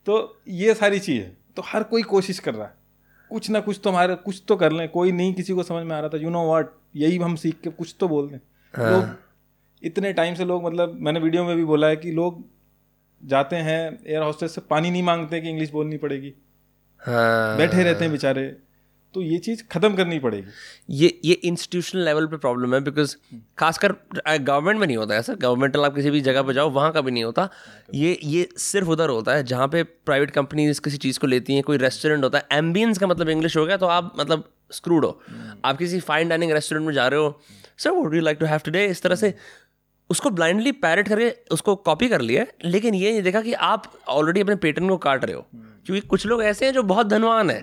तो 0.07 0.41
ये 0.47 0.73
सारी 0.73 0.99
चीज़ 0.99 1.21
है। 1.23 1.37
तो 1.59 1.63
हर 1.67 1.83
कोई 1.83 2.03
कोशिश 2.03 2.37
कर 2.39 2.53
रहा 2.53 2.65
है। 2.67 2.73
कुछ 3.31 3.49
ना 3.49 3.59
कुछ 3.59 3.79
तो 3.83 3.89
हमारे 3.89 4.15
कुछ 4.15 4.41
तो 4.47 4.55
कर 4.55 4.71
लें। 4.71 4.87
कोई 4.89 5.11
नहीं 5.11 5.33
किसी 5.33 5.53
को 5.53 5.63
समझ 5.63 5.85
में 5.85 5.95
आ 5.95 5.99
रहा 5.99 6.09
था 6.09 6.17
यू 6.17 6.29
नो 6.29 6.45
वाट 6.47 6.69
यही 6.95 7.17
हम 7.17 7.35
सीख 7.35 7.59
के 7.63 7.69
कुछ 7.69 7.95
तो 7.99 8.07
बोल 8.07 8.29
दें। 8.29 8.37
लोग 8.91 9.09
इतने 9.83 10.13
टाइम 10.13 10.35
से 10.35 10.45
लोग 10.45 10.65
मतलब 10.65 10.97
मैंने 10.99 11.19
वीडियो 11.19 11.43
में 11.45 11.55
भी 11.57 11.65
बोला 11.65 11.87
है 11.87 11.95
कि 11.95 12.11
लोग 12.11 12.43
जाते 13.23 13.55
हैं 13.55 13.81
एयर 14.07 14.21
हॉस्टेस 14.21 14.55
से 14.55 14.61
पानी 14.61 14.91
नहीं 14.91 15.03
मांगते 15.03 15.41
कि 15.41 15.49
इंग्लिश 15.49 15.71
बोलनी 15.71 15.97
पड़ेगी। 15.97 16.33
हाँ। 17.01 17.57
बैठे 17.57 17.83
रहते 17.83 18.03
हैं 18.03 18.11
बेचारे। 18.11 18.45
तो 19.13 19.21
ये 19.21 19.37
चीज़ 19.37 19.63
ख़त्म 19.71 19.95
करनी 19.95 20.19
पड़ेगी। 20.19 20.47
ये 20.95 21.19
ये 21.25 21.33
इंस्टीट्यूशनल 21.33 22.01
लेवल 22.01 22.25
पे 22.27 22.37
प्रॉब्लम 22.37 22.73
है 22.73 22.79
बिकॉज़ 22.81 23.15
खासकर 23.57 23.93
गवर्नमेंट 24.39 24.79
में 24.79 24.85
नहीं 24.87 24.97
होता 24.97 25.15
है 25.15 25.21
सर 25.21 25.35
गवर्नमेंटल 25.35 25.85
आप 25.85 25.95
किसी 25.95 26.09
भी 26.09 26.21
जगह 26.21 26.41
पर 26.41 26.53
जाओ, 26.53 26.69
वहाँ 26.69 26.91
का 26.91 27.01
भी 27.01 27.11
नहीं 27.11 27.23
होता। 27.23 27.47
ये 27.93 28.17
ये 28.23 28.47
सिर्फ़ 28.57 28.89
उधर 28.89 29.09
होता 29.09 29.35
है, 29.35 29.43
जहाँ 29.43 29.67
पे 29.67 29.83
प्राइवेट 29.83 30.31
कंपनीज़ 30.31 30.81
किसी 30.81 30.97
चीज़ 30.97 31.19
को 31.19 31.27
लेती 31.27 31.53
हैं, 31.53 31.63
कोई 31.63 31.77
रेस्टोरेंट 31.77 32.23
होता 32.23 32.37
है। 32.37 32.47
एम्बियंस 32.51 32.97
का 32.97 33.07
मतलब 33.07 33.29
इंग्लिश 33.29 33.57
हो 33.57 33.65
गया 33.65 33.77
तो 33.77 33.85
आप 33.87 34.13
मतलब 34.19 34.43
स्क्रूड 34.71 35.05
हो। 35.05 35.19
आप 35.65 35.77
किसी 35.77 35.99
फाइन 36.01 36.29
डाइनिंग 36.29 36.51
रेस्टोरेंट 36.51 36.85
में 36.87 36.93
जा 36.93 37.07
रहे 37.07 37.19
हो 37.19 37.39
sir 37.77 37.89
would 37.89 38.15
you 38.15 38.21
like 38.21 38.37
to 38.39 38.45
have 38.45 38.59
today 38.65 38.85
इस 38.85 39.01
तरह 39.01 39.15
से 39.15 39.33
उसको 40.09 40.29
ब्लाइंडली 40.29 40.71
पैरट 40.71 41.07
करके 41.07 41.29
उसको 41.51 41.75
कॉपी 41.75 42.07
कर 42.09 42.21
लिया 42.21 42.45
लेकिन 42.65 42.95
ये 42.95 43.11
नहीं 43.11 43.21
देखा 43.21 43.41
कि 43.41 43.53
आप 43.53 43.91
ऑलरेडी 44.07 44.41
अपने 44.41 44.55
पेटर्न 44.55 44.89
को 44.89 44.97
काट 44.97 45.25
रहे 45.25 45.35
हो। 45.35 45.45
क्योंकि 45.85 46.07
कुछ 46.07 46.25
लोग 46.25 46.43
ऐसे 46.43 46.65
हैं 46.65 46.73
जो 46.73 46.83
बहुत 46.83 47.07
धनवान 47.07 47.49
है। 47.49 47.61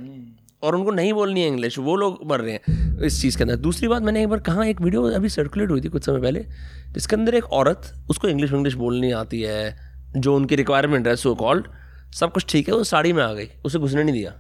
और 0.67 0.77
उनको 0.77 0.91
नहीं 0.91 1.13
बोलनी 1.13 1.41
है 1.41 1.49
इंग्लिश 1.49 1.79
वो 1.79 1.97
लोग 1.97 2.19
मर 2.27 2.41
रहे 2.41 2.53
हैं 2.53 3.05
इस 3.05 3.21
चीज़ 3.23 3.37
के 3.39 3.45
अंदर। 3.45 3.57
दूसरी 3.57 3.89
बात, 3.89 4.03
मैंने 4.03 4.23
एक 4.23 4.29
बार 4.29 4.41
कहा, 4.41 4.65
एक 4.65 4.81
वीडियो 4.81 5.03
अभी 5.11 5.29
सर्कुलेट 5.29 5.71
हुई 5.71 5.81
थी 5.81 5.89
कुछ 5.89 6.05
समय 6.07 6.21
पहले, 6.21 6.45
जिसके 6.93 7.17
अंदर 7.17 7.35
एक 7.35 7.53
औरत, 7.53 7.93
उसको 8.11 8.29
इंग्लिश 8.29 8.53
इंग्लिश 8.53 8.75
बोलनी 8.75 9.11
आती 9.13 9.41
है, 9.43 9.77
जो 10.17 10.37
उनकी 10.37 10.57
रिक्वायरमेंट 10.57 11.07
है 11.09 11.17
सो 11.17 11.35
कॉल्ड 11.35 11.67
सब 12.15 12.33
कुछ 12.33 12.47
ठीक 12.49 12.69
है, 12.69 12.75
वो 12.75 12.85
साड़ी 12.85 13.13
में 13.13 13.23
आ 13.23 13.33
गई, 13.33 13.49
उसे 13.65 13.79
घुसने 13.79 14.05
नहीं 14.05 14.15
दिया। 14.15 14.35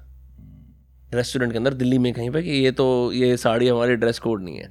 रेस्टोरेंट 1.15 1.53
के 1.53 1.59
अंदर, 1.59 1.75
दिल्ली 1.75 1.99
में 1.99 2.12
कहीं 2.12 2.31
पर 2.31 2.43
कि 2.43 2.51
ये 2.51 2.71
तो 2.73 3.12
ये 3.12 3.37
साड़ी 3.37 3.69
हमारी 3.69 3.97
ड्रेस 3.97 4.19
कोड 4.19 4.43
नहीं 4.43 4.57
है। 4.57 4.71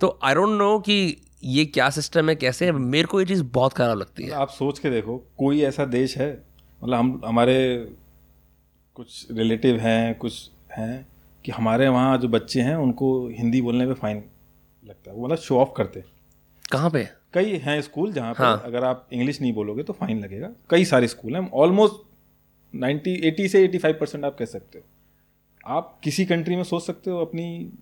तो 0.00 0.18
आई 0.24 0.34
डोंट 0.34 0.58
नो 0.58 0.78
कि 0.78 1.16
ये 1.44 1.64
क्या 1.64 1.88
सिस्टम 1.90 2.28
है, 2.28 2.34
कैसे 2.36 2.66
है, 2.66 2.72
मेरे 2.72 3.08
को 3.08 3.20
ये 3.20 3.26
चीज़ 3.26 3.42
बहुत 3.44 3.72
खराब 3.72 3.98
लगती 3.98 4.24
है। 4.24 4.30
आप 4.32 4.48
सोच 4.48 4.78
के 4.78 4.90
देखो, 4.90 5.16
कोई 5.38 5.60
ऐसा 5.62 5.84
देश 5.84 6.16
है 6.18 6.30
मतलब 6.82 6.94
हम, 6.94 7.20
हमारे 7.24 7.56
कुछ 8.96 9.26
रिलेटिव 9.32 9.76
हैं, 9.76 10.14
कुछ 10.14 10.50
हैं 10.82 11.06
कि 11.44 11.52
हमारे 11.52 11.88
वहाँ 11.88 12.18
जो 12.18 12.28
बच्चे 12.28 12.60
हैं 12.60 12.76
उनको 12.76 13.28
हिंदी 13.28 13.62
बोलने 13.62 13.86
पे 13.86 13.94
फाइन 13.94 14.24
लगता 14.86 15.10
है। 15.10 15.16
वो 15.16 15.24
मतलब 15.24 15.38
शो 15.38 15.58
ऑफ़ 15.58 15.68
करते 15.76 16.00
हैं। 16.00 16.06
कहाँ 16.72 16.90
पे? 16.90 17.08
कई 17.32 17.56
हैं 17.56 17.82
स्कूल 17.82 18.12
जहाँ 18.12 18.34
पे 18.34 18.42
हाँ। 18.42 18.62
अगर 18.64 18.84
आप 18.84 19.08
इंग्लिश 19.12 19.40
नहीं 19.40 19.52
बोलोगे 19.52 19.82
तो 19.82 19.92
फाइन 19.92 20.20
लगेगा। 20.20 20.50
कई 20.70 20.84
सारे 20.84 21.08
स्कूल 21.08 21.36
हैं। 21.36 21.50
ऑलमोस्ट 21.50 21.94
नाइन्टी 22.74 23.14
एटी 23.28 23.48
से 23.48 23.64
एटी 23.64 23.78
फाइव 23.78 23.96
परसेंट 24.00 24.24
आप 24.24 24.36
कह 24.38 24.44
सकते 24.44 24.78
हो। 24.78 24.84
आप 25.66 25.98
किसी 26.04 26.24
कंट्री 26.24 26.56
में 26.56 26.62
सोच 26.62 26.82
सकते 26.82 27.10
हो 27.10 27.18
अपनी 27.18 27.72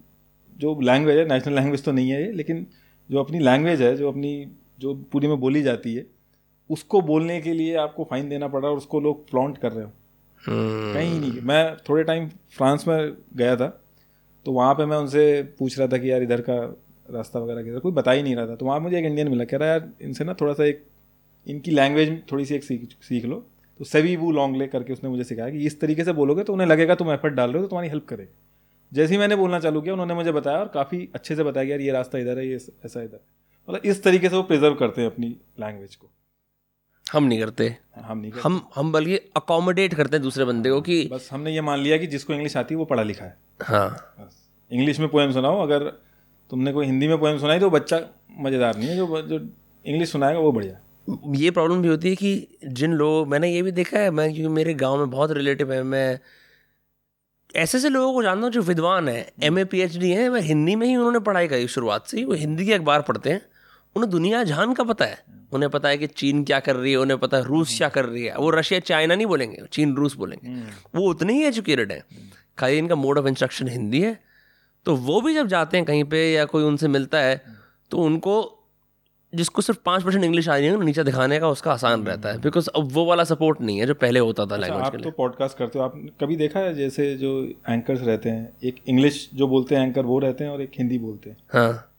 जो 0.59 0.81
लैंग्वेज 0.81 1.19
है 1.19 1.29
नेशनल 1.29 1.55
लैंग्वेज 1.55 1.85
तो 1.85 1.93
नहीं 1.93 2.11
है 2.11 2.27
ये 2.27 2.33
लेकिन 2.33 2.67
जो 3.11 3.19
अपनी 3.19 3.39
लैंग्वेज 3.39 3.83
है 3.83 3.97
जो 3.97 4.11
अपनी 4.11 4.53
जो 4.79 4.95
पूरी 4.95 5.29
में 5.29 5.41
बोली 5.41 5.63
जाती 5.63 5.95
है 5.95 6.07
उसको 6.71 7.01
बोलने 7.01 7.41
के 7.41 7.53
लिए 7.53 7.77
आपको 7.77 8.05
फाइन 8.05 8.29
देना 8.29 8.49
पड़ 8.49 8.61
रहा 8.61 8.69
है 8.69 8.73
और 8.73 8.79
उसको 8.79 9.01
लोग 9.01 9.31
फ्लॉन्ट 9.31 9.59
कर 9.59 9.73
रहे 9.73 9.85
हो। 9.85 9.93
कहीं 10.47 11.21
नहीं 11.21 11.41
मैं 11.43 11.77
थोड़े 11.89 12.05
टाइम 12.05 12.29
फ्रांस 12.57 12.89
में 12.89 13.13
गया 13.37 13.57
था 13.57 13.69
तो 14.47 14.53
वहाँ 14.53 14.75
पे 14.75 14.85
मैं 14.87 14.97
उनसे 14.97 15.43
पूछ 15.59 15.79
रहा 15.79 15.89
था 15.89 15.99
कि 15.99 16.11
यार 16.11 16.23
इधर 16.23 16.41
का 16.41 16.57
रास्ता 17.09 17.39
वगैरह 17.39 17.63
किधर, 17.63 17.79
कोई 17.79 17.93
बता 17.93 18.11
ही 18.11 18.23
नहीं 18.23 18.37
रहा 18.37 18.47
था। 18.47 18.55
तो 18.57 18.67
वहाँ 18.67 18.79
मुझे 18.81 18.99
एक 18.99 19.05
इंडियन 19.05 19.29
मिला, 19.29 19.45
कह 19.45 19.57
रहा, 19.57 19.69
यार, 19.69 19.89
इनसे 20.03 20.25
ना 20.25 20.35
थोड़ा 20.35 20.53
सा 20.53 20.65
एक, 20.65 20.83
इनकी 21.47 21.71
लैंग्वेज 21.71 22.23
थोड़ी 22.33 22.45
सी 22.45 22.55
एक 22.55 22.65
सीख 22.65 22.89
सीख 23.03 23.25
लो। 23.25 23.37
तो 23.81 23.85
सवी 23.85 24.15
वो 24.17 24.31
लॉन्ग 24.31 24.57
ले 24.57 24.67
करके 24.67 24.93
उसने 24.93 25.11
मुझे 25.11 25.25
सिखाया 25.25 25.51
कि 25.51 25.67
इस 25.67 25.81
तरीके 25.81 26.05
से 26.05 26.13
बोलोगे 26.13 26.45
तो 26.45 26.53
उन्हें 26.53 26.67
लगेगा 26.69 26.95
तुम 26.95 27.11
एफर्ट 27.13 27.35
डाल 27.35 27.51
रहे 27.51 27.59
हो 27.59 27.65
तो 27.65 27.69
तुम्हारी 27.69 27.89
हेल्प 27.89 28.07
करेगा। 28.09 28.33
जैसे 28.93 29.15
ही 29.15 29.19
मैंने 29.19 29.37
बोलना 29.37 29.59
चालू 29.61 29.81
किया, 29.81 29.95
उन्होंने 29.95 30.15
मुझे 30.15 30.33
बताया 30.33 30.59
और 30.59 30.69
काफ़ी 30.75 31.09
अच्छे 31.15 31.37
से 31.37 31.43
बताया 31.43 31.67
कि 31.67 31.73
यार 31.73 31.81
ये 31.81 31.93
रास्ता 31.93 32.19
इधर 32.19 32.39
है, 32.39 32.49
ये 32.49 32.57
ऐसा 32.57 33.03
इधर 33.03 33.21
मतलब 33.69 33.81
इस 33.85 34.03
तरीके 34.05 34.29
से 34.29 34.37
वो 34.37 34.43
प्रिजर्व 34.43 34.75
करते 34.75 35.01
हैं 35.01 35.11
अपनी 35.11 35.37
लैंग्वेज 35.61 35.97
को। 35.97 36.11
हम 37.07 37.25
नहीं 37.25 37.39
करते। 37.41 37.75
हम 37.97 38.19
नहीं 38.19 38.31
करते। 38.31 38.43
हम 38.43 38.61
हम 38.75 38.93
बल्कि 38.93 39.17
अकोमोडेट 39.37 39.95
करते 39.95 40.17
हैं 40.17 40.23
दूसरे 40.23 40.45
बंदे 40.45 40.71
को 40.71 40.81
कि 40.81 41.09
बस 41.13 41.29
हमने 41.33 41.55
ये 41.55 41.61
मान 41.61 41.79
लिया 41.81 41.97
कि 41.97 42.07
जिसको 42.07 42.33
इंग्लिश 42.33 42.57
आती 42.57 42.75
है 42.75 42.79
वो 42.79 42.85
पढ़ा 42.85 43.03
लिखा 43.03 43.25
है। 43.25 43.37
हाँ। 43.63 44.31
इंग्लिश 44.71 45.01
में 45.01 45.09
पोएम 45.09 45.33
सुनाओ 45.33 45.63
अगर 45.63 45.85
तुमने 46.51 46.73
कोई 46.73 46.87
हिंदी 46.87 47.09
में 47.09 47.19
पोएम 47.19 47.39
सुनाई 47.39 47.61
तो 47.61 47.71
बच्चा 47.71 48.01
मज़ेदार 48.41 48.77
नहीं 48.77 48.89
है 48.89 48.97
जो 48.97 49.23
जो 49.23 49.39
इंग्लिश 49.85 50.13
सुनाएगा 50.13 50.39
वो 50.39 50.53
बढ़िया। 50.53 50.81
ये 51.35 51.51
प्रॉब्लम 51.51 51.83
भी 51.83 51.89
होती 51.89 52.11
है 52.11 52.17
कि 52.17 52.59
जिन 52.65 52.93
लोग 52.95 53.29
मैंने 53.29 53.53
ये 53.53 53.63
भी 53.63 53.73
देखा 53.73 53.99
है 53.99 54.11
मैं 54.11 54.33
क्योंकि 54.35 54.53
मेरे 54.55 54.75
गाँव 54.75 54.99
में 54.99 55.11
बहुत 55.11 55.31
रिलेटिव 55.33 55.73
है 55.73 55.83
मैं 55.83 56.19
ऐसे 57.55 57.79
ऐसे 57.79 57.89
लोगों 57.89 58.13
को 58.13 58.23
जानता 58.23 58.43
हूँ 58.43 58.51
जो 58.51 58.63
विद्वान 58.63 59.09
है 59.09 59.33
M 59.43 59.59
A 59.59 59.65
P 59.65 59.81
H 59.81 59.97
D 59.97 60.11
है 60.11 60.29
मैं 60.31 60.41
हिंदी 60.41 60.75
में 60.77 60.87
ही 60.87 60.97
उन्होंने 60.97 61.19
पढ़ाई 61.19 61.49
करी 61.49 61.69
शुरुआत 61.69 62.07
से 62.07 62.17
ही 62.17 62.25
वो 62.25 62.35
हिंदी 62.35 62.67
के 62.67 62.73
अखबार 62.73 63.03
पढ़ते 63.03 63.31
हैं। 63.31 63.41
उन्हें 63.97 64.11
दुनिया 64.11 64.43
जहान 64.45 64.73
का 64.75 64.85
पता 64.85 65.05
है। 65.05 65.19
उन्हें 65.53 65.71
पता 65.71 65.89
है 65.89 65.99
कि 65.99 66.07
चीन 66.07 66.43
क्या 66.45 66.59
कर 66.61 66.77
रही 66.77 66.93
है 66.93 66.99
उन्हें 66.99 67.19
पता 67.21 67.37
है 67.37 67.45
रूस 67.45 67.77
क्या 67.79 67.89
कर 67.89 68.05
रही 68.05 68.25
है। 68.25 68.37
वो 68.37 68.51
रशिया 68.51 68.81
चाइना 68.81 69.15
नहीं 69.15 69.27
बोलेंगे 69.27 69.63
चीन 69.73 69.95
रूस 69.97 70.17
बोलेंगे। 70.17 70.61
वो 70.95 71.09
उतने 71.11 71.33
ही 71.33 71.45
एजुकेटेड 71.45 71.93
हैं। 71.93 72.03
खाली 72.59 72.79
इनका 72.79 72.95
मोड 72.95 73.19
ऑफ़ 73.19 73.27
इंस्ट्रक्शन 73.27 73.69
हिंदी 73.69 74.01
है। 74.01 74.19
तो 74.87 74.95
वो 74.97 75.21
भी 75.21 75.35
जब 75.35 75.47
जाते 75.47 75.77
हैं 75.77 75.87
कहीं 75.87 76.05
पे 76.05 76.31
या 76.33 76.45
कोई 76.45 76.65
उनसे 76.65 76.89
मिलता 76.89 77.19
है 77.19 77.41
तो 77.91 77.99
उनको 77.99 78.53
जिसको 79.33 79.63
सिर्फ़ 79.63 79.81
पाँच 79.85 80.03
परसेंट 80.03 80.25
इंग्लिश 80.25 80.49
आ 80.49 80.57
रही 80.57 80.67
है 80.67 80.85
नीचे 80.85 81.05
दिखाने 81.05 81.39
का 81.41 81.49
उसका 81.49 81.73
आसान 81.73 82.05
रहता 82.05 82.29
है। 82.29 82.41
बिकॉज़ 82.41 82.69
अब 82.77 82.93
वो 82.93 83.05
वाला 83.05 83.25
सपोर्ट 83.25 83.61
नहीं 83.61 83.79
है 83.79 83.87
जो 83.87 83.95
पहले 83.95 84.21
होता 84.21 84.43
था 84.43 84.55
अच्छा, 84.55 84.57
लैंग्वेज 84.57 84.85
आप 84.87 84.97
के 84.97 85.03
तो 85.03 85.11
पॉडकास्ट 85.11 85.59
करते 85.59 85.79
हो। 85.79 85.85
आप 85.85 85.95
कभी 86.21 86.37
देखा 86.37 86.61
है 86.61 86.75
जैसे 86.75 87.15
जो 87.17 87.33
एंकर्स 87.69 88.03
रहते 88.03 88.29
हैं 88.29 88.57
एक 88.65 88.77
इंग्लिश 88.87 89.29
जो 89.35 89.49
बोलते 89.49 89.75
हैं 89.75 89.87
एंकर 89.87 90.05
वो 90.05 90.19
रहते 90.19 90.45
हैं 90.45 90.51
और 90.51 90.63
एक 90.63 90.71
हिंदी 90.79 90.99
बोलते 90.99 91.31
हैं? 91.31 91.37
हाँ। 91.53 91.93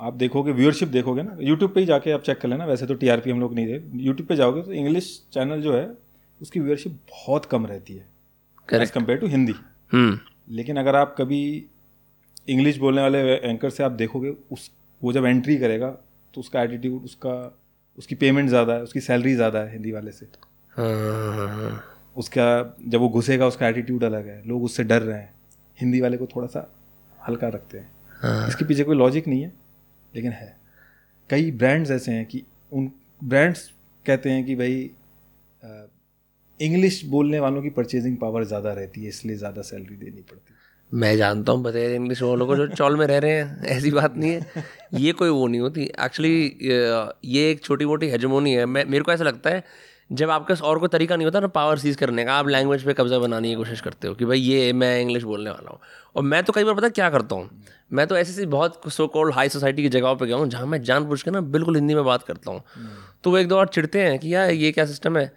आप 0.00 0.14
देखोगे 0.14 0.52
व्यूअरशिप 0.52 0.88
देखोगे 0.88 1.22
ना 1.22 1.36
यूट्यूब 1.40 1.72
पे 1.72 1.80
ही 1.80 1.86
जाके 1.86 2.10
आप 2.12 2.22
चेक 2.22 2.38
कर 2.40 2.48
लेना 2.48 2.66
वैसे 2.66 2.86
तो 2.86 2.94
टीआरपी 2.94 3.30
हम 3.30 3.40
लोग 3.40 3.54
नहीं 3.54 3.66
दे। 3.66 3.82
यूट्यूब 3.98 4.28
पे 4.28 4.36
जाओगे 4.36 4.62
तो 4.62 4.72
इंग्लिश 4.74 5.08
चैनल 5.32 5.60
जो 5.62 5.76
है 5.76 5.90
उसकी 6.40 6.60
व्यूअरशिप 6.60 6.92
बहुत 7.10 7.46
कम 7.46 7.66
रहती 7.66 7.94
है 7.94 8.80
एज 8.80 8.90
कंपेयर 8.90 9.18
टू 9.18 9.26
हिंदी। 9.28 9.54
हम्म। 9.92 10.18
लेकिन 10.50 10.76
अगर 10.76 10.96
आप 10.96 11.14
कभी 11.18 11.42
इंग्लिश 12.48 12.78
बोलने 12.78 13.02
वाले 13.02 13.18
एंकर 13.34 13.70
से 13.70 13.82
आप 13.82 13.92
देखोगे 13.94 14.34
उस 14.52 14.70
वो 15.02 15.12
जब 15.12 15.24
एंट्री 15.26 15.56
करेगा 15.58 15.90
तो 16.34 16.40
उसका 16.40 16.62
एटीट्यूड 16.62 17.04
उसका 17.04 17.34
उसकी 17.98 18.14
पेमेंट 18.14 18.48
ज़्यादा 18.48 18.74
है 18.74 18.82
उसकी 18.82 19.00
सैलरी 19.00 19.34
ज़्यादा 19.34 19.58
है 19.58 19.72
हिंदी 19.72 19.92
वाले 19.92 20.12
से। 20.12 20.26
हाँ। 20.72 21.84
उसका 22.16 22.76
जब 22.88 23.00
वो 23.00 23.08
घुसेगा 23.08 23.46
उसका 23.46 23.68
एटीट्यूड 23.68 24.04
अलग 24.04 24.26
है 24.26 24.42
लोग 24.48 24.64
उससे 24.64 24.84
डर 24.84 25.02
रहे 25.02 25.18
हैं। 25.18 25.32
हिंदी 25.78 26.00
वाले 26.00 26.16
को 26.16 26.26
थोड़ा 26.26 26.46
सा 26.46 26.68
हल्का 27.18 27.48
रखते 27.48 27.78
हैं। 27.78 27.90
हाँ। 28.20 28.48
इसके 28.48 28.64
पीछे 28.64 28.84
कोई 28.84 28.96
लॉजिक 28.96 29.28
नहीं 29.28 29.42
है। 29.42 29.52
लेकिन 30.12 30.32
है। 30.32 30.56
कई 31.30 31.50
ब्रांड्स 31.52 31.90
ऐसे 31.90 32.12
हैं 32.12 32.24
कि 32.26 32.42
उन 32.72 32.90
ब्रांड्स 33.24 33.70
कहते 34.06 34.30
हैं 34.30 34.44
कि 34.44 34.54
भाई 34.54 34.90
इंग्लिश 36.60 37.04
बोलने 37.06 37.40
वालों 37.40 37.62
की 37.62 37.70
परचेजिंग 37.70 38.16
पावर 38.16 38.44
ज़्यादा 38.44 38.72
रहती 38.72 39.02
है 39.02 39.08
इसलिए 39.08 39.36
ज़्यादा 39.36 39.62
सैलरी 39.62 39.96
देनी 39.96 40.20
पड़ती 40.22 40.52
है। 40.52 40.58
मैं 40.92 41.16
जानता 41.16 41.52
हूँ 41.52 41.62
बताए 41.62 41.94
इंग्लिश 41.94 42.22
वालों 42.22 42.46
को 42.46 42.56
जो 42.56 42.66
चौल 42.76 42.96
में 42.96 43.06
रह 43.06 43.18
रहे 43.18 43.32
हैं 43.32 43.62
ऐसी 43.68 43.90
बात 43.90 44.16
नहीं 44.16 44.30
है। 44.30 44.64
ये 44.94 45.12
कोई 45.12 45.28
वो 45.28 45.46
नहीं 45.46 45.60
होती। 45.60 45.82
एक्चुअली 46.00 46.32
ये 47.26 47.50
एक 47.50 47.62
छोटी 47.64 47.84
मोटी 47.86 48.08
हजमोनी 48.10 48.54
है। 48.54 48.66
मैं 48.66 48.84
मेरे 48.86 49.04
को 49.04 49.12
ऐसा 49.12 49.24
लगता 49.24 49.50
है 49.50 49.64
जब 50.10 50.30
आपके 50.30 50.54
और 50.54 50.78
कोई 50.78 50.88
तरीका 50.88 51.16
नहीं 51.16 51.24
होता 51.24 51.40
ना 51.40 51.46
पावर 51.46 51.78
सीज 51.78 51.96
करने 51.96 52.24
का 52.24 52.34
आप 52.34 52.48
लैंग्वेज 52.48 52.84
पे 52.84 52.92
कब्जा 52.92 53.18
बनाने 53.18 53.48
की 53.48 53.54
कोशिश 53.54 53.80
करते 53.80 54.08
हो 54.08 54.14
कि 54.14 54.24
भाई 54.24 54.38
ये 54.38 54.72
मैं 54.72 55.00
इंग्लिश 55.00 55.22
बोलने 55.22 55.50
वाला 55.50 55.70
हूँ। 55.70 55.78
और 56.16 56.22
मैं 56.22 56.42
तो 56.44 56.52
कई 56.52 56.64
बार 56.64 56.74
पता 56.74 56.88
क्या 56.88 57.10
करता 57.10 57.34
हूँ? 57.34 57.50
मैं 57.92 58.06
तो 58.06 58.16
ऐसी 58.16 58.32
ऐसी 58.32 58.46
बहुत 58.46 58.80
सो 58.92 59.06
कॉल्ड 59.06 59.34
हाई 59.34 59.48
सोसाइटी 59.48 59.82
की 59.82 59.88
जगहों 59.88 60.16
पे 60.16 60.26
गया 60.26 60.36
हूँ 60.36 60.48
जहाँ 60.48 60.66
मैं 60.66 60.82
जान 60.82 61.08
पूछ 61.08 61.22
के 61.22 61.30
ना 61.30 61.40
बिल्कुल 61.40 61.76
हिंदी 61.76 61.94
में 61.94 62.04
बात 62.04 62.22
करता 62.22 62.50
हूँ। 62.50 62.62
तो 63.24 63.30
वो 63.30 63.38
एक 63.38 63.48
दो 63.48 63.56
बार 63.56 63.66
चिड़ते 63.66 64.02
हैं 64.02 64.18
कि 64.18 64.34
यार 64.34 64.50
ये 64.50 64.72
क्या 64.72 64.86
सिस्टम 64.86 65.18
है? 65.18 65.32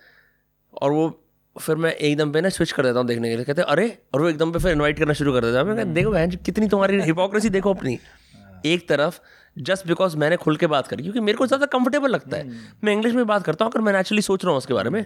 और 0.82 0.92
वो 0.92 1.20
फिर 1.56 1.76
मैं 1.76 1.92
एकदम 1.92 2.32
पे 2.32 2.42
ना 2.42 2.50
स्विच 2.50 2.72
कर 2.72 2.84
देता 2.84 3.00
हूँ 3.00 3.08
देखने 3.08 3.30
के 3.30 3.36
लिए। 3.36 3.46
कहते 3.46 3.62
हैं 3.62 3.68
अरे! 3.68 3.98
और 4.14 4.22
वो 4.22 4.30
एकदम 4.30 4.52
पे 4.52 4.60
फिर 4.60 4.72
इन्वाइट 4.72 5.00
करना 5.00 5.14
शुरू 5.14 5.34
कर 5.34 5.46
देता 5.46 5.58
है। 5.58 5.64
मैं 5.66 5.94
देखो 5.94 6.12
बहन 6.12 6.32
कितनी 6.46 6.68
तुम्हारी 6.68 7.02
हिपोक्रेसी 7.02 7.50
देखो 7.50 7.74
अपनी। 7.74 7.98
एक 8.66 8.88
तरफ़ 8.90 9.20
जस्ट 9.56 9.88
बिकॉज़ 9.88 10.18
मैंने 10.18 10.38
खुल 10.38 10.56
के 10.56 10.68
बात 10.68 10.88
करी 10.88 11.04
क्योंकि 11.04 11.20
मेरे 11.22 11.38
को 11.38 11.48
ज़्यादा 11.48 11.66
कंफर्टेबल 11.68 12.10
लगता 12.10 12.38
है। 12.38 12.50
मैं 12.84 12.94
इंग्लिश 12.94 13.13
में 13.13 13.26
बात 13.28 13.44
करता 13.44 13.66
हूँ 13.66 13.72
अगर 13.72 13.82
मैं 13.82 13.94
नेचुरली 13.94 14.22
सोच 14.22 14.44
रहा 14.46 14.52
हूँ 14.52 14.58
उसके 14.58 14.74
बारे 14.74 14.89
में 14.89 15.06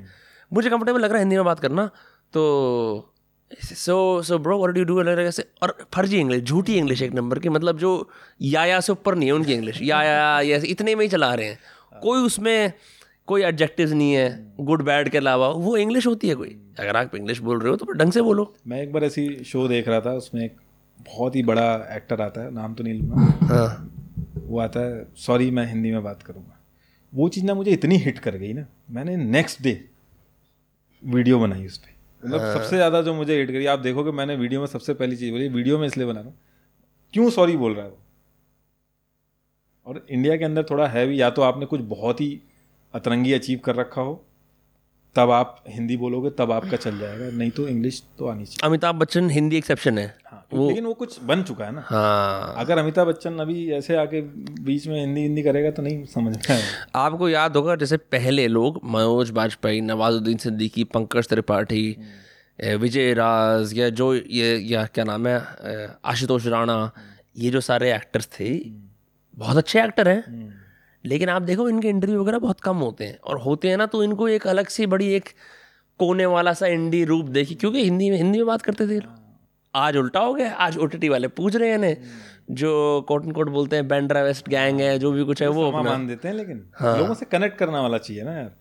मुझे 0.51 0.69
कंफर्टेबल 0.69 1.01
लग 1.01 1.09
रहा 1.09 1.17
है 1.17 1.23
हिंदी 1.23 1.35
में 1.35 1.45
बात 1.45 1.59
करना 1.59 1.89
तो 2.33 3.13
so 3.51 4.21
so 4.23 4.37
bro 4.39 4.57
what 4.57 4.73
do 4.75 4.83
do 4.83 5.03
कैसे 5.05 5.43
और 5.63 5.75
फर्जी 5.93 6.17
इंग्लिश 6.19 6.41
झूठी 6.43 6.75
इंग्लिश 6.77 7.01
एक 7.01 7.13
नंबर 7.13 7.39
की 7.39 7.49
मतलब 7.49 7.77
जो 7.77 7.91
या 8.41 8.65
या 8.65 8.79
से 8.79 8.91
ऊपर 8.91 9.15
नहीं 9.15 9.29
है 9.29 9.35
उनकी 9.35 9.53
इंग्लिश 9.53 9.81
या 9.81 10.01
या 10.03 10.39
या 10.41 10.59
इतने 10.67 10.95
में 10.95 11.03
ही 11.05 11.09
चला 11.09 11.33
रहे 11.33 11.45
हैं। 11.45 11.99
कोई 12.01 12.19
उसमें 12.19 12.73
कोई 13.27 13.43
एडजेक्टिव 13.43 13.93
नहीं 13.93 14.13
है 14.13 14.55
गुड 14.59 14.81
बैड 14.85 15.09
के 15.09 15.17
अलावा 15.17 15.47
वो 15.49 15.75
इंग्लिश 15.77 16.07
होती 16.07 16.29
है 16.29 16.35
कोई। 16.35 16.55
अगर 16.79 16.97
आप 16.97 17.15
इंग्लिश 17.15 17.39
बोल 17.39 17.59
रहे 17.59 17.69
हो 17.69 17.75
तो 17.75 17.93
ढंग 17.93 18.11
से 18.11 18.21
बोलो। 18.21 18.53
मैं 18.67 18.81
एक 18.81 18.91
बार 18.93 19.03
ऐसी 19.03 19.27
शो 19.43 19.67
देख 19.67 19.87
रहा 19.87 20.01
था 20.01 20.13
उसमें 20.15 20.43
एक 20.45 20.55
बहुत 20.99 21.35
ही 21.35 21.43
बड़ा 21.43 21.71
एक्टर 21.95 22.21
आता 22.21 22.41
है 22.41 22.53
नाम 22.53 22.73
तो 22.73 22.83
नहीं 22.83 22.93
लूँगा। 22.93 23.47
हाँ। 23.47 23.96
वो 24.47 24.59
आता 24.59 24.79
है 24.79 25.05
सॉरी 25.17 25.49
मैं 25.51 25.65
हिंदी 25.67 25.91
में 25.91 26.03
बात 26.03 26.23
करूँगा। 26.23 26.59
वो 27.13 27.27
चीज़ 27.29 27.45
ना 27.45 27.53
मुझे 27.53 27.71
इतनी 27.71 27.97
हिट 27.97 28.19
कर 28.19 28.35
गई 28.37 28.53
ना 28.53 28.65
मैंने 28.89 29.15
नेक्स्ट 29.17 29.61
डे 29.61 29.73
वीडियो 31.03 31.39
बनाई 31.39 31.65
उस 31.65 31.77
पर 31.77 31.95
मतलब 32.23 32.53
सबसे 32.53 32.75
ज़्यादा 32.75 33.01
जो 33.01 33.13
मुझे 33.13 33.37
हिट 33.39 33.51
करी 33.51 33.65
आप 33.65 33.79
देखोगे 33.79 34.11
मैंने 34.11 34.35
वीडियो 34.35 34.59
में 34.59 34.67
सबसे 34.67 34.93
पहली 34.93 35.15
चीज़ 35.15 35.31
बोली 35.31 35.47
वीडियो 35.49 35.77
में 35.79 35.87
इसलिए 35.87 36.07
बना 36.07 36.19
रहा 36.19 36.29
हूँ। 36.29 36.37
क्यों 37.13 37.29
सॉरी 37.29 37.57
बोल 37.57 37.73
रहा 37.73 37.85
है 37.85 37.91
वो? 37.91 37.99
और 39.87 40.05
इंडिया 40.09 40.37
के 40.37 40.45
अंदर 40.45 40.63
थोड़ा 40.63 40.87
है 40.87 41.05
भी 41.07 41.21
या 41.21 41.29
तो 41.29 41.41
आपने 41.41 41.65
कुछ 41.65 41.81
बहुत 41.81 42.21
ही 42.21 42.41
अतरंगी 42.93 43.33
अचीव 43.33 43.59
कर 43.65 43.75
रखा 43.75 44.01
हो 44.01 44.26
तब 45.17 45.31
आप 45.31 45.63
हिंदी 45.69 45.97
बोलोगे 45.97 46.29
तब 46.37 46.51
आपका 46.51 46.77
चल 46.77 46.97
जाएगा 46.99 47.29
नहीं 47.37 47.51
तो 47.51 47.67
इंग्लिश 47.67 48.01
तो 48.19 48.27
आनी 48.27 48.45
चाहिए। 48.45 48.67
अमिताभ 48.67 48.95
बच्चन 48.95 49.29
हिंदी 49.29 49.57
एक्सेप्शन 49.57 49.97
है। 49.97 50.05
हाँ 50.25 50.45
तो 50.51 50.67
लेकिन 50.67 50.85
वो 50.85 50.93
कुछ 50.93 51.17
बन 51.23 51.43
चुका 51.43 51.65
है 51.65 51.71
ना। 51.71 51.83
हाँ। 51.85 52.53
अगर 52.57 52.77
अमिताभ 52.77 53.07
बच्चन 53.07 53.39
अभी 53.39 53.69
ऐसे 53.73 53.95
आके 53.95 54.21
बीच 54.21 54.87
में 54.87 54.99
हिंदी 54.99 55.21
हिंदी 55.21 55.43
करेगा 55.43 55.71
तो 55.71 55.81
नहीं 55.81 56.05
समझ 56.05 56.35
में 56.39 56.61
आपको 56.95 57.29
याद 57.29 57.55
होगा 57.57 57.75
जैसे 57.75 57.97
पहले 57.97 58.47
लोग 58.49 58.79
मनोज 58.85 59.29
बाजपेयी 59.31 59.81
नवाजुद्दीन 59.81 60.37
सिद्दीकी 60.37 60.83
पंकज 60.93 61.29
त्रिपाठी 61.29 61.85
विजय 62.77 63.13
राज 63.13 63.73
या 63.77 63.89
जो 63.91 64.13
ये 64.13 64.55
या 64.67 64.85
क्या 64.85 65.03
नाम 65.03 65.27
है 65.27 65.97
आशुतोष 66.05 66.47
राणा 66.47 66.79
ये 67.37 67.49
जो 67.49 67.61
सारे 67.63 67.93
एक्टर्स 67.95 68.29
थे 68.29 68.53
बहुत 69.37 69.57
अच्छे 69.57 69.81
एक्टर 69.81 70.07
हैं। 70.07 70.21
लेकिन 71.07 71.29
आप 71.29 71.41
देखो 71.41 71.67
इनके 71.69 71.89
इंटरव्यू 71.89 72.21
वगैरह 72.21 72.39
बहुत 72.39 72.61
कम 72.61 72.77
होते 72.77 73.05
हैं। 73.05 73.17
और 73.17 73.39
होते 73.41 73.69
हैं 73.69 73.77
ना 73.77 73.85
तो 73.85 74.03
इनको 74.03 74.27
एक 74.29 74.47
अलग 74.47 74.67
सी 74.67 74.85
बड़ी 74.85 75.13
एक 75.13 75.29
कोने 75.99 76.25
वाला 76.25 76.53
सा 76.53 76.67
इंडी 76.67 77.03
रूप 77.05 77.25
देखी 77.31 77.55
क्योंकि 77.55 77.83
हिंदी 77.83 78.09
में 78.09 78.17
हिंदी 78.17 78.37
में 78.37 78.47
बात 78.47 78.61
करते 78.61 78.87
थे 78.87 78.99
आज 79.73 79.97
उल्टा 79.97 80.19
हो 80.19 80.33
गया 80.33 80.51
आज 80.55 80.77
ओटीटी 80.77 81.09
वाले 81.09 81.27
पूछ 81.27 81.55
रहे 81.55 81.69
हैं 81.69 81.75
इन्हें 81.75 81.97
जो 82.51 83.05
कोट 83.07 83.25
एंड 83.25 83.33
कोट 83.33 83.49
बोलते 83.49 83.75
हैं 83.75 83.87
बैंड्रा 83.87 84.21
वेस्ट 84.23 84.49
गैंग 84.49 84.79
है 84.81 84.97
जो 84.99 85.11
भी 85.11 85.23
कुछ 85.23 85.41
है 85.41 85.47
वो 85.47 85.71
मान 85.71 86.07
देते 86.07 86.27
हैं 86.27 86.35
लेकिन 86.35 86.63
हाँ। 86.75 86.97
लोगों 86.97 87.13
से 87.13 87.25
कनेक्ट 87.25 87.57
करना 87.57 87.81
वाला 87.81 87.97
चाहिए 87.97 88.23
ना 88.23 88.33
यार। 88.33 88.51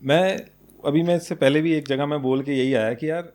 मैं 0.00 0.38
अभी 0.84 1.02
मैं 1.02 1.16
इससे 1.16 1.34
पहले 1.34 1.60
भी 1.62 1.72
एक 1.72 1.88
जगह 1.88 2.06
में 2.06 2.22
बोल 2.22 2.42
के 2.42 2.52
यही 2.52 2.74
आया 2.74 2.92
कि 2.94 3.10
यार 3.10 3.32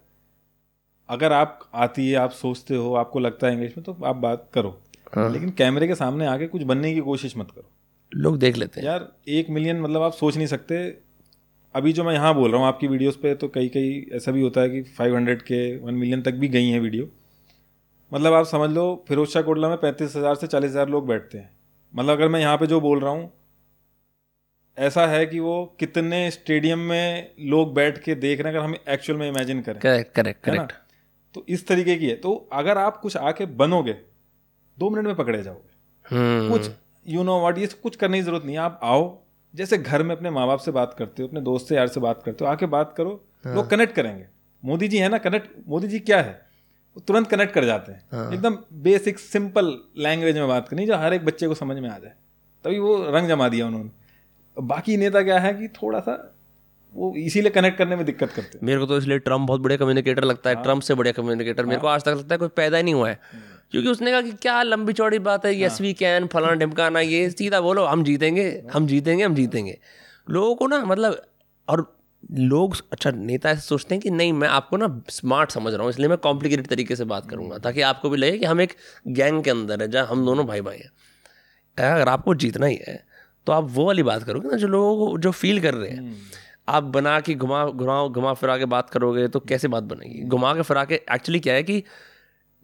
अगर 1.09 1.31
आप 1.31 1.59
आती 1.75 2.09
है 2.09 2.15
आप 2.15 2.31
सोचते 2.31 2.75
हो 2.75 2.93
आपको 2.95 3.19
लगता 3.19 3.47
है 3.47 3.53
इंग्लिश 3.53 3.77
में 3.77 3.83
तो 3.85 3.97
आप 4.05 4.15
बात 4.15 4.49
करो। 4.53 4.81
हाँ। 5.15 5.29
लेकिन 5.31 5.49
कैमरे 5.49 5.87
के 5.87 5.95
सामने 5.95 6.25
आके 6.25 6.47
कुछ 6.47 6.63
बनने 6.63 6.93
की 6.93 6.99
कोशिश 6.99 7.37
मत 7.37 7.51
करो। 7.51 7.69
लोग 8.15 8.37
देख 8.39 8.57
लेते 8.57 8.79
हैं। 8.79 8.87
यार 8.87 9.07
एक 9.29 9.49
मिलियन 9.49 9.81
मतलब 9.81 10.01
आप 10.01 10.13
सोच 10.13 10.37
नहीं 10.37 10.47
सकते। 10.47 10.77
अभी 11.75 11.93
जो 11.93 12.03
मैं 12.03 12.13
यहाँ 12.13 12.33
बोल 12.35 12.51
रहा 12.51 12.59
हूँ 12.59 12.67
आपकी 12.67 12.87
वीडियोस 12.87 13.15
पे 13.15 13.33
तो 13.35 13.47
कई 13.47 13.67
कई 13.69 14.05
ऐसा 14.13 14.31
भी 14.31 14.41
होता 14.41 14.61
है 14.61 14.69
कि 14.69 14.81
500 14.93 15.41
के 15.41 15.59
वन 15.77 15.93
मिलियन 15.93 16.21
तक 16.21 16.33
भी 16.33 16.47
गई 16.49 16.69
हैं 16.69 16.79
वीडियो 16.79 17.07
मतलब 18.11 18.33
आप 18.33 18.45
समझ 18.45 18.69
लो 18.69 18.83
फिरोज 19.07 19.27
शाह 19.29 19.43
कोटला 19.43 19.69
में 19.69 19.77
पैंतीस 19.77 20.15
हज़ार 20.15 20.35
से 20.35 20.47
चालीस 20.47 20.71
हज़ार 20.71 20.89
लोग 20.89 21.07
बैठते 21.07 21.37
हैं। 21.37 21.49
मतलब 21.93 22.11
अगर 22.11 22.27
मैं 22.27 22.39
यहाँ 22.39 22.57
पे 22.57 22.67
जो 22.67 22.79
बोल 22.81 22.99
रहा 22.99 23.11
हूँ 23.11 23.31
ऐसा 24.77 25.05
है 25.07 25.25
कि 25.25 25.39
वो 25.39 25.75
कितने 25.79 26.29
स्टेडियम 26.31 26.79
में 26.79 27.35
लोग 27.41 27.73
बैठ 27.73 27.97
के 27.97 28.15
देख 28.15 28.41
रहे 28.41 28.51
हैं 28.51 28.59
अगर 28.59 28.65
हम 28.65 28.75
एक्चुअल 28.89 29.19
में 29.19 29.27
इमेजिन 29.29 29.61
करें। 29.61 29.79
करेक्ट 29.79 30.13
करेक्ट 30.15 30.43
करेक्ट 30.43 30.73
तो 31.35 31.45
इस 31.49 31.67
तरीके 31.67 31.95
की 31.95 32.07
है। 32.07 32.15
तो 32.15 32.33
अगर 32.53 32.77
आप 32.77 32.97
कुछ 32.97 33.17
आके 33.19 33.45
बनोगे 33.55 33.93
दो 34.77 34.89
मिनट 34.89 35.05
में 35.05 35.15
पकड़े 35.15 35.41
जाओगे। 35.43 36.15
हम्म। 36.15 36.49
कुछ 36.51 36.69
यू 37.07 37.23
नो 37.23 37.39
व्हाट 37.39 37.57
ये 37.57 37.67
कुछ 37.83 37.95
करने 37.95 38.17
की 38.17 38.23
ज़रूरत 38.23 38.43
नहीं 38.45 38.55
है। 38.55 38.61
आप 38.61 38.79
आओ। 38.83 39.17
जैसे 39.53 39.77
घर 39.77 40.03
में 40.03 40.15
अपने 40.15 40.29
माँ 40.29 40.47
बाप 40.47 40.59
से 40.59 40.71
बात 40.71 40.95
करते 40.99 41.23
हो 41.23 41.27
अपने 41.27 41.41
दोस्त 41.41 41.67
से 41.67 41.75
यार 41.75 41.87
से 41.87 41.99
बात 41.99 42.23
करते 42.23 42.45
हो 42.45 42.51
आके 42.51 42.65
बात 42.65 42.93
करो। 42.97 43.23
लोग 43.47 43.69
कनेक्ट 43.69 43.95
करेंगे। 43.95 44.25
मोदी 44.63 44.87
जी 44.87 44.97
है 44.97 45.09
ना 45.09 45.17
कनेक्ट 45.17 45.49
मोदी 45.67 45.87
जी 45.87 45.99
क्या 45.99 46.21
है? 46.21 46.45
वो 46.97 47.01
तुरंत 47.07 47.27
कनेक्ट 47.27 47.53
कर 47.53 47.65
जाते 47.65 47.91
हैं। 47.91 48.33
एकदम 48.33 48.57
बेसिक 48.73 49.19
सिंपल 49.19 49.77
लैंग्वेज 49.97 50.37
में 50.37 50.47
बात 50.47 50.69
करनी 50.69 50.85
जो 50.85 50.95
हर 50.95 51.13
एक 51.13 51.25
बच्चे 51.25 51.47
को 51.47 51.53
समझ 51.53 51.77
में 51.77 51.89
आ 51.89 51.97
जाए। 51.97 52.13
तभी 52.65 52.79
वो 52.79 52.95
रंग 53.11 53.27
जमा 53.27 53.49
दिया 53.49 53.67
उन्होंने। 53.67 53.89
बाकी 54.57 54.97
नेता 54.97 55.21
क्या 55.21 55.39
है 55.39 55.53
कि 55.53 55.67
थोड़ा 55.67 55.99
सा 55.99 56.31
वो 56.93 57.15
इसीलिए 57.15 57.51
कनेक्ट 57.51 57.77
करने 57.77 57.95
में 57.95 58.05
दिक्कत 58.05 58.29
करते 58.29 58.57
हैं। 58.57 58.59
मेरे 58.63 58.79
को 58.79 58.85
तो 58.85 58.97
इसलिए 58.97 59.19
ट्रंप 59.19 59.47
बहुत 59.47 59.61
बड़े 59.61 59.77
कम्युनिकेटर 59.77 60.23
लगता 60.23 60.49
हाँ। 60.49 60.57
है। 60.57 60.63
ट्रंप 60.63 60.81
से 60.81 60.93
बड़े 60.93 61.11
कम्युनिकेटर 61.11 61.65
मेरे 61.65 61.81
को 61.81 61.87
आज 61.87 62.01
तक 62.01 62.07
लगता 62.07 62.35
है 62.35 62.39
कोई 62.39 62.47
पैदा 62.47 62.77
ही 62.77 62.83
नहीं 62.83 62.93
हुआ 62.93 63.09
है। 63.09 63.19
क्योंकि 63.71 63.89
उसने 63.89 64.11
कहा 64.11 64.21
कि 64.21 64.31
क्या 64.31 64.61
लंबी 64.63 64.93
चौड़ी 64.93 65.19
बात 65.19 65.45
है। 65.45 65.59
यस 65.61 65.79
वी 65.81 65.93
कैन 65.93 66.27
फलाना 66.27 66.53
ढिमकाना 66.55 66.99
ये 66.99 67.29
सीधा 67.29 67.61
बोलो 67.61 67.85
हम 67.85 68.03
जीतेंगे 68.03 68.47
हम 68.73 68.87
जीतेंगे 68.87 69.23
हम 69.23 69.35
जीतेंगे। 69.35 69.77
लोगों 70.29 70.55
को 70.55 70.67
ना 70.67 70.83
मतलब 70.85 71.21
और 71.67 71.91
लोग 72.31 72.75
अच्छा 72.91 73.11
नेता 73.11 73.49
ऐसे 73.49 73.61
सोचते 73.61 73.95
हैं 73.95 74.01
कि 74.01 74.09
नहीं 74.09 74.33
मैं 74.33 74.47
आपको 74.47 74.77
ना 74.77 74.87
स्मार्ट 75.09 75.51
समझ 75.51 75.73
रहा 75.73 75.83
हूँ 75.83 75.89
इसलिए 75.89 76.07
मैं 76.07 76.17
कॉम्प्लिकेटेड 76.17 76.67
तरीके 76.67 76.95
से 76.95 77.05
बात 77.05 77.29
करूँगा 77.29 77.57
ताकि 77.57 77.81
आपको 77.81 78.09
भी 78.09 78.17
लगे 78.17 78.37
कि 78.37 78.45
हम 78.45 78.61
एक 78.61 78.73
गैंग 79.09 79.43
के 79.43 79.49
अंदर 79.49 79.81
है 79.81 79.87
जहाँ 79.87 80.07
हम 80.07 80.25
दोनों 80.25 80.45
भाई 80.47 80.61
भाई 80.61 80.77
हैं 80.77 81.91
अगर 81.91 82.09
आपको 82.09 82.35
जीतना 82.35 82.65
ही 82.65 82.79
है 82.87 83.03
तो 83.47 83.51
आप 83.51 83.67
वो 83.69 83.85
वाली 83.85 84.03
बात 84.03 84.23
करोगे 84.23 84.49
ना 84.49 84.57
जो 84.57 84.67
लोगों 84.67 85.07
को 85.07 85.17
जो 85.17 85.31
फील 85.31 85.61
कर 85.61 85.73
रहे 85.73 85.89
हैं। 85.89 86.15
आप 86.69 86.83
बना 86.83 87.19
के 87.19 87.33
घुमा 87.35 87.65
घुमा 87.65 88.07
घुमा 88.07 88.33
फिरा 88.33 88.57
के 88.57 88.65
बात 88.65 88.89
करोगे 88.89 89.27
तो 89.27 89.39
कैसे 89.41 89.67
बात 89.67 89.83
बनेगी? 89.83 90.21
घुमा 90.21 90.53
के 90.53 90.61
फिरा 90.61 90.83
के 90.85 90.95
एक्चुअली 90.95 91.39
क्या 91.39 91.53
है 91.53 91.63
कि 91.63 91.83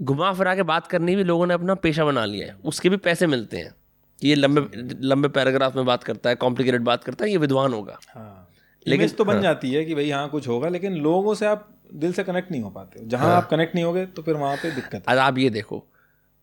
घुमा 0.03 0.33
फिरा 0.33 0.55
के 0.55 0.63
बात 0.63 0.87
करनी 0.87 1.15
भी 1.15 1.23
लोगों 1.23 1.47
ने 1.47 1.53
अपना 1.53 1.75
पेशा 1.75 2.05
बना 2.05 2.25
लिया 2.25 2.47
है। 2.47 2.55
उसके 2.65 2.89
भी 2.89 2.97
पैसे 2.97 3.27
मिलते 3.27 3.57
हैं। 3.57 3.75
कि 4.21 4.27
ये 4.29 4.35
लंबे 4.35 4.61
लंबे 5.07 5.27
पैराग्राफ 5.27 5.75
में 5.75 5.85
बात 5.85 6.03
करता 6.03 6.29
है 6.29 6.35
कॉम्प्लिकेटेड 6.35 6.81
बात 6.81 7.03
करता 7.03 7.25
है 7.25 7.31
ये 7.31 7.37
विद्वान 7.37 7.73
होगा। 7.73 7.99
हाँ। 8.09 8.49
लेकिन- 8.87 9.15
तो 9.15 9.25
बन 9.25 9.41
जाती 9.41 9.71
है 9.71 9.85
कि 9.85 9.95
भाई 9.95 10.09
हाँ 10.09 10.29
कुछ 10.29 10.47
होगा 10.47 10.69
लेकिन 10.69 10.93
लोगों 10.93 11.35
से 11.35 11.45
आप 11.45 11.69
दिल 11.93 12.13
से 12.13 12.23
कनेक्ट 12.23 12.51
नहीं 12.51 12.61
हो 12.61 12.69
पाते 12.69 12.99
जहाँ 13.07 13.25
हाँ। 13.27 13.35
आप 13.35 13.49
कनेक्ट 13.49 13.75
नहीं 13.75 13.85
होगे 13.85 14.05
तो 14.05 14.21
फिर 14.21 14.35
वहाँ 14.35 14.55
पे 14.57 14.71
दिक्कत 14.71 15.03
है। 15.09 15.17
आप 15.17 15.37
ये 15.37 15.49
देखो 15.49 15.85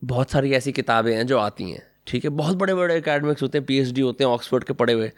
बहुत 0.05 0.31
सारी 0.31 0.53
ऐसी 0.53 0.73
किताबें 0.73 1.17
हैं 1.17 1.27
जो 1.27 1.39
आती 1.39 1.71
हैं 1.71 1.83
ठीक 2.07 2.25
है? 2.25 2.31
बहुत 2.31 2.57
बड़े 2.57 2.75
बड़े 2.75 3.01
अकेडमिक्स 3.01 3.43
होते 3.43 3.59
हैं 3.59 3.65
पीएचडी 3.67 4.01
होते 4.01 4.25
हैं 4.25 4.31
ऑक्सफोर्ड 4.31 4.65
के 4.65 4.73
पढ़े 4.73 4.93
हुए। 4.93 5.13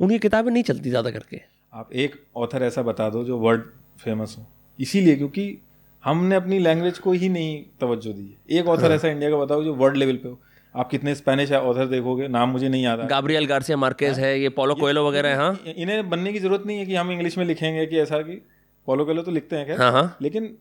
उनकी 0.00 0.18
किताबें 0.18 0.52
नहीं 0.52 0.62
चलती 0.62 0.90
ज़्यादा 0.90 1.10
करके। 1.10 1.40
आप 1.74 1.92
एक 1.92 2.26
ऑथर 2.36 2.62
ऐसा 2.62 2.82
बता 2.82 3.10
दो 3.10 3.24
जो 3.24 3.38
वर्ल्ड 3.38 3.62
फ़ेमस 3.98 4.34
हो। 4.38 4.46
इसीलिए 4.80 5.16
क्योंकि 5.16 5.58
हमने 6.04 6.34
अपनी 6.34 6.58
लैंग्वेज 6.58 6.98
को 6.98 7.12
ही 7.12 7.28
नहीं 7.28 7.62
तवज्जो 7.80 8.12
दी 8.12 8.56
एक 8.58 8.66
ऑथर 8.66 8.92
ऐसा 8.92 9.08
इंडिया 9.08 9.30
का 9.30 9.36
बताओ 9.36 9.62
जो 9.64 9.74
वर्ल्ड 9.74 9.96
लेवल 9.96 10.16
पे 10.16 10.28
हो। 10.28 10.40
आप 10.74 10.88
कितने 10.90 11.14
स्पेनिश 11.14 11.52
है 11.52 11.60
ऑथर 11.62 11.86
देखोगे 11.86 12.28
नाम 12.28 12.48
मुझे 12.48 12.68
नहीं 12.68 12.86
आता 12.86 13.02
है 13.02 13.08
गाब्रियल 13.08 13.46
गार्सिया 13.46 13.76
मार्केज 13.76 14.18
है। 14.18 14.38
ये 14.40 14.48
पोलो 14.50 14.74
कोयलो 14.74 15.06
वगैरह 15.08 15.28
है 15.28 15.36
हाँ। 15.36 15.58
इन्हें 15.66 16.08
बनने 16.10 16.32
की 16.32 16.38
ज़रूरत 16.38 16.62
नहीं 16.66 16.78
है 16.78 16.86
कि 16.86 16.94
हम 16.94 17.10
इंग्लिश 17.12 17.38
में 17.38 17.44
लिखेंगे 17.44 17.86
कि 17.86 17.98
ऐसा 17.98 18.18
कि 18.18 18.40
पोलो 18.88 19.04
कोयलो 19.04 19.22
तो 19.22 19.30
लिखते 19.30 19.56
हैं 19.56 19.66
हाँ 19.68 19.76
क्या 19.76 19.90
हाँ। 19.90 20.16
लेकिन 20.22 20.56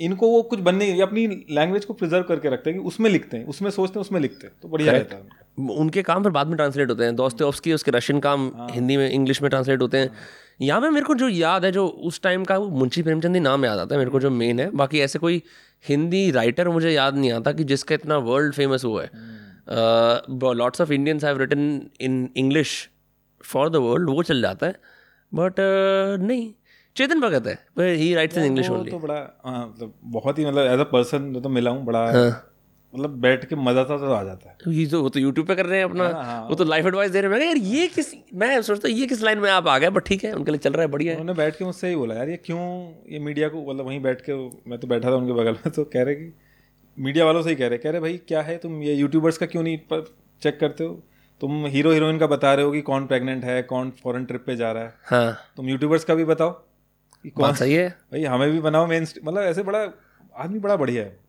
इनको 0.00 0.28
वो 0.28 0.42
कुछ 0.42 0.60
बनने 0.60 0.86
ये 0.86 1.02
अपनी 1.02 1.26
लैंग्वेज 1.50 1.84
को 1.84 1.94
प्रिजर्व 1.94 2.24
करके 2.24 2.50
रखते 2.50 2.70
हैं 2.70 2.78
कि 2.80 2.86
उसमें 2.86 3.10
लिखते 3.10 3.36
हैं 3.36 3.46
उसमें 3.46 3.70
सोचते 3.70 3.98
हैं 3.98 4.00
उसमें 4.00 4.20
लिखते 4.20 4.46
हैं। 4.46 4.54
तो 4.62 4.68
बढ़िया 4.68 4.92
रहता 4.92 5.16
है 5.16 5.68
उनके। 5.76 6.02
काम 6.02 6.22
फिर 6.22 6.32
बाद 6.32 6.46
में 6.46 6.56
ट्रांसलेट 6.56 6.90
होते 6.90 7.04
हैं। 7.04 7.14
दोस्तोवस्की 7.16 7.72
उसके 7.72 7.90
रशियन 7.90 8.18
काम 8.20 8.50
हिंदी 8.70 8.96
में 8.96 9.08
इंग्लिश 9.10 9.42
में 9.42 9.48
ट्रांसलेट 9.50 9.82
होते 9.82 9.98
हैं। 9.98 10.10
यहाँ 10.60 10.80
में 10.80 10.88
मेरे 10.90 11.04
को 11.06 11.14
जो 11.14 11.28
याद 11.28 11.64
है 11.64 11.70
जो 11.72 11.86
उस 11.86 12.20
टाइम 12.22 12.44
का 12.44 12.56
वो 12.58 12.68
मुंशी 12.78 13.02
प्रेमचंद 13.02 13.34
ही 13.34 13.40
नाम 13.40 13.64
याद 13.64 13.78
आता 13.78 13.94
है 13.94 13.98
मेरे 13.98 14.10
को 14.10 14.20
जो 14.20 14.30
मेन 14.32 14.60
है। 14.60 14.70
बाकी 14.72 15.00
ऐसे 15.00 15.18
कोई 15.18 15.42
हिंदी 15.84 16.30
राइटर 16.30 16.68
मुझे 16.68 16.90
याद 16.90 17.16
नहीं 17.16 17.32
आता 17.32 17.52
कि 17.52 17.64
जिसका 17.64 17.94
इतना 17.94 18.16
वर्ल्ड 18.28 18.54
फ़ेमस 18.54 18.84
हुआ 18.84 19.02
है। 19.02 19.10
Lots 20.56 20.80
of 20.80 20.92
Indians 20.92 21.24
have 21.24 21.38
written 21.38 21.80
in 22.00 22.28
English 22.36 22.88
for 23.44 23.70
the 23.70 23.76
world 23.76 24.10
वो 24.10 24.22
चल 24.22 24.42
जाता 24.42 24.66
है। 24.66 24.74
बट 25.32 25.52
uh, 25.52 26.26
नहीं 26.26 26.52
चेतन 26.96 27.20
भगत 27.20 27.46
है 27.46 27.94
he 27.96 28.12
writes 28.14 28.38
in 28.38 28.44
English 28.44 28.68
only 28.70 28.90
तो 28.90 28.98
बड़ा 28.98 29.14
हाँ, 29.14 29.66
मतलब 29.68 29.94
बहुत 30.04 30.38
ही 30.38 30.46
मतलब 30.46 30.66
एज 30.66 30.80
अ 30.80 30.84
पर्सन 30.92 31.40
तो 31.40 31.48
मिला 31.48 31.70
हूँ 31.70 31.84
बड़ा 31.84 32.04
हाँ। 32.12 32.30
मतलब 32.94 33.16
बैठ 33.20 33.44
के 33.44 33.56
मज़ा 33.56 33.84
था 33.84 33.96
तो 33.98 34.12
आ 34.12 34.22
जाता 34.24 34.50
है। 34.50 34.74
ये 34.74 34.86
तो 34.86 35.02
वो 35.02 35.08
तो 35.08 35.20
यूट्यूब 35.20 35.46
पे 35.46 35.54
कर 35.54 35.66
रहे 35.66 35.78
हैं 35.78 35.84
अपना। 35.84 36.04
हाँ, 36.04 36.24
हाँ। 36.24 36.48
वो 36.48 36.54
तो 36.54 36.64
लाइफ 36.64 36.86
एडवाइस 36.86 37.10
दे 37.10 37.20
रहे 37.20 37.40
हैं। 37.40 37.46
यार 37.46 37.56
ये 37.56 37.86
किस 37.88 38.12
मैं 38.34 38.60
सोचता 38.62 38.88
हूँ 38.88 38.96
ये 38.96 39.06
किस 39.06 39.22
लाइन 39.22 39.38
में 39.38 39.50
आप 39.50 39.68
आ 39.68 39.78
गए? 39.78 39.90
बट 39.90 40.04
ठीक 40.04 40.24
है 40.24 40.32
उनके 40.32 40.50
लिए 40.50 40.58
चल 40.58 40.72
रहा 40.72 40.82
है 40.82 40.88
बढ़िया 40.88 41.12
है। 41.12 41.20
उन्होंने 41.20 41.38
बैठ 41.38 41.56
के 41.56 41.64
मुझसे 41.64 41.88
ही 41.88 41.96
बोला 41.96 42.14
यार 42.14 42.28
ये 42.28 42.36
क्यों 42.36 42.60
ये 43.12 43.18
मीडिया 43.18 43.48
को 43.48 43.64
मतलब 43.70 43.86
वहीं 43.86 44.00
बैठ 44.02 44.20
के 44.20 44.34
मैं 44.70 44.78
तो 44.78 44.86
बैठा 44.86 45.10
था 45.10 45.14
उनके 45.14 45.32
बगल 45.32 45.52
में। 45.52 45.72
तो 45.74 45.84
कह 45.84 46.02
रहे 46.02 46.14
कि 46.14 46.32
मीडिया 46.98 47.24
वालों 47.24 47.42
से 47.42 47.50
ही 47.50 47.56
कह 47.56 47.68
रहे 47.68 47.78
कह 47.78 47.90
रहे 47.90 48.00
भाई 48.00 48.16
क्या 48.28 48.42
है 48.42 48.56
तुम 48.58 48.82
ये 48.82 48.94
यूट्यूबर्स 48.94 49.38
का 49.38 49.46
क्यों 49.46 49.62
नहीं 49.62 49.78
पर 49.92 50.04
चेक 50.42 50.58
करते 50.60 50.84
हो? 50.84 51.02
तुम 51.40 51.66
हीरो 51.66 51.92
हीरोइन 51.92 52.18
का 52.18 52.26
बता 52.26 52.54
रहे 52.54 52.64
हो 52.64 52.72
कि 52.72 52.80
कौन 52.80 53.06
प्रेग्नेंट 53.06 53.44
है 53.44 53.62
कौन 53.62 53.92
फॉरेन 54.02 54.24
ट्रिप 54.24 54.44
पे 54.46 54.56
जा 54.56 54.72
रहा 54.72 54.82
है। 54.82 54.94
हाँ। 55.04 55.38
तुम 55.56 55.68
यूट्यूबर्स 55.68 56.04
का 56.04 56.14
भी 56.14 56.24
बताओ 56.24 56.50
कि 56.50 57.30
कौन 57.30 57.54
सही 57.54 57.74
है। 57.74 57.88
भाई 58.12 58.24
हमें 58.24 58.50
भी 58.50 58.60
बनाओ 58.60 58.86
मेन 58.86 59.06
मतलब 59.24 59.42
ऐसे 59.42 59.62
बड़ा 59.62 59.78
आदमी 60.36 60.58
बड़ा 60.58 60.76
बढ़िया 60.76 61.02
है। 61.02 61.25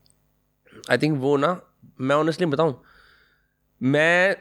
आई 0.92 0.98
थिंक 0.98 1.20
वो 1.22 1.38
ना 1.38 1.60
मैं 2.02 2.16
ऑनेस्टली 2.16 2.46
बताऊँ 2.46 2.76
मैं 3.82 4.36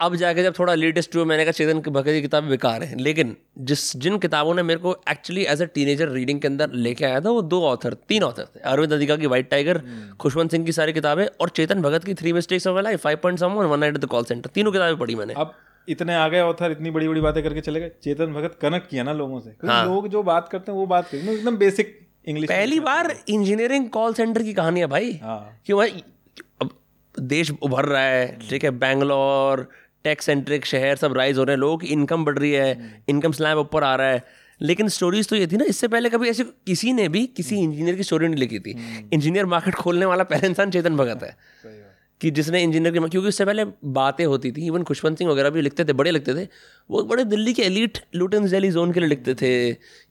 अब 0.00 0.14
जाके 0.16 0.42
जब 0.42 0.54
थोड़ा 0.58 0.74
लेटेस्ट 0.74 1.16
हुआ 1.16 1.24
मैंने 1.24 1.44
कहा 1.44 1.52
चेतन 1.52 1.80
भगत 1.80 2.04
की 2.04 2.20
किताबें 2.22 2.48
बेकार 2.50 2.82
हैं। 2.82 2.96
लेकिन 2.96 3.36
जिस 3.58 3.96
जिन 3.96 4.18
किताबों 4.18 4.54
ने 4.54 4.62
मेरे 4.62 4.80
को 4.80 4.94
actually 5.10 5.42
as 5.44 5.62
a 5.62 5.64
teenager 5.64 6.08
reading 6.08 6.40
के 6.40 6.48
अंदर 6.48 6.70
लेके 6.74 7.04
आया 7.04 7.20
था 7.20 7.30
वो 7.30 7.42
दो 7.42 7.62
ऑथर 7.62 7.94
तीन 8.08 8.22
ऑथर 8.22 8.46
थे। 8.56 8.60
अरविंद 8.60 8.92
अधिका 8.92 9.16
की 9.16 9.26
वाइट 9.26 9.50
टाइगर 9.50 9.80
खुशवंत 10.20 10.50
सिंह 10.50 10.64
की 10.66 10.72
सारी 10.72 10.92
किताबें 10.92 11.26
और 11.40 11.48
चेतन 11.48 11.82
भगत 11.82 12.04
की 12.04 12.14
three 12.14 12.32
mistakes 12.32 12.66
of 12.66 12.78
life 12.78 13.02
five 13.02 13.18
point 13.22 13.38
someone 13.52 13.80
night 13.80 13.94
at 13.94 14.00
the 14.00 14.06
call 14.06 14.24
centre 14.24 14.50
तीनों 14.54 14.72
किताबें 14.72 14.98
पढ़ी 14.98 15.14
मैंने। 15.14 15.34
अब 15.36 15.54
इतने 15.88 16.14
आ 16.14 16.28
गए 16.28 16.40
ऑथर 16.40 16.70
इतनी 16.70 16.90
बड़ी 16.90 17.08
बड़ी 17.08 17.20
बातें 17.20 17.42
करके 17.42 17.60
चले 17.60 17.80
गए। 17.80 17.90
चेतन 18.02 18.32
भगत 18.34 18.58
कनेक्ट 18.62 18.88
किया 18.90 19.02
ना 19.02 19.12
लोगों 19.12 19.40
से। 19.40 19.50
क्योंकि 19.50 19.88
लोग 19.88 20.08
जो 20.08 20.22
बात 20.22 20.48
करते 20.48 20.72
हैं 20.72 20.78
वो 20.78 20.86
बात 20.86 21.04
करते 21.04 21.24
हैं 21.24 21.32
एकदम 21.32 21.56
बेसिक 21.56 21.98
इंग्लिश 22.26 22.48
पहली 22.50 22.80
बार 22.80 23.14
इंजीनियरिंग 23.28 23.88
कॉल 23.88 24.14
सेंटर 24.14 24.42
की 24.42 24.52
कहानी 24.54 24.80
है 24.80 24.86
भाई। 24.86 25.12
हाँ। 25.22 25.60
क्यों 25.66 25.78
भाई 25.78 26.02
अब 26.62 26.70
देश 27.14 27.50
उभर 27.62 27.84
रहा 27.84 28.02
है 28.02 28.38
ठीक 28.50 28.64
है 28.64 28.70
बैंगलोर 28.70 29.68
टेक 30.04 30.22
सेंट्रिक 30.22 30.66
शहर 30.66 30.96
सब 30.96 31.16
राइज 31.16 31.38
हो 31.38 31.44
रहे 31.44 31.54
हैं 31.54 31.60
लोगों 31.60 31.78
की 31.78 31.86
इनकम 31.86 32.24
बढ़ 32.24 32.38
रही 32.38 32.52
है 32.52 33.02
इनकम 33.08 33.32
स्लैब 33.32 33.58
ऊपर 33.58 33.84
आ 33.84 33.94
रहा 33.94 34.10
है। 34.10 34.22
लेकिन 34.60 34.88
स्टोरीज 34.88 35.28
तो 35.28 35.36
ये 35.36 35.46
थी 35.46 35.56
ना 35.56 35.64
इससे 35.64 35.88
पहले 35.88 36.08
कभी 36.10 36.28
ऐसे 36.28 36.44
किसी 36.44 36.92
ने 36.92 37.08
भी 37.08 37.26
किसी 37.26 37.56
इंजीनियर 37.56 37.96
की 37.96 38.02
स्टोरी 38.02 38.28
नहीं 38.28 38.40
लिखी 38.40 38.58
थी। 38.58 38.70
इंजीनियर 39.12 39.46
मार्केट 39.46 39.74
खोलने 39.74 40.06
वाला 40.06 40.24
पहला 40.24 40.48
इंसान 40.48 40.70
चेतन 40.70 40.96
भगत 40.96 41.22
है। 41.22 41.36
कि 42.20 42.30
जिसने 42.30 42.62
इंजीनियर 42.62 42.92
की 42.94 43.08
क्योंकि 43.08 43.28
उससे 43.28 43.44
पहले 43.44 43.64
बातें 43.84 44.24
होती 44.24 44.50
थी 44.52 44.66
इवन 44.66 44.82
खुशवंत 44.82 45.18
सिंह 45.18 45.30
वगैरह 45.30 45.50
भी 45.50 45.60
लिखते 45.60 45.84
थे 45.84 45.92
बड़े 45.92 46.10
लिखते 46.10 46.34
थे। 46.34 46.46
वो 46.90 47.02
बड़े 47.02 47.24
दिल्ली 47.24 47.52
के 47.52 47.62
एलिट 47.62 47.98
लुटन 48.14 48.46
जैली 48.46 48.70
जोन 48.70 48.92
के 48.92 49.00
लिए 49.00 49.08
लिखते 49.08 49.34
थे 49.34 49.52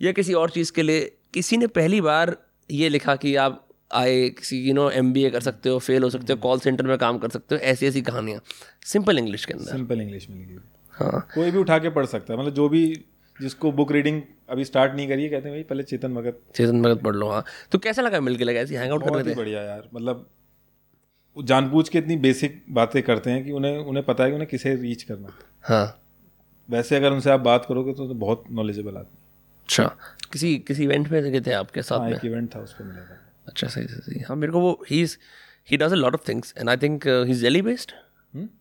या 0.02 0.12
किसी 0.12 0.34
और 0.34 0.50
चीज़ 0.50 0.72
के 0.72 0.84
लिए 0.84 1.12
किसी 1.34 1.58
ने 1.58 1.68
पहली 1.68 2.02
बार 2.02 2.38
ये 2.72 2.90
लिखा 2.90 3.16
कि 3.16 3.36
आप 3.36 3.66
आए 3.94 4.30
किसी 4.30 4.62
यू 4.68 4.74
नो 4.74 4.90
एमबीए 4.90 5.30
कर 5.30 5.40
सकते 5.40 5.70
हो 5.70 5.80
फेल 5.80 6.04
हो 6.04 6.10
सकते 6.10 6.34
हो 6.34 6.40
कॉल 6.40 6.60
सेंटर 6.60 6.88
में 6.88 6.98
काम 6.98 7.18
कर 7.18 7.30
सकते 7.30 7.56
हो 7.56 7.62
ऐसी 7.62 7.88
ऐसी 7.88 8.02
कहानियाँ। 8.02 8.42
सिंपल 8.86 9.18
इंग्लिश 9.18 9.46
के 9.46 9.54
अंदर। 9.54 9.72
सिंपल 9.72 10.02
इंग्लिश 10.02 10.30
में 10.30 10.58
हाँ। 10.94 11.28
कोई 11.36 11.52
भी 11.52 11.58
उठा 11.58 11.78
के 11.78 11.90
पढ़ 11.90 12.06
सकता 12.06 12.34
है। 12.34 12.40
मतलब 12.40 12.54
जो 12.54 12.68
भी 12.70 12.86
जिसको 13.42 13.72
बुक 13.72 13.92
रीडिंग 13.92 14.22
अभी 14.50 14.66
स्टार्ट 14.66 14.96
नहीं 14.96 15.08
करी 15.08 15.24
है 15.24 15.30
कहते 15.30 15.50
हैं 15.50 15.56
भाई 15.58 15.64
पहले 15.64 15.84
चेतन 15.84 16.16
भगत 16.16 16.42
चेतन 16.56 16.82
भगत 16.82 17.02
पढ़ 17.04 17.16
लो 17.16 17.30
हाँ। 17.30 17.44
तो 17.72 17.78
कैसा 17.78 18.02
लगा 18.02 18.20
मिल 18.20 18.36
के 18.38 18.44
लगा? 18.44 18.60
ऐसी 18.60 18.76
हैंग 18.76 18.92
आउट 18.92 19.04
कर 19.04 19.24
रहे 19.24 19.36
बढ़िया 19.36 19.62
यार। 19.62 19.90
मतलब 19.94 20.30
वो 21.38 21.44
जानबूझ 21.44 21.90
के 21.90 21.98
इतनी 21.98 22.18
बेसिक 22.18 22.64
बातें 22.70 23.02
करते 23.04 23.32
हैं 23.32 23.44
कि 23.46 23.52
उन्हें 23.52 23.78
उन्हें 23.78 24.06
पता 24.06 24.24
है 24.24 24.30
कि 24.30 24.34
उन्हें 24.34 24.50
किसे 24.50 24.76
रीच 24.76 25.04
करना 25.04 25.30
हाँ। 25.64 26.02
वैसे 26.70 26.96
अगर 26.96 27.12
उनसे 27.12 27.32
आप 27.32 27.40
बात 27.40 27.66
करोगे 27.70 27.94
तो, 27.94 28.08
तो 28.08 28.14
बहुत 28.14 28.44
नॉलेजेबल 28.52 28.90
आदमी। 28.90 29.18
अच्छा। 29.64 29.96
किसी 30.32 30.56
किसी 30.68 30.84
इवेंट 30.84 31.10
में 31.12 31.22
गए 31.32 31.42
थे 31.42 31.52
आपके 31.54 31.82
साथ 31.82 32.00
हाँ 32.00 32.10
में? 32.10 32.20
इवेंट 32.26 32.56
था 32.56 32.60
उस 32.60 32.74
पर 32.74 32.86
मिला 32.86 33.02
था। 33.02 33.20
अच्छा 33.48 33.68
सही 33.68 33.86
सही 33.88 34.20
हाँ 34.20 34.36
मेरे 34.38 34.52
को 34.54 34.60
वो 34.60 34.72
he 34.90 35.06
he 35.68 35.78
does 35.78 35.92
a 35.92 35.96
lot 35.96 36.14
of 36.14 36.28
things 36.30 36.54
and 36.58 36.70
I 36.70 36.78
think 36.78 37.08
he 37.08 37.32
is 37.32 37.42
Delhi 37.42 37.62
based 37.62 37.92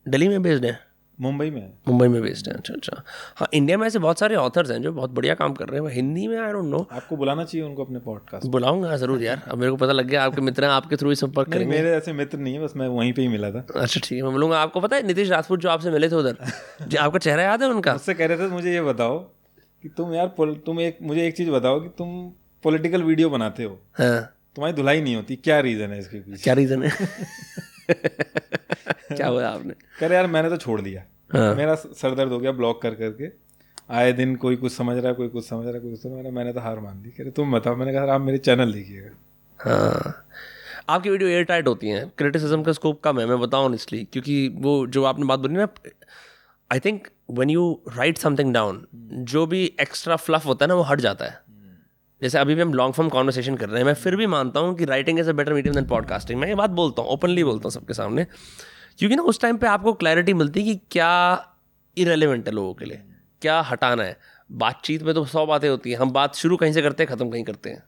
Delhi 0.09 0.29
में 0.29 0.43
बेस्ड 0.43 0.65
है? 0.65 0.79
मुंबई 1.19 1.51
में। 1.51 1.73
मुंबई 1.89 2.07
में 2.09 2.21
बेस्ड 2.23 2.49
है। 2.49 2.55
अच्छा 2.55 2.75
अच्छा। 2.75 3.03
हाँ 3.37 3.49
इंडिया 3.55 3.77
में 3.79 3.87
ऐसे 3.87 3.99
बहुत 3.99 4.19
सारे 4.19 4.35
ऑथर्स 4.35 4.71
हैं 4.71 4.81
जो 4.83 4.93
बहुत 4.93 5.11
बढ़िया 5.11 5.35
काम 5.35 5.53
कर 5.53 5.69
रहे 5.69 5.81
हैं। 5.81 5.91
हिंदी 5.95 6.27
में 6.29 6.37
आई 6.39 6.53
डोंट 6.53 6.65
नो 6.65 6.87
आपको 6.93 7.17
बुलाना 7.17 7.45
चाहिए 7.45 7.67
उनको 7.67 7.85
अपने 7.85 7.99
पॉडकास्ट 7.99 8.47
बुलाऊँगा 8.47 8.97
ज़रूर 8.97 9.23
यार। 9.23 9.43
अब 9.49 9.59
मेरे 9.59 9.71
को 9.71 9.77
पता 9.77 9.93
लग 9.93 10.07
गया 10.07 10.25
आपके 10.25 10.41
मित्र 10.41 10.65
हैं 10.65 10.71
आपके 10.71 10.97
थ्रू 10.97 11.09
ही 11.11 11.17
संपर्क 11.17 11.49
करेंगे। 11.53 11.71
मेरे 11.77 11.91
ऐसे 11.97 12.13
मित्र 12.13 12.39
नहीं 12.39 12.55
है 12.55 12.61
बस 12.61 12.73
मैं 12.77 12.89
वहीं 12.89 13.13
पे 13.13 13.23
ही 13.23 13.29
मिला 13.29 13.51
था। 13.51 13.67
अच्छा 13.77 14.01
ठीक 14.05 14.17
है 14.17 14.23
मैं 14.23 14.33
बोलूँगा 14.33 14.61
आपको 14.61 14.81
पता 14.81 14.97
है 14.97 15.07
नीतीश 15.07 15.31
राजपूत 15.31 15.61
जो 15.61 15.69
आपसे 15.69 15.91
मिले 15.91 16.09
थे 16.11 16.15
उधर 16.15 16.37
जी 16.89 16.97
आपका 16.97 17.19
चेहरा 17.19 17.43
याद 17.43 17.63
है 17.63 17.69
उनका? 17.69 17.95
उससे 17.95 18.15
कह 18.15 18.27
रहे 18.27 18.39
थे 18.39 18.49
मुझे 18.51 18.73
ये 18.75 18.83
बताओ 18.83 19.19
कि 19.83 19.89
तुम 19.89 20.15
यार 20.15 20.27
तुम 20.67 20.81
एक 20.81 20.99
मुझे 21.03 21.27
एक 21.27 21.37
चीज़ 21.37 21.51
बताओ 21.51 21.81
कि 21.81 21.89
तुम 21.89 22.33
पॉलिटिकल 22.65 23.03
वीडियो 23.03 23.31
बनाते 23.31 23.65
हो। 23.65 23.81
हाँ। 23.99 24.35
तुम्हारी 24.57 24.77
धुलाई 24.77 25.01
नहीं 25.01 25.17
होती। 25.17 25.37
क्या 25.37 25.61
रीज़न 25.61 25.91
है 25.91 25.99
इसके 25.99 26.19
पीछे? 26.19 26.43
क्या 26.43 26.55
रीज़न 26.55 26.83
है? 26.83 26.91
क्या 29.17 29.27
हुआ 29.27 29.49
आपने? 29.49 29.75
कह 30.01 30.15
यार 30.15 30.27
मैंने 30.27 30.49
तो 30.49 30.57
छोड़ 30.57 30.81
दिया। 30.81 31.05
हाँ। 31.33 31.55
मेरा 31.55 31.75
सर 31.75 32.15
दर्द 32.15 32.33
हो 32.33 32.39
गया 32.39 32.53
ब्लॉक 32.53 32.83
कर 32.83 32.95
करके 32.95 33.49
आए 33.91 34.13
दिन 34.13 34.37
कोई 34.37 34.57
कुछ 34.57 34.73
समझ 34.73 34.97
रहा 34.97 35.09
है 35.09 35.15
कोई 35.15 35.29
कुछ 35.29 35.49
समझ 35.49 35.65
रहा 35.65 35.75
है 35.75 35.81
कोई 35.81 35.91
कुछ 35.91 36.03
समझ 36.03 36.23
रहा 36.23 36.33
मैंने 36.33 36.53
तो 36.53 36.61
हार 36.61 36.81
मान 36.81 37.03
दी 37.03 37.11
कह 37.11 37.23
रहे 37.23 37.31
तुम 37.31 37.53
बताओ। 37.53 37.77
मैंने 37.77 37.93
कहा 37.93 38.15
आप 38.15 38.21
मेरे 38.21 38.39
चैनल 38.39 38.73
देखिएगा। 38.73 39.11
हाँ। 39.61 40.27
आपकी 40.89 41.11
वीडियो 41.11 41.29
एयर 41.31 41.45
टाइट 41.45 41.67
होती 41.69 41.89
हैं। 41.89 42.13
क्रिटिसिज्म 42.19 42.63
का 42.63 42.73
स्कोप 42.73 43.01
कम 43.01 43.21
है 43.21 43.27
मैं 43.27 43.41
बताऊँ 43.41 43.75
इसलिए 43.75 44.05
क्योंकि 44.05 44.49
वो 44.49 44.87
जो 44.87 45.05
आपने 45.05 45.25
बात 45.25 45.41
बोली 45.41 45.55
ना 45.55 45.69
I 46.71 46.81
think 46.81 47.07
when 47.31 47.51
you 47.51 47.63
write 47.97 48.19
something 48.19 48.53
down 48.55 48.87
जो 49.27 49.47
भी 49.47 49.65
एक्स्ट्रा 49.81 50.17
फ्लफ 50.17 50.47
होता 50.47 50.65
है 50.65 50.69
ना 50.69 50.75
वो 50.75 50.83
हट 50.83 51.01
जाता 51.01 51.25
है। 51.25 51.47
जैसे 52.23 52.39
अभी 52.39 52.55
भी 52.55 52.63
हम 52.63 52.73
लॉन्ग 52.75 52.95
फॉर्म 52.95 53.09
कॉन्वर्सेशन 53.11 53.57
कर 53.57 53.69
रहे 53.69 53.79
हैं 53.79 53.87
मैं 53.87 53.95
फिर 53.95 54.17
भी 54.17 54.27
मानता 54.27 54.61
हूँ 54.61 54.75
कि 54.77 54.85
writing 54.85 55.19
is 55.19 55.29
a 55.31 55.33
better 55.33 55.53
medium 55.53 55.75
than 55.75 55.85
podcasting 55.87 56.41
मैं 56.41 56.49
ये 56.49 56.55
बात 56.55 56.71
बोलता 56.71 57.03
हूँ 57.03 57.11
ओपनली 57.11 57.45
बोलता 57.45 57.65
हूँ 57.65 57.71
सबके 57.71 57.95
सामने। 57.95 58.25
क्योंकि 58.99 59.17
ना 59.17 59.23
उस 59.23 59.41
टाइम 59.41 59.57
पे 59.57 59.67
आपको 59.67 59.93
क्लैरिटी 59.93 60.35
मिलती 60.35 60.61
है 60.61 60.67
कि 60.67 60.81
क्या 60.91 61.11
इरेलीवेंट 61.97 62.47
है 62.49 62.55
लोगों 62.55 62.75
के 62.75 62.85
लिए 62.85 63.03
क्या 63.43 63.61
हटाना 63.61 64.03
है। 64.03 64.17
बातचीत 64.51 65.03
में 65.03 65.15
तो 65.15 65.25
सौ 65.27 65.47
बातें 65.47 65.69
होती 65.69 65.91
हैं 65.91 65.99
हम 65.99 66.11
बात 66.13 66.35
शुरू 66.35 66.57
कहीं 66.57 66.73
से 66.73 66.83
करते 66.83 67.03
हैं 67.03 67.13
ख़त्म 67.13 67.31
कहीं 67.31 67.45
करते 67.45 67.71
हैं। 67.71 67.83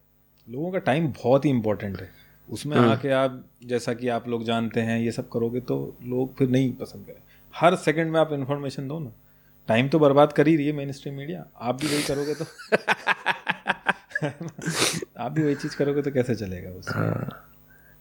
लोगों 0.48 0.70
का 0.72 0.78
टाइम 0.78 1.08
बहुत 1.14 1.44
ही 1.44 1.50
इंपॉर्टेंट 1.50 2.00
है। 2.00 2.10
उसमें 2.48 2.76
आके 2.78 3.10
आप 3.14 3.44
जैसा 3.64 3.94
कि 3.94 4.08
आप 4.08 4.28
लोग 4.28 4.44
जानते 4.44 4.80
हैं 4.80 4.98
ये 5.00 5.12
सब 5.12 5.28
करोगे 5.28 5.60
तो 5.62 5.76
लोग 6.04 6.36
फिर 6.36 6.48
नहीं 6.48 6.72
पसंद 6.72 7.06
करें। 7.06 7.22
हर 7.54 7.76
सेकंड 7.76 8.12
में 8.12 8.20
आप 8.20 8.32
इन्फॉर्मेशन 8.32 8.88
दो 8.88 8.98
ना। 8.98 9.12
टाइम 9.68 9.88
तो 9.88 9.98
बर्बाद 9.98 10.32
कर 10.32 10.46
ही 10.46 10.56
रही 10.56 10.66
है 10.66 10.72
मेन 10.72 10.92
स्ट्रीम 10.92 11.14
मीडिया 11.14 11.46
आप 11.60 11.80
भी 11.80 11.86
वही 11.86 12.02
करोगे 12.02 12.34
तो। 12.34 12.44
आप 15.18 15.32
भी 15.32 15.42
वही 15.42 15.54
चीज़ 15.54 15.76
करोगे 15.76 16.02
तो 16.02 16.10
कैसे 16.10 16.34
चलेगा 16.34 16.70
बस 16.70 16.92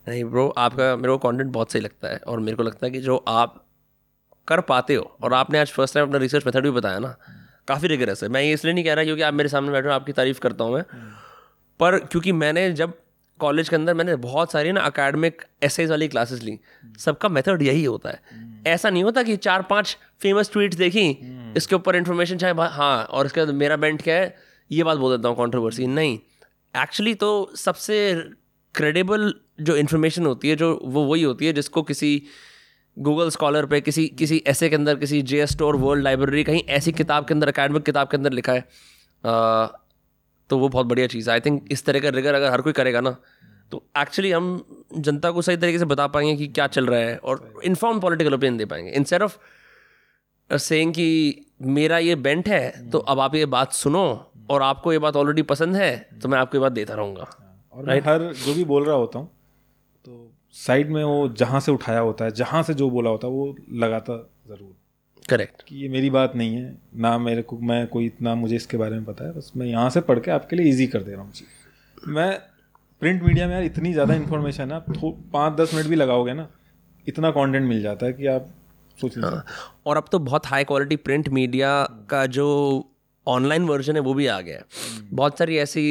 नहीं 0.07 0.23
ब्रो 0.23 0.53
आपका 0.57 0.95
मेरे 0.95 1.07
को 1.07 1.17
कंटेंट 1.17 1.51
बहुत 1.51 1.71
सही 1.71 1.81
लगता 1.81 2.07
है 2.07 2.17
और 2.17 2.39
मेरे 2.39 2.57
को 2.57 2.63
लगता 2.63 2.85
है 2.85 2.91
कि 2.91 2.99
जो 2.99 3.25
आप 3.27 3.65
कर 4.47 4.61
पाते 4.61 4.95
हो 4.95 5.17
और 5.23 5.33
आपने 5.33 5.59
आज 5.59 5.71
फ़र्स्ट 5.71 5.93
टाइम 5.93 6.07
अपना 6.07 6.17
रिसर्च 6.17 6.45
मेथड 6.45 6.63
भी 6.63 6.71
बताया 6.71 6.99
ना 6.99 7.17
काफ़ी 7.67 7.87
रिगरस 7.87 8.23
है। 8.23 8.29
मैं 8.29 8.41
ये 8.41 8.53
इसलिए 8.53 8.73
नहीं 8.73 8.85
कह 8.85 8.93
रहा 8.93 9.03
क्योंकि 9.03 9.21
आप 9.21 9.33
मेरे 9.33 9.49
सामने 9.49 9.71
बैठे 9.71 9.87
हो 9.87 9.93
आपकी 9.93 10.11
तारीफ़ 10.11 10.39
करता 10.39 10.63
हूँ 10.63 10.73
मैं। 10.73 10.83
पर 11.79 11.99
क्योंकि 11.99 12.31
मैंने 12.31 12.71
जब 12.71 12.93
कॉलेज 13.39 13.69
के 13.69 13.75
अंदर 13.75 13.93
मैंने 13.93 14.15
बहुत 14.17 14.51
सारी 14.51 14.71
ना 14.71 14.81
अकेडमिक 14.81 15.41
एसेज 15.63 15.89
वाली 15.89 16.07
क्लासेस 16.07 16.41
ली। 16.43 16.59
सबका 16.99 17.29
मेथड 17.29 17.61
यही 17.61 17.83
होता 17.83 18.09
है। 18.09 18.47
ऐसा 18.67 18.89
नहीं 18.89 19.03
होता 19.03 19.23
कि 19.23 19.35
चार 19.37 19.61
पाँच 19.61 19.97
फ़ेमस 20.21 20.51
ट्वीट्स 20.51 20.77
देखी, 20.77 21.09
इसके 21.57 21.75
ऊपर 21.75 21.95
इन्फॉर्मेशन 21.95 22.37
चाहे 22.37 22.67
हाँ 22.71 23.03
और 23.03 23.25
इसके 23.25 23.39
बाद 23.39 23.55
मेरा 23.55 23.75
बेंट 23.77 24.01
क्या 24.01 24.15
है, 24.15 24.35
ये 24.71 24.83
बात 24.83 24.97
बोल 24.97 25.15
देता 25.17 25.29
हूँ 25.29 25.37
कंट्रोवर्सी 25.37 25.87
नहीं। 25.89 26.17
एक्चुअली 26.73 27.13
तो 27.15 27.29
सबसे 27.57 28.13
क्रेडिबल 28.75 29.33
जो 29.61 29.75
इन्फॉर्मेशन 29.77 30.25
होती 30.25 30.49
है, 30.49 30.55
जो 30.55 30.79
वो 30.83 31.03
वही 31.05 31.23
होती 31.23 31.45
है 31.45 31.53
जिसको 31.53 31.83
किसी 31.83 32.21
गूगल 32.97 33.29
स्कॉलर 33.29 33.65
पे, 33.65 33.79
किसी 33.81 34.07
किसी 34.09 34.41
ऐसे 34.47 34.69
के 34.69 34.75
अंदर, 34.75 34.95
किसी 34.95 35.21
जे 35.23 35.45
स्टोर 35.47 35.75
वर्ल्ड 35.75 36.03
लाइब्रेरी 36.03 36.43
कहीं 36.43 36.61
ऐसी 36.69 36.91
किताब 36.93 37.25
के 37.25 37.33
अंदर 37.33 37.47
अकेडमिक 37.47 37.83
किताब 37.83 38.07
के 38.07 38.17
अंदर 38.17 38.31
लिखा 38.31 38.53
है। 38.53 38.67
तो 40.49 40.57
वो 40.57 40.69
बहुत 40.69 40.85
बढ़िया 40.85 41.07
चीज़ 41.07 41.29
है। 41.29 41.33
आई 41.33 41.39
थिंक 41.39 41.71
इस 41.71 41.85
तरह 41.85 41.99
का 41.99 42.09
रिगर 42.11 42.35
अगर 42.35 42.51
हर 42.51 42.61
कोई 42.61 42.73
करेगा 42.73 43.01
ना 43.01 43.15
तो 43.71 43.83
एक्चुअली 43.97 44.31
हम 44.31 44.45
जनता 44.97 45.31
को 45.31 45.41
सही 45.41 45.57
तरीके 45.57 45.79
से 45.79 45.85
बता 45.85 46.07
पाएँगे 46.07 46.35
कि 46.35 46.47
क्या 46.49 46.67
चल 46.69 46.87
रहा 46.87 46.99
है 46.99 47.17
और 47.17 47.61
इन्फॉर्म 47.65 47.99
पॉलिटिकल 47.99 48.33
ओपिनियन 48.33 48.57
दे 48.57 48.65
पाएँगे। 48.65 48.91
इंस्टेड 48.91 49.23
ऑफ़ 49.23 49.37
सेइंग 50.49 50.93
कि 50.93 51.45
मेरा 51.61 51.97
ये 51.99 52.15
बेंट 52.17 52.47
है 52.49 52.89
तो 52.89 52.99
अब 52.99 53.19
आप 53.19 53.35
ये 53.35 53.45
बात 53.47 53.73
सुनो 53.73 54.05
और 54.49 54.61
आपको 54.61 54.93
ये 54.93 54.99
बात 54.99 55.15
ऑलरेडी 55.15 55.41
पसंद 55.45 55.75
है 55.75 55.95
तो 56.21 56.29
मैं 56.29 56.37
आपको 56.39 56.57
ये 56.57 56.61
बात 56.61 56.71
देता 56.71 56.93
रहूँगा। 56.93 57.27
और 57.73 57.85
मैं 57.85 57.99
हर 58.01 58.31
जो 58.35 58.53
भी 58.53 58.63
बोल 58.65 58.85
रहा 58.85 58.95
होता 58.95 59.19
हूँ 59.19 59.27
तो 60.05 60.31
साइड 60.55 60.89
में 60.89 61.03
वो 61.03 61.27
जहाँ 61.37 61.59
से 61.59 61.71
उठाया 61.71 61.99
होता 61.99 62.25
है 62.25 62.31
जहाँ 62.33 62.63
से 62.63 62.73
जो 62.73 62.89
बोला 62.89 63.09
होता 63.09 63.27
है 63.27 63.33
वो 63.33 63.55
लगाता 63.75 64.17
ज़रूर। 64.47 64.73
करेक्ट 65.29 65.61
कि 65.63 65.75
ये 65.75 65.89
मेरी 65.89 66.09
बात 66.09 66.35
नहीं 66.35 66.55
है 66.55 66.77
ना 66.97 67.17
मेरे 67.19 67.41
को 67.41 67.57
मैं 67.63 67.85
कोई 67.87 68.05
इतना 68.05 68.35
मुझे 68.35 68.55
इसके 68.55 68.77
बारे 68.77 68.95
में 68.95 69.05
पता 69.05 69.25
है 69.25 69.33
बस 69.33 69.51
मैं 69.57 69.67
यहाँ 69.67 69.89
से 69.89 70.01
पढ़ 70.03 70.19
के 70.19 70.31
आपके 70.31 70.55
लिए 70.55 70.69
ईजी 70.69 70.87
कर 70.87 71.03
दे 71.03 71.11
रहा 71.11 71.21
हूँ 71.21 71.31
चीज़। 71.31 72.09
मैं 72.09 72.31
प्रिंट 73.01 73.21
मीडिया 73.23 73.47
में 73.47 73.53
यार 73.53 73.63
इतनी 73.63 73.91
ज़्यादा 73.93 74.13
इन्फॉर्मेशन 74.13 74.71
है 74.71 74.75
आप 74.75 74.85
पाँच 75.33 75.59
दस 75.59 75.73
मिनट 75.73 75.87
भी 75.87 75.95
लगाओगे 75.95 76.33
ना 76.33 76.47
इतना 77.07 77.31
कॉन्टेंट 77.31 77.67
मिल 77.67 77.81
जाता 77.81 78.05
है 78.05 78.13
कि 78.13 78.27
आप 78.27 78.49
सोच 78.97 79.17
हाँ, 79.17 79.43
और 79.85 79.97
अब 79.97 80.05
तो 80.11 80.19
बहुत 80.21 80.47
हाई 80.47 80.63
क्वालिटी 80.63 80.95
प्रिंट 80.97 81.29
मीडिया 81.29 81.71
का 82.09 82.25
जो 82.27 82.47
ऑनलाइन 83.27 83.65
वर्जन 83.65 83.95
है 83.95 84.01
वो 84.01 84.13
भी 84.13 84.25
आ 84.27 84.39
गया 84.41 84.57
है। 84.57 84.63
बहुत 85.13 85.37
सारी 85.37 85.57
ऐसी 85.57 85.83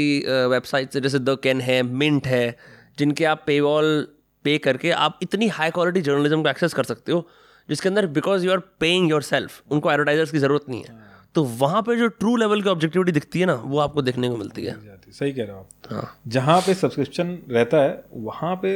वेबसाइट्स 0.51 0.97
जैसे 0.99 1.18
द 1.18 1.36
कैन 1.43 1.61
है 1.61 1.82
मिंट 1.82 2.26
है 2.26 2.57
जिनके 2.99 3.24
आप 3.24 3.43
पे 3.47 3.61
वॉल 3.61 4.07
पे 4.45 4.57
करके 4.59 4.91
आप 4.93 5.18
इतनी 5.22 5.49
हाई 5.51 5.70
क्वालिटी 5.70 6.01
जर्नलिज्म 6.01 6.43
को 6.43 6.49
एक्सेस 6.49 6.74
कर 6.74 6.84
सकते 6.84 7.12
हो। 7.12 7.26
जिसके 7.69 7.89
अंदर 7.89 8.07
because 8.09 8.45
you 8.47 8.53
are 8.53 8.59
paying 8.81 9.11
yourself 9.23 9.62
उनको 9.71 9.93
एडवर्टाइजर्स 9.93 10.31
की 10.31 10.39
ज़रूरत 10.39 10.69
नहीं 10.69 10.83
है। 10.83 11.07
तो 11.35 11.45
वहाँ 11.45 11.83
पे 11.83 11.97
जो 11.97 12.09
ट्रू 12.11 12.37
लेवल 12.37 12.62
की 12.62 12.69
ऑब्जेक्टिविटी 12.69 13.12
दिखती 13.12 13.41
है 13.41 13.47
ना 13.47 13.55
वो 13.64 13.79
आपको 13.79 14.03
देखने 14.03 14.29
को 14.29 14.37
मिलती 14.37 14.64
है। 14.64 14.77
सही 15.11 15.33
कह 15.33 15.43
रहे 15.43 15.53
हो 15.53 15.59
आप। 15.59 15.93
हाँ। 15.93 16.19
जहाँ 16.27 16.61
पे 16.61 16.75
सब्सक्रिप्शन 16.75 17.39
रहता 17.51 17.83
है 17.83 18.03
वहाँ 18.14 18.55
पे 18.57 18.73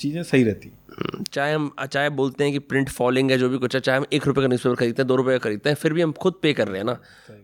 चीज़ें 0.00 0.22
सही 0.22 0.42
रहती 0.42 0.68
हम्म, 0.68 1.22
चाहे 1.32 1.52
हम 1.54 1.70
चाहे 1.90 2.08
बोलते 2.10 2.44
हैं 2.44 2.52
कि 2.52 2.58
प्रिंट 2.58 2.88
फॉलिंग 2.88 3.30
है 3.30 3.36
जो 3.38 3.48
भी 3.48 3.58
कुछ 3.58 3.74
है 3.74 3.80
चाहे 3.80 3.98
हम 3.98 4.06
एक 4.12 4.26
रुपये 4.26 4.42
का 4.42 4.48
न्यूज़पेपर 4.48 4.74
खरीदते 4.76 5.02
हैं 5.02 5.06
दो 5.08 5.16
रुपये 5.16 5.38
का 5.38 5.42
खरीदते 5.44 5.68
हैं 5.68 5.76
फिर 5.76 5.92
भी 5.92 6.02
हम 6.02 6.12
खुद 6.12 6.34
पे 6.42 6.52
कर 6.52 6.68
रहे 6.68 6.78
हैं 6.78 6.84
ना। 6.84 6.98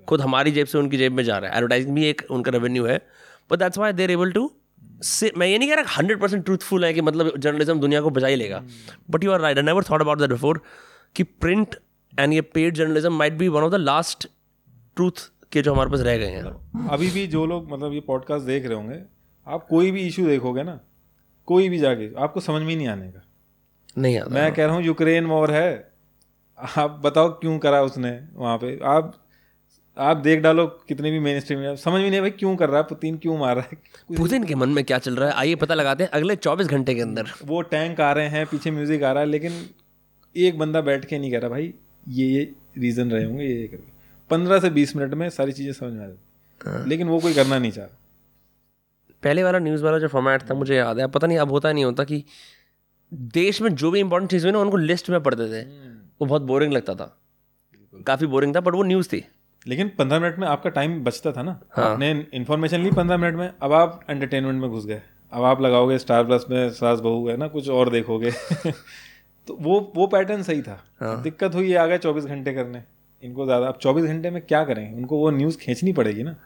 खुद 0.08 0.20
हमारी 0.20 0.50
जेब 0.52 0.66
से 0.66 0.78
उनकी 0.78 0.96
जेब 0.96 1.12
में 1.12 1.22
जा 1.24 1.38
रहा 1.38 1.50
है। 1.50 1.56
एडवर्टाइजिंग 1.56 1.94
भी 1.94 2.04
एक 2.06 2.22
उनका 2.30 2.50
रेवेन्यू 2.50 2.86
है। 2.86 2.98
But 3.50 3.58
that's 3.58 3.78
why 3.78 3.92
they're 3.92 4.10
able 4.10 4.32
to 4.32 4.50
say 5.04 5.32
मैं 5.36 5.46
ये 5.46 5.58
नहीं 5.58 5.68
कह 5.68 5.74
रहा 5.74 5.94
हंड्रेड 5.96 6.20
परसेंट 6.20 6.44
ट्रूथफुल 6.44 6.84
है 6.84 6.92
कि 6.94 7.00
मतलब 7.00 7.36
जर्नलिज्म 7.38 7.80
दुनिया 7.80 8.00
को 8.00 8.10
ही 8.26 8.34
लेगा। 8.36 8.62
But 9.10 9.24
you 9.24 9.32
are 9.32 9.40
right 9.40 9.58
I 9.58 9.64
never 9.64 9.84
thought 9.90 10.00
about 10.00 10.18
that 10.18 10.30
before 10.30 10.62
कि 11.16 11.22
प्रिंट 11.22 11.76
एंड 12.20 12.32
ये 12.32 12.40
paid 12.40 12.74
journalism 12.74 13.12
might 13.12 13.32
be 13.32 13.48
one 13.48 13.62
of 13.62 13.72
the 13.72 13.74
last 13.74 14.28
truth 14.96 15.30
के 15.52 15.62
जो 15.62 15.72
हमारे 15.74 15.90
पास 15.90 16.00
रह 16.00 16.16
गए 16.18 16.26
हैं। 16.26 16.88
अभी 16.88 17.10
भी 17.10 17.26
जो 17.26 17.46
लोग 17.46 17.72
मतलब 17.72 17.92
ये 17.92 18.00
पॉडकास्ट 18.00 18.46
देख 18.46 18.66
रहे 18.66 18.74
होंगे 18.74 19.00
आप 19.46 19.66
कोई 19.70 19.90
भी 19.90 20.06
इशू 20.06 20.26
देखोगे 20.26 20.62
ना 20.62 20.80
कोई 21.48 21.68
भी 21.68 21.78
जाके 21.78 22.10
आपको 22.22 22.40
समझ 22.40 22.62
में 22.62 22.76
नहीं 22.76 22.88
आने 22.88 23.08
का। 23.08 23.22
नहीं 23.98 24.18
आता। 24.18 24.34
मैं 24.34 24.52
कह 24.54 24.66
रहा 24.66 24.74
हूँ 24.74 24.82
यूक्रेन 24.84 25.26
वॉर 25.26 25.50
है 25.50 25.92
आप 26.58 27.00
बताओ 27.04 27.28
क्यों 27.30 27.58
करा 27.58 27.82
उसने 27.82 28.10
वहाँ 28.34 28.58
पे? 28.58 28.78
आप 28.84 29.24
आप 29.96 30.16
देख 30.16 30.40
डालो 30.40 30.66
कितने 30.88 31.10
भी 31.10 31.18
मेन 31.18 31.40
स्ट्रीम 31.40 31.74
समझ 31.74 32.00
में 32.02 32.10
नहीं 32.10 32.20
भाई 32.20 32.30
क्यों 32.30 32.54
कर 32.56 32.68
रहा 32.68 32.80
है 32.80 32.86
पुतिन 32.86 33.16
क्यों 33.18 33.38
मार 33.38 33.56
रहा 33.56 33.68
है? 33.72 34.16
पुतिन 34.16 34.44
के 34.44 34.54
मन 34.54 34.68
में 34.68 34.84
क्या 34.84 34.98
चल 34.98 35.16
रहा 35.16 35.28
है? 35.28 35.34
आइए 35.34 35.54
पता 35.54 35.74
लगाते 35.74 36.04
हैं 36.04 36.10
अगले 36.10 36.36
चौबीस 36.36 36.66
घंटे 36.66 36.94
के 36.94 37.00
अंदर। 37.00 37.30
वो 37.44 37.62
टैंक 37.62 38.00
आ 38.00 38.12
रहे 38.12 38.28
हैं 38.28 38.46
पीछे 38.46 38.70
म्यूज़िक 38.70 39.02
आ 39.02 39.12
रहा 39.12 39.22
है 39.22 39.28
लेकिन 39.28 39.52
एक 40.36 40.58
बंदा 40.58 40.80
बैठ 40.80 41.04
के 41.04 41.18
नहीं 41.18 41.30
कह 41.30 41.38
रहा 41.38 41.50
भाई 41.50 41.74
ये 42.08 42.26
ये 42.26 42.54
रीज़न 42.78 43.10
रहे 43.10 43.24
होंगे 43.24 43.44
ये 43.44 43.60
ये 43.60 43.66
करके। 43.66 43.92
पंद्रह 44.30 44.60
से 44.60 44.70
बीस 44.70 44.96
मिनट 44.96 45.14
में 45.14 45.30
सारी 45.30 45.52
चीज़ें 45.52 45.72
समझ 45.72 45.92
में 45.92 46.04
आ 46.04 46.06
जाती 46.06 46.70
हाँ। 46.70 46.86
लेकिन 46.86 47.08
वो 47.08 47.18
कोई 47.18 47.34
करना 47.34 47.58
नहीं 47.58 47.72
चाह 47.72 47.86
पहले 49.22 49.42
वाला 49.42 49.58
न्यूज़ 49.58 49.84
वाला 49.84 49.98
जो 49.98 50.08
फॉर्मेट 50.08 50.42
था 50.42 50.54
मुझे 50.54 50.76
याद 50.76 50.98
है 51.00 51.06
पता 51.06 51.26
नहीं 51.26 51.38
अब 51.38 51.50
होता 51.50 51.72
नहीं 51.72 51.84
होता 51.84 52.04
कि 52.04 52.24
देश 53.14 53.62
में 53.62 53.74
जो 53.74 53.90
भी 53.90 54.00
इंपॉर्टेंट 54.00 54.30
चीज़ 54.30 54.42
हुई 54.42 54.52
ना 54.52 54.58
उनको 54.58 54.76
लिस्ट 54.76 55.10
में 55.10 55.22
पढ़ते 55.22 55.46
थे। 55.46 55.60
हम्म। 55.60 55.98
वो 56.20 56.26
बहुत 56.26 56.42
बोरिंग 56.42 56.72
लगता 56.72 56.94
था। 56.94 57.18
काफ़ी 58.06 58.26
बोरिंग 58.26 58.56
था 58.56 58.60
बट 58.60 58.74
वो 58.74 58.82
न्यूज़ 58.82 59.08
थी। 59.08 59.24
लेकिन 59.66 59.88
पंद्रह 59.88 60.20
मिनट 60.20 60.38
में 60.38 60.48
आपका 60.48 60.70
टाइम 60.70 61.04
बचता 61.04 61.32
था 61.32 61.42
ना। 61.42 61.60
हाँ। 61.70 61.92
आपने 61.92 62.26
इन्फॉर्मेशन 62.34 62.80
ली 62.80 62.90
पंद्रह 62.90 63.16
मिनट 63.16 63.34
में 63.34 63.52
अब 63.62 63.72
आप 63.72 64.06
एंटरटेनमेंट 64.10 64.60
में 64.60 64.70
घुस 64.70 64.86
गए। 64.86 65.02
अब 65.32 65.44
आप 65.44 65.60
लगाओगे 65.60 65.98
स्टार 65.98 66.24
प्लस 66.24 66.44
में 66.50 66.70
सास 66.70 67.00
बहू 67.00 67.28
है 67.28 67.36
ना 67.36 67.48
कुछ 67.48 67.68
और 67.68 67.90
देखोगे। 67.90 68.30
तो 69.48 69.56
वो 69.60 69.80
वो 69.96 70.06
पैटर्न 70.08 70.42
सही 70.42 70.62
था। 70.62 70.82
हाँ। 71.00 71.22
दिक्कत 71.22 71.54
हुई 71.54 71.74
आ 71.74 71.86
गया 71.86 71.96
चौबीस 71.98 72.24
घंटे 72.26 72.52
करने। 72.54 72.82
इनको 73.22 73.44
ज़्यादा 73.44 73.66
अब 73.66 73.78
चौबीस 73.82 74.04
घंटे 74.04 74.30
में 74.30 74.40
क्या 74.42 74.64
करें? 74.64 74.92
उनको 74.94 75.18
वो 75.18 75.30
न्यूज़ 75.30 75.56
खींचनी 75.58 75.92
पड़ेगी 75.92 76.22
ना। 76.22 76.36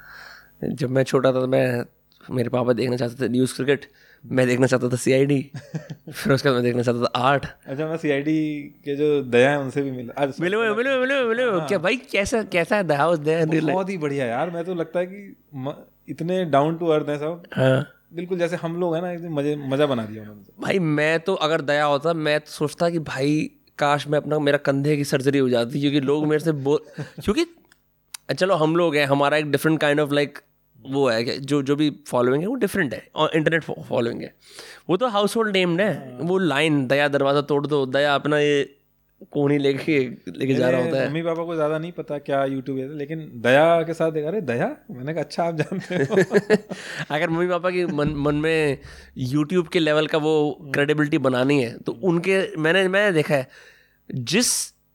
जब 0.64 0.90
मैं 0.90 1.02
छोटा 1.04 1.32
था 1.32 1.40
तो 1.40 1.46
मैं 1.48 1.84
मेरे 2.20 2.48
पापा 2.48 2.72
देखना 2.72 2.96
चाहते 2.96 3.24
थे 3.24 3.28
न्यूज़ 3.28 3.54
क्रिकेट 3.54 3.86
मैं 4.24 4.46
देखना 4.46 4.66
चाहता 4.66 4.88
था 4.88 4.96
सी 4.96 5.12
आई 5.12 5.24
डी 5.26 5.40
फिर 5.52 6.32
उसके 6.32 6.48
बाद 6.48 6.54
मैं 6.54 6.62
देखना 6.64 6.82
चाहता 6.82 7.04
था 7.04 7.20
आर्ट 7.20 7.46
अच्छा 7.66 7.86
मैं 7.86 7.96
सी 7.96 8.10
आई 8.10 8.22
डी 8.22 8.34
के 8.84 8.94
जो 8.96 9.22
दया 9.22 9.50
है 9.50 9.58
उनसे 9.60 9.82
भी 9.82 9.90
मिला 9.90 10.26
मिले 10.40 10.56
हुए 10.56 10.68
मिले 10.74 10.98
मिले 10.98 11.22
मिले। 11.24 11.44
हुए 11.44 11.66
क्या 11.68 11.78
भाई 11.78 11.96
कैसा 12.12 12.42
कैसा 12.52 12.76
है 12.76 12.84
दया 12.84 13.06
उस 13.06 13.18
दया 13.18 13.44
बहुत 13.72 13.90
ही 13.90 13.96
बढ़िया 13.98 14.26
यार। 14.26 14.50
मैं 14.50 14.64
तो 14.64 14.74
लगता 14.74 15.00
है 15.00 15.06
कि 15.06 15.74
इतने 16.08 16.44
डाउन 16.44 16.76
टू 16.76 16.86
अर्थ 16.88 17.08
है 17.08 17.16
सब। 17.18 17.42
हाँ। 17.54 17.80
बिल्कुल 18.12 18.38
जैसे 18.38 18.56
हम 18.56 18.76
लोग 18.80 18.94
हैं 18.94 19.02
ना 19.02 19.10
एकदम 19.10 19.34
मज़े 19.34 19.54
मज़ा 19.68 19.86
बना 19.86 20.04
दिया 20.04 20.22
उन्होंने। 20.22 20.62
भाई 20.62 20.78
मैं 20.78 21.18
तो 21.20 21.34
अगर 21.46 21.60
दया 21.62 21.84
होता 21.84 22.12
मैं 22.14 22.38
तो 22.40 22.50
सोचता 22.50 22.90
कि 22.90 22.98
भाई 23.08 23.50
काश 23.78 24.06
मैं 24.08 24.18
अपना 24.18 24.38
मेरा 24.38 24.58
कंधे 24.66 24.96
की 24.96 25.04
सर्जरी 25.04 25.38
हो 25.38 25.48
जाती 25.48 25.80
क्योंकि 25.80 26.00
लोग 26.02 26.26
मेरे 26.26 26.44
से 26.44 26.52
बोल 26.52 26.78
क्योंकि 27.20 27.46
चलो 28.34 28.54
हम 28.54 28.76
लोग 28.76 28.96
हैं 28.96 29.06
हमारा 29.06 29.36
एक 29.36 29.50
डिफरेंट 29.50 29.80
काइंड 29.80 30.00
ऑफ़ 30.00 30.12
लाइक 30.12 30.38
वो 30.84 31.08
है 31.08 31.22
कि 31.24 31.36
जो 31.40 31.62
जो 31.62 31.76
भी 31.76 31.90
फॉलोइंग 32.08 32.42
है 32.42 32.48
वो 32.48 32.54
डिफरेंट 32.56 32.94
है 32.94 33.06
और 33.14 33.36
इंटरनेट 33.36 33.64
फॉलोइंग 33.88 34.20
है। 34.22 34.34
वो 34.90 34.96
तो 34.96 35.08
हाउस 35.08 35.36
होल्ड 35.36 35.56
नेम्ड 35.56 35.80
है। 35.80 36.18
वो 36.20 36.38
लाइन 36.38 36.86
दया 36.86 37.08
दरवाज़ा 37.08 37.40
तोड़ 37.42 37.66
दो 37.66 37.84
दया 37.88 38.14
अपना 38.14 38.38
ये 38.38 38.62
कोनी 39.32 39.56
लेके 39.58 39.98
लेके 40.28 40.54
जा 40.54 40.68
रहा 40.70 40.80
होता 40.82 40.96
है। 40.96 41.06
मम्मी 41.08 41.22
पापा 41.22 41.44
को 41.44 41.54
ज़्यादा 41.54 41.78
नहीं 41.78 41.92
पता 41.92 42.18
क्या 42.18 42.44
यूट्यूब 42.44 42.78
है 42.78 42.88
लेकिन 42.98 43.30
दया 43.42 43.82
के 43.82 43.94
साथ 43.94 44.10
देखा 44.12 44.28
अरे 44.28 44.40
दया? 44.40 44.66
मैंने 44.90 45.14
कहा 45.14 45.22
अच्छा 45.22 45.44
आप 45.44 45.54
जानते 45.56 45.94
हो। 45.94 46.16
अगर 47.14 47.30
मम्मी 47.30 47.46
पापा 47.48 47.70
की 47.70 47.84
मन 47.86 48.14
मन 48.18 48.34
में 48.34 48.78
यूट्यूब 49.18 49.68
के 49.68 49.78
लेवल 49.78 50.06
का 50.06 50.18
वो 50.18 50.34
क्रेडिबिलिटी 50.74 51.18
बनानी 51.28 51.62
है 51.62 51.76
तो 51.78 51.92
उनके 52.04 52.40
मैंने 52.58 52.86
मैंने 52.88 53.12
देखा 53.12 53.34
है 53.34 53.48
जिस 54.10 54.52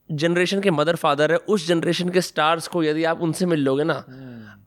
जनरेशन 0.09 0.61
के 0.61 0.71
मदर 0.71 0.95
फादर 0.95 1.31
है 1.31 1.37
उस 1.49 1.67
जनरेशन 1.67 2.09
के 2.09 2.21
स्टार्स 2.21 2.67
को 2.67 2.83
यदि 2.83 3.03
आप 3.03 3.21
उनसे 3.21 3.45
मिल 3.45 3.59
लोगे 3.59 3.83
ना 3.83 4.03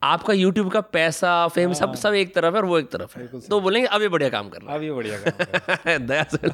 आपका 0.02 0.32
यूट्यूब 0.32 0.70
का 0.70 0.80
पैसा 0.80 1.30
फेम 1.48 1.72
सब 1.72 1.94
सब 1.94 2.14
एक 2.14 2.34
तरफ़ 2.34 2.54
है 2.54 2.60
और 2.60 2.66
वो 2.66 2.78
एक 2.78 2.90
तरफ़ 2.90 3.18
है। 3.18 3.26
तो 3.48 3.60
बोलेंगे 3.60 3.86
अब 3.88 4.02
ये 4.02 4.08
बढ़िया 4.08 4.28
काम 4.30 4.48
कर 4.48 4.62
रहा 4.62 4.72
है। 4.72 4.78
अब 4.78 4.84
ये 4.84 4.92
बढ़िया 4.92 5.18
काम 5.18 6.06
दया 6.06 6.22
से। 6.24 6.48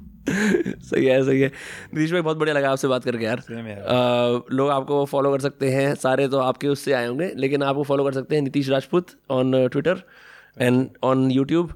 सही 0.82 1.04
है 1.06 1.22
सही 1.24 1.40
है। 1.40 1.48
नीतीश 1.48 2.12
भाई 2.12 2.20
बहुत 2.20 2.36
बढ़िया 2.36 2.54
लगा 2.54 2.70
आपसे 2.70 2.88
बात 2.88 3.04
करके 3.04 3.24
यार। 3.24 3.42
लोग 4.52 4.70
आपको 4.70 5.04
फॉलो 5.04 5.32
कर 5.32 5.40
सकते 5.40 5.70
हैं 5.70 5.94
सारे 5.94 6.28
तो 6.28 6.38
आपके 6.38 6.68
उससे 6.68 6.92
आए 6.92 7.06
होंगे 7.06 7.32
लेकिन 7.36 7.62
आपको 7.62 7.82
फॉलो 7.82 8.04
कर 8.04 8.12
सकते 8.12 8.34
हैं 8.36 8.42
Nitish 8.42 8.68
Rajput 8.70 9.06
on 9.30 9.68
Twitter 9.68 10.02
and 10.60 10.88
on 11.02 11.30
YouTube 11.30 11.74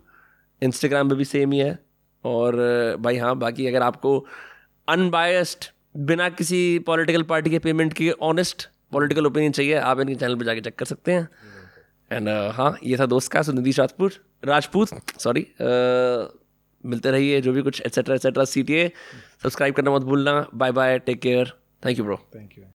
Instagram 0.63 1.09
पे 1.09 1.15
भी 1.15 1.25
सेम 1.25 1.53
ही 1.53 1.59
है। 1.59 1.79
और 2.25 2.57
भाई 3.01 3.17
हाँ 3.17 3.37
बाकी 3.39 3.67
अगर 3.67 3.83
आपको 3.83 4.19
अनबायस्ड 4.89 5.65
बिना 5.97 6.29
किसी 6.29 6.79
पॉलिटिकल 6.79 7.23
पार्टी 7.23 7.51
के 7.51 7.59
पेमेंट 7.59 7.93
के 7.93 8.11
ऑनेस्ट 8.23 8.69
पॉलिटिकल 8.93 9.27
ओपिनियन 9.27 9.53
चाहिए 9.53 9.75
आप 9.75 10.01
इनके 10.01 10.15
चैनल 10.15 10.37
पर 10.37 10.45
जाके 10.45 10.61
चेक 10.61 10.75
कर 10.75 10.87
सकते 10.87 11.13
हैं। 11.13 11.29
एंड 12.11 12.29
uh, 12.29 12.55
हाँ 12.55 12.77
ये 12.85 12.97
था 12.97 13.07
दोस्त 13.07 13.33
का 13.33 13.43
नीतीश 13.49 13.79
राजपूत 13.81 14.13
राजपूत 14.45 14.89
सॉरी 15.19 15.47
मिलते 16.85 17.11
रहिए, 17.11 17.41
जो 17.41 17.53
भी 17.53 17.63
कुछ 17.63 17.81
एट्सेट्रा 17.87 18.15
एट्सेट्रा 18.15 18.45
सीटिए 18.47 18.91
सब्सक्राइब 19.43 19.75
करना 19.75 19.91
मत 19.91 20.03
भूलना। 20.03 20.47
Bye 20.55 20.73
bye 20.73 20.99
take 21.01 21.21
care 21.23 21.53
thank 21.87 21.99
you 21.99 22.05
bro 22.05 22.17
thank 22.35 22.59
you 22.59 22.65